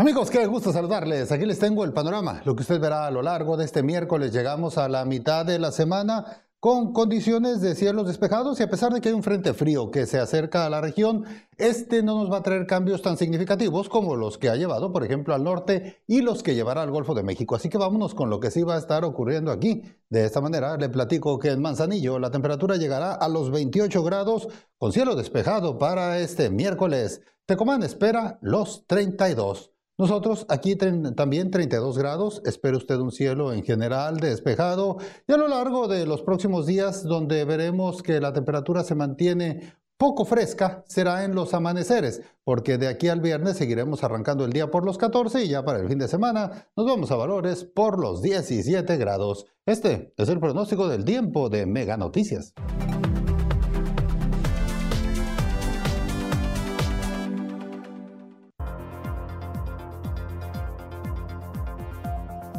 Amigos, 0.00 0.30
qué 0.30 0.46
gusto 0.46 0.72
saludarles. 0.72 1.32
Aquí 1.32 1.44
les 1.44 1.58
tengo 1.58 1.84
el 1.84 1.92
panorama. 1.92 2.40
Lo 2.44 2.54
que 2.54 2.62
usted 2.62 2.80
verá 2.80 3.06
a 3.06 3.10
lo 3.10 3.20
largo 3.20 3.56
de 3.56 3.64
este 3.64 3.82
miércoles, 3.82 4.32
llegamos 4.32 4.78
a 4.78 4.88
la 4.88 5.04
mitad 5.04 5.44
de 5.44 5.58
la 5.58 5.72
semana 5.72 6.47
con 6.60 6.92
condiciones 6.92 7.60
de 7.60 7.76
cielos 7.76 8.08
despejados 8.08 8.58
y 8.58 8.64
a 8.64 8.68
pesar 8.70 8.92
de 8.92 9.00
que 9.00 9.10
hay 9.10 9.14
un 9.14 9.22
frente 9.22 9.54
frío 9.54 9.92
que 9.92 10.06
se 10.06 10.18
acerca 10.18 10.66
a 10.66 10.70
la 10.70 10.80
región, 10.80 11.24
este 11.56 12.02
no 12.02 12.18
nos 12.18 12.32
va 12.32 12.38
a 12.38 12.42
traer 12.42 12.66
cambios 12.66 13.00
tan 13.00 13.16
significativos 13.16 13.88
como 13.88 14.16
los 14.16 14.38
que 14.38 14.48
ha 14.48 14.56
llevado, 14.56 14.92
por 14.92 15.04
ejemplo, 15.04 15.34
al 15.34 15.44
norte 15.44 16.02
y 16.08 16.20
los 16.20 16.42
que 16.42 16.56
llevará 16.56 16.82
al 16.82 16.90
Golfo 16.90 17.14
de 17.14 17.22
México. 17.22 17.54
Así 17.54 17.68
que 17.68 17.78
vámonos 17.78 18.14
con 18.14 18.28
lo 18.28 18.40
que 18.40 18.50
sí 18.50 18.64
va 18.64 18.74
a 18.74 18.78
estar 18.78 19.04
ocurriendo 19.04 19.52
aquí. 19.52 19.82
De 20.08 20.24
esta 20.24 20.40
manera, 20.40 20.76
le 20.76 20.88
platico 20.88 21.38
que 21.38 21.50
en 21.50 21.62
Manzanillo 21.62 22.18
la 22.18 22.32
temperatura 22.32 22.76
llegará 22.76 23.12
a 23.12 23.28
los 23.28 23.52
28 23.52 24.02
grados 24.02 24.48
con 24.78 24.92
cielo 24.92 25.14
despejado 25.14 25.78
para 25.78 26.18
este 26.18 26.50
miércoles. 26.50 27.22
Tecomán 27.46 27.84
espera 27.84 28.38
los 28.42 28.84
32. 28.88 29.77
Nosotros 29.98 30.46
aquí 30.48 30.76
también 30.76 31.50
32 31.50 31.98
grados, 31.98 32.40
espere 32.44 32.76
usted 32.76 32.98
un 32.98 33.10
cielo 33.10 33.52
en 33.52 33.64
general 33.64 34.18
despejado 34.18 34.98
y 35.26 35.32
a 35.32 35.36
lo 35.36 35.48
largo 35.48 35.88
de 35.88 36.06
los 36.06 36.22
próximos 36.22 36.66
días 36.66 37.02
donde 37.02 37.44
veremos 37.44 38.00
que 38.00 38.20
la 38.20 38.32
temperatura 38.32 38.84
se 38.84 38.94
mantiene 38.94 39.74
poco 39.96 40.24
fresca 40.24 40.84
será 40.86 41.24
en 41.24 41.34
los 41.34 41.52
amaneceres, 41.52 42.22
porque 42.44 42.78
de 42.78 42.86
aquí 42.86 43.08
al 43.08 43.20
viernes 43.20 43.56
seguiremos 43.56 44.04
arrancando 44.04 44.44
el 44.44 44.52
día 44.52 44.70
por 44.70 44.84
los 44.84 44.96
14 44.96 45.44
y 45.44 45.48
ya 45.48 45.64
para 45.64 45.80
el 45.80 45.88
fin 45.88 45.98
de 45.98 46.06
semana 46.06 46.68
nos 46.76 46.86
vamos 46.86 47.10
a 47.10 47.16
valores 47.16 47.64
por 47.64 47.98
los 47.98 48.22
17 48.22 48.96
grados. 48.98 49.46
Este 49.66 50.14
es 50.16 50.28
el 50.28 50.38
pronóstico 50.38 50.86
del 50.86 51.04
tiempo 51.04 51.48
de 51.48 51.66
Mega 51.66 51.96
Noticias. 51.96 52.54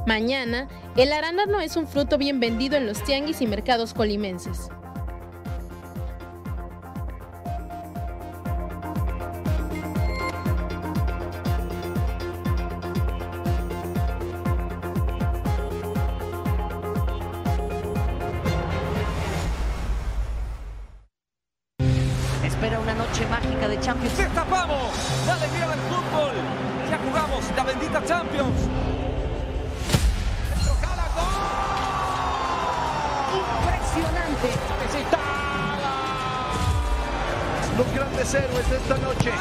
Mañana, 0.10 0.68
el 0.98 1.14
arándano 1.14 1.60
es 1.60 1.76
un 1.76 1.88
fruto 1.88 2.18
bien 2.18 2.40
vendido 2.40 2.76
en 2.76 2.88
los 2.88 3.04
tianguis 3.04 3.42
y 3.42 3.46
mercados 3.46 3.94
colimenses. 3.94 4.72
Espera 22.44 22.80
una 22.80 22.96
noche 22.96 23.28
mágica 23.28 23.68
de 23.68 23.80
Champions. 23.80 24.18
¡Destapamos! 24.18 24.90
¡La 25.28 25.36
alegría 25.36 25.68
del 25.68 25.80
fútbol! 25.82 26.34
¡Ya 26.90 26.98
jugamos 26.98 27.44
la 27.56 27.64
bendita 27.64 28.04
Champions! 28.04 28.89
Grandes 38.30 38.34
héroes 38.34 38.70
de 38.70 38.78
esta 38.78 38.98
noche. 38.98 39.32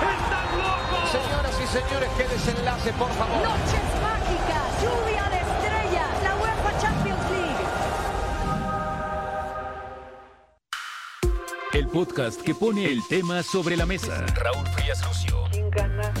¡Están 0.00 0.58
locos! 0.58 1.10
Señoras 1.10 1.60
y 1.62 1.66
señores, 1.66 2.10
qué 2.16 2.24
desenlace, 2.28 2.92
por 2.92 3.10
favor. 3.12 3.42
Noches 3.42 3.80
mágicas, 4.02 4.82
lluvia 4.82 5.28
de 5.30 5.38
estrellas, 5.38 6.22
la 6.22 6.36
UEFA 6.36 6.78
Champions 6.80 7.30
League. 7.30 7.66
El 11.72 11.88
podcast 11.88 12.40
que 12.42 12.54
pone 12.54 12.86
el 12.86 13.06
tema 13.06 13.42
sobre 13.42 13.76
la 13.76 13.86
mesa. 13.86 14.24
Raúl 14.34 14.66
Frías 14.68 15.04
Lucio. 15.06 15.44
¿Quién 15.50 15.70
gana 15.70 16.12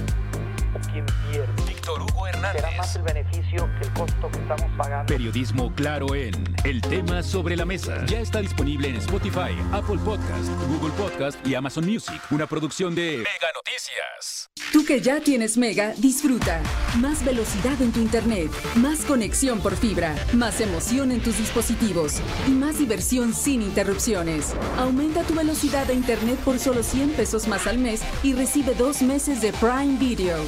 o 0.74 0.78
quién 0.92 1.06
pierde? 1.30 1.62
Víctor 1.66 2.02
Hugo 2.02 2.26
Hernández. 2.26 2.62
Será 2.62 2.76
más 2.76 2.96
el 2.96 3.02
beneficio 3.02 3.68
que 3.77 3.77
costo 3.98 4.30
que 4.30 4.38
estamos 4.38 4.70
pagando. 4.76 5.12
Periodismo 5.12 5.74
claro 5.74 6.14
en 6.14 6.32
El 6.64 6.80
tema 6.80 7.22
sobre 7.22 7.56
la 7.56 7.64
mesa. 7.64 8.06
Ya 8.06 8.20
está 8.20 8.40
disponible 8.40 8.88
en 8.88 8.96
Spotify, 8.96 9.58
Apple 9.72 9.98
Podcast, 10.04 10.48
Google 10.68 10.92
Podcast 10.92 11.44
y 11.44 11.56
Amazon 11.56 11.84
Music. 11.84 12.20
Una 12.30 12.46
producción 12.46 12.94
de 12.94 13.18
Mega 13.18 13.50
Noticias. 13.54 14.50
Tú 14.72 14.84
que 14.84 15.00
ya 15.00 15.20
tienes 15.20 15.56
Mega, 15.56 15.94
disfruta. 15.96 16.62
Más 16.98 17.24
velocidad 17.24 17.80
en 17.82 17.90
tu 17.90 18.00
internet, 18.00 18.50
más 18.76 19.04
conexión 19.04 19.60
por 19.60 19.74
fibra, 19.74 20.14
más 20.32 20.60
emoción 20.60 21.10
en 21.10 21.20
tus 21.20 21.38
dispositivos 21.38 22.20
y 22.46 22.50
más 22.50 22.78
diversión 22.78 23.34
sin 23.34 23.62
interrupciones. 23.62 24.54
Aumenta 24.78 25.24
tu 25.24 25.34
velocidad 25.34 25.86
de 25.86 25.94
internet 25.94 26.38
por 26.44 26.60
solo 26.60 26.84
100 26.84 27.14
pesos 27.14 27.48
más 27.48 27.66
al 27.66 27.78
mes 27.78 28.02
y 28.22 28.34
recibe 28.34 28.74
dos 28.74 29.02
meses 29.02 29.40
de 29.40 29.52
Prime 29.54 29.98
Video. 29.98 30.38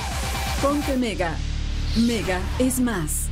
Ponte 0.63 0.97
Mega. 0.97 1.37
Mega 1.97 2.41
es 2.61 2.79
más. 2.79 3.31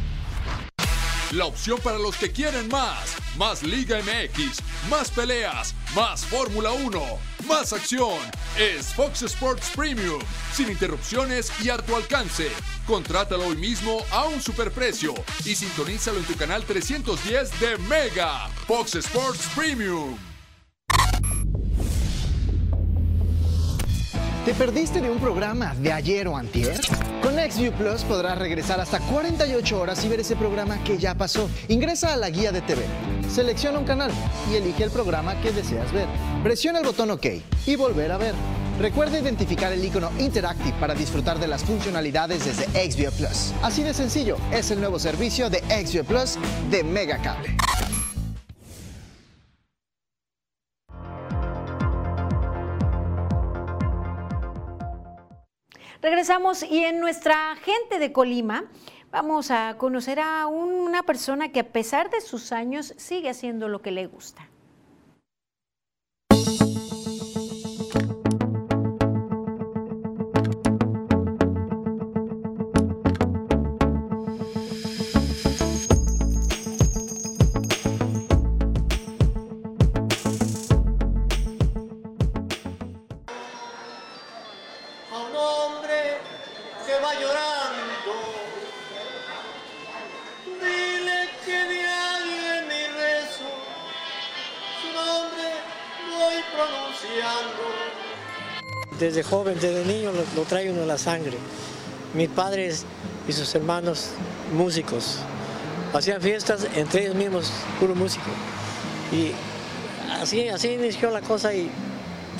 La 1.33 1.45
opción 1.45 1.79
para 1.81 1.99
los 1.99 2.17
que 2.17 2.33
quieren 2.33 2.69
más. 2.69 3.17
Más 3.37 3.63
Liga 3.63 3.99
MX, 3.99 4.63
más 4.89 5.11
peleas, 5.11 5.75
más 5.95 6.25
Fórmula 6.25 6.73
1, 6.73 7.03
más 7.47 7.73
acción. 7.75 8.19
Es 8.59 8.95
Fox 8.95 9.23
Sports 9.23 9.71
Premium, 9.77 10.21
sin 10.55 10.71
interrupciones 10.71 11.53
y 11.63 11.69
a 11.69 11.77
tu 11.77 11.95
alcance. 11.95 12.51
Contrátalo 12.87 13.47
hoy 13.47 13.57
mismo 13.57 14.05
a 14.11 14.25
un 14.25 14.41
superprecio 14.41 15.13
y 15.45 15.55
sintonízalo 15.55 16.19
en 16.19 16.25
tu 16.25 16.35
canal 16.35 16.65
310 16.65 17.61
de 17.61 17.77
Mega. 17.77 18.49
Fox 18.67 18.95
Sports 18.95 19.47
Premium. 19.55 20.28
¿Te 24.45 24.55
perdiste 24.55 25.01
de 25.01 25.11
un 25.11 25.19
programa 25.19 25.75
de 25.75 25.93
ayer 25.93 26.27
o 26.29 26.37
antier? 26.37 26.81
Con 27.23 27.35
XView 27.35 27.73
Plus 27.73 28.03
podrás 28.03 28.39
regresar 28.39 28.81
hasta 28.81 28.99
48 29.01 29.79
horas 29.79 30.03
y 30.05 30.09
ver 30.09 30.21
ese 30.21 30.37
programa 30.37 30.83
que 30.85 30.97
ya 30.97 31.15
pasó. 31.15 31.51
Ingresa 31.69 32.15
a 32.15 32.17
la 32.17 32.31
guía 32.31 32.51
de 32.51 32.63
TV, 32.63 32.83
selecciona 33.29 33.79
un 33.79 33.85
canal 33.85 34.11
y 34.51 34.57
elige 34.57 34.85
el 34.85 34.91
programa 34.91 35.39
que 35.43 35.53
deseas 35.53 35.93
ver. 35.93 36.07
Presiona 36.43 36.79
el 36.79 36.87
botón 36.87 37.11
OK 37.11 37.27
y 37.67 37.77
volver 37.77 38.13
a 38.13 38.19
ver. 38.19 38.35
Recuerda 38.81 39.19
identificar 39.19 39.73
el 39.73 39.85
icono 39.85 40.11
Interactive 40.19 40.75
para 40.81 40.95
disfrutar 40.95 41.39
de 41.39 41.49
las 41.49 41.65
funcionalidades 41.65 42.45
desde 42.45 42.91
XView 42.91 43.13
Plus. 43.13 43.53
Así 43.63 43.83
de 43.83 43.93
sencillo, 43.93 44.37
es 44.53 44.71
el 44.71 44.81
nuevo 44.81 44.99
servicio 44.99 45.51
de 45.51 45.59
XView 45.61 46.05
Plus 46.05 46.39
de 46.71 46.85
Mega 46.85 47.19
Regresamos 56.01 56.63
y 56.63 56.85
en 56.85 57.01
nuestra 57.01 57.57
gente 57.57 57.99
de 57.99 58.13
Colima 58.13 58.67
vamos 59.11 59.51
a 59.51 59.77
conocer 59.79 60.21
a 60.21 60.47
una 60.47 61.03
persona 61.03 61.51
que 61.51 61.59
a 61.59 61.73
pesar 61.73 62.09
de 62.09 62.21
sus 62.21 62.53
años 62.53 62.95
sigue 62.97 63.31
haciendo 63.31 63.67
lo 63.67 63.83
que 63.83 63.91
le 63.91 64.07
gusta. 64.07 64.48
Desde 99.19 99.31
joven, 99.31 99.59
desde 99.61 99.85
niño 99.85 100.13
lo, 100.13 100.23
lo 100.37 100.47
trae 100.47 100.71
uno 100.71 100.83
en 100.83 100.87
la 100.87 100.97
sangre. 100.97 101.37
Mis 102.15 102.29
padres 102.29 102.85
y 103.27 103.33
sus 103.33 103.53
hermanos 103.53 104.11
músicos. 104.53 105.19
Hacían 105.93 106.23
fiestas 106.23 106.69
entre 106.77 107.03
ellos 107.03 107.17
mismos, 107.17 107.51
puro 107.81 107.97
músico. 107.97 108.27
Y 109.11 109.33
así, 110.23 110.49
así 110.49 110.69
inició 110.69 111.11
la 111.11 111.21
cosa 111.21 111.53
y 111.53 111.69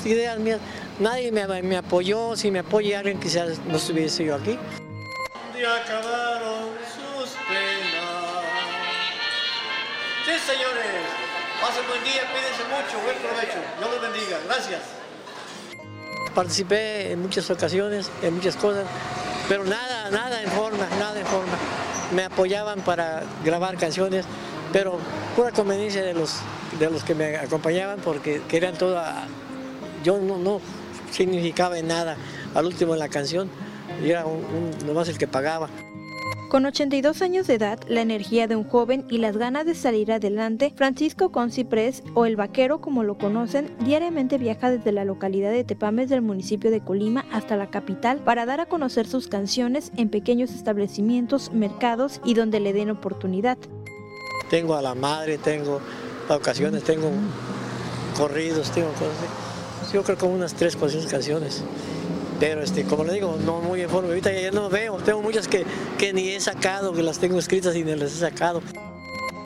ideas 0.05 0.39
mías. 0.39 0.61
Nadie 0.99 1.33
me, 1.33 1.75
apoyó, 1.75 2.37
si 2.37 2.49
me 2.49 2.59
apoya 2.59 2.99
alguien 2.99 3.19
quizás 3.19 3.59
no 3.67 3.75
estuviese 3.75 4.23
yo 4.23 4.35
aquí. 4.35 4.51
Un 4.51 5.65
acabaron 5.65 6.69
sus 6.95 7.31
penas. 7.49 8.45
Sí, 10.25 10.31
señores. 10.49 10.85
Pasen 11.59 11.85
buen 11.89 12.01
día, 12.05 12.21
cuídense 12.31 12.63
mucho, 12.71 13.03
buen 13.03 13.17
provecho. 13.17 13.59
Dios 13.79 13.91
los 13.91 14.01
bendiga. 14.01 14.39
Gracias. 14.47 14.98
Participé 16.35 17.11
en 17.11 17.21
muchas 17.21 17.49
ocasiones, 17.49 18.09
en 18.21 18.35
muchas 18.35 18.55
cosas, 18.55 18.85
pero 19.47 19.63
nada, 19.65 20.09
nada 20.11 20.41
en 20.41 20.49
forma, 20.49 20.87
nada 20.99 21.19
en 21.19 21.25
forma. 21.25 21.53
Me 22.15 22.23
apoyaban 22.23 22.81
para 22.81 23.23
grabar 23.43 23.77
canciones, 23.77 24.25
pero 24.71 24.97
pura 25.35 25.51
conveniencia 25.51 26.03
de 26.03 26.13
los, 26.13 26.35
de 26.79 26.89
los 26.89 27.03
que 27.03 27.15
me 27.15 27.35
acompañaban 27.37 27.99
porque 27.99 28.41
querían 28.47 28.75
toda... 28.77 29.25
Yo 30.03 30.17
no, 30.19 30.37
no 30.37 30.61
significaba 31.11 31.77
en 31.77 31.87
nada 31.87 32.15
al 32.55 32.65
último 32.65 32.93
en 32.93 32.99
la 32.99 33.09
canción, 33.09 33.49
y 34.03 34.11
era 34.11 34.25
un, 34.25 34.37
un- 34.45 34.87
nomás 34.87 35.09
el 35.09 35.17
que 35.17 35.27
pagaba. 35.27 35.67
Con 36.49 36.65
82 36.65 37.21
años 37.21 37.45
de 37.45 37.53
edad, 37.53 37.77
la 37.87 38.01
energía 38.01 38.47
de 38.47 38.55
un 38.55 38.67
joven 38.67 39.05
y 39.07 39.19
las 39.19 39.37
ganas 39.37 39.67
de 39.67 39.75
salir 39.75 40.11
adelante, 40.11 40.73
Francisco 40.75 41.31
Conciprés, 41.31 42.01
o 42.15 42.25
el 42.25 42.37
vaquero 42.37 42.81
como 42.81 43.03
lo 43.03 43.19
conocen, 43.19 43.75
diariamente 43.85 44.39
viaja 44.39 44.71
desde 44.71 44.91
la 44.91 45.05
localidad 45.05 45.51
de 45.51 45.63
Tepames 45.63 46.09
del 46.09 46.23
municipio 46.23 46.71
de 46.71 46.83
Colima 46.83 47.23
hasta 47.31 47.55
la 47.55 47.69
capital 47.69 48.17
para 48.23 48.47
dar 48.47 48.61
a 48.61 48.65
conocer 48.65 49.05
sus 49.05 49.27
canciones 49.27 49.91
en 49.95 50.09
pequeños 50.09 50.49
establecimientos, 50.49 51.53
mercados 51.53 52.19
y 52.25 52.33
donde 52.33 52.59
le 52.59 52.73
den 52.73 52.89
oportunidad. 52.89 53.59
Tengo 54.49 54.73
a 54.73 54.81
la 54.81 54.95
madre, 54.95 55.37
tengo 55.37 55.79
ocasiones, 56.29 56.83
tengo 56.83 57.11
corridos, 58.17 58.71
tengo 58.71 58.89
cosas. 58.93 59.93
Yo 59.93 60.01
creo 60.03 60.17
como 60.17 60.33
unas 60.33 60.55
tres, 60.55 60.75
cuatro 60.75 60.99
canciones. 61.07 61.63
Pero 62.39 62.61
este, 62.61 62.83
como 62.83 63.03
le 63.03 63.13
digo, 63.13 63.37
no 63.45 63.61
muy 63.61 63.81
en 63.81 63.89
forma. 63.89 64.09
Ahorita 64.09 64.31
ya 64.31 64.51
no 64.51 64.69
veo, 64.69 64.97
tengo 64.97 65.21
muchas 65.21 65.47
que, 65.47 65.65
que 65.97 66.13
ni 66.13 66.29
he 66.29 66.39
sacado, 66.39 66.93
que 66.93 67.03
las 67.03 67.19
tengo 67.19 67.37
escritas 67.37 67.75
y 67.75 67.83
ni 67.83 67.95
las 67.95 68.13
he 68.13 68.19
sacado. 68.19 68.61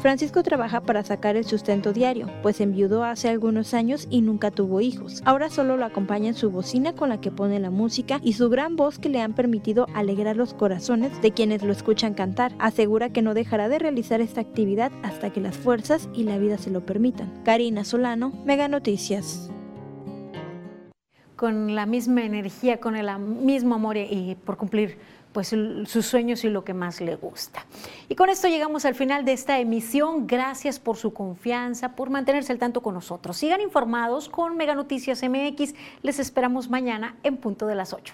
Francisco 0.03 0.43
trabaja 0.43 0.81
para 0.81 1.01
sacar 1.05 1.37
el 1.37 1.45
sustento 1.45 1.93
diario, 1.93 2.29
pues 2.41 2.59
enviudó 2.59 3.05
hace 3.05 3.29
algunos 3.29 3.73
años 3.73 4.05
y 4.09 4.19
nunca 4.19 4.51
tuvo 4.51 4.81
hijos. 4.81 5.21
Ahora 5.23 5.49
solo 5.49 5.77
lo 5.77 5.85
acompaña 5.85 6.27
en 6.27 6.33
su 6.33 6.51
bocina 6.51 6.91
con 6.91 7.07
la 7.07 7.21
que 7.21 7.31
pone 7.31 7.57
la 7.61 7.69
música 7.69 8.19
y 8.21 8.33
su 8.33 8.49
gran 8.49 8.75
voz 8.75 8.99
que 8.99 9.07
le 9.07 9.21
han 9.21 9.31
permitido 9.31 9.87
alegrar 9.95 10.35
los 10.35 10.53
corazones 10.53 11.21
de 11.21 11.31
quienes 11.31 11.63
lo 11.63 11.71
escuchan 11.71 12.15
cantar. 12.15 12.51
Asegura 12.59 13.13
que 13.13 13.21
no 13.21 13.33
dejará 13.33 13.69
de 13.69 13.79
realizar 13.79 14.19
esta 14.19 14.41
actividad 14.41 14.91
hasta 15.03 15.29
que 15.29 15.39
las 15.39 15.55
fuerzas 15.55 16.09
y 16.13 16.23
la 16.23 16.37
vida 16.37 16.57
se 16.57 16.69
lo 16.69 16.85
permitan. 16.85 17.31
Karina 17.45 17.85
Solano, 17.85 18.33
Mega 18.43 18.67
Noticias. 18.67 19.49
Con 21.43 21.75
la 21.75 21.85
misma 21.85 22.23
energía, 22.23 22.79
con 22.79 22.95
el 22.95 23.19
mismo 23.19 23.75
amor 23.75 23.97
y, 23.97 24.37
por 24.45 24.55
cumplir 24.55 24.97
pues 25.33 25.49
sus 25.49 26.05
sueños 26.05 26.45
y 26.45 26.49
lo 26.49 26.63
que 26.63 26.73
más 26.73 27.01
le 27.01 27.17
gusta. 27.17 27.65
Y 28.07 28.15
con 28.15 28.29
esto 28.29 28.47
llegamos 28.47 28.85
al 28.85 28.95
final 28.95 29.25
de 29.25 29.33
esta 29.33 29.59
emisión. 29.59 30.25
Gracias 30.25 30.79
por 30.79 30.95
su 30.95 31.11
confianza, 31.11 31.97
por 31.97 32.09
mantenerse 32.09 32.53
al 32.53 32.59
tanto 32.59 32.81
con 32.81 32.93
nosotros. 32.93 33.35
Sigan 33.35 33.59
informados 33.59 34.29
con 34.29 34.55
Mega 34.55 34.73
Noticias 34.73 35.21
MX. 35.21 35.73
Les 36.01 36.17
esperamos 36.17 36.69
mañana 36.69 37.17
en 37.23 37.35
punto 37.35 37.67
de 37.67 37.75
las 37.75 37.91
8. 37.91 38.13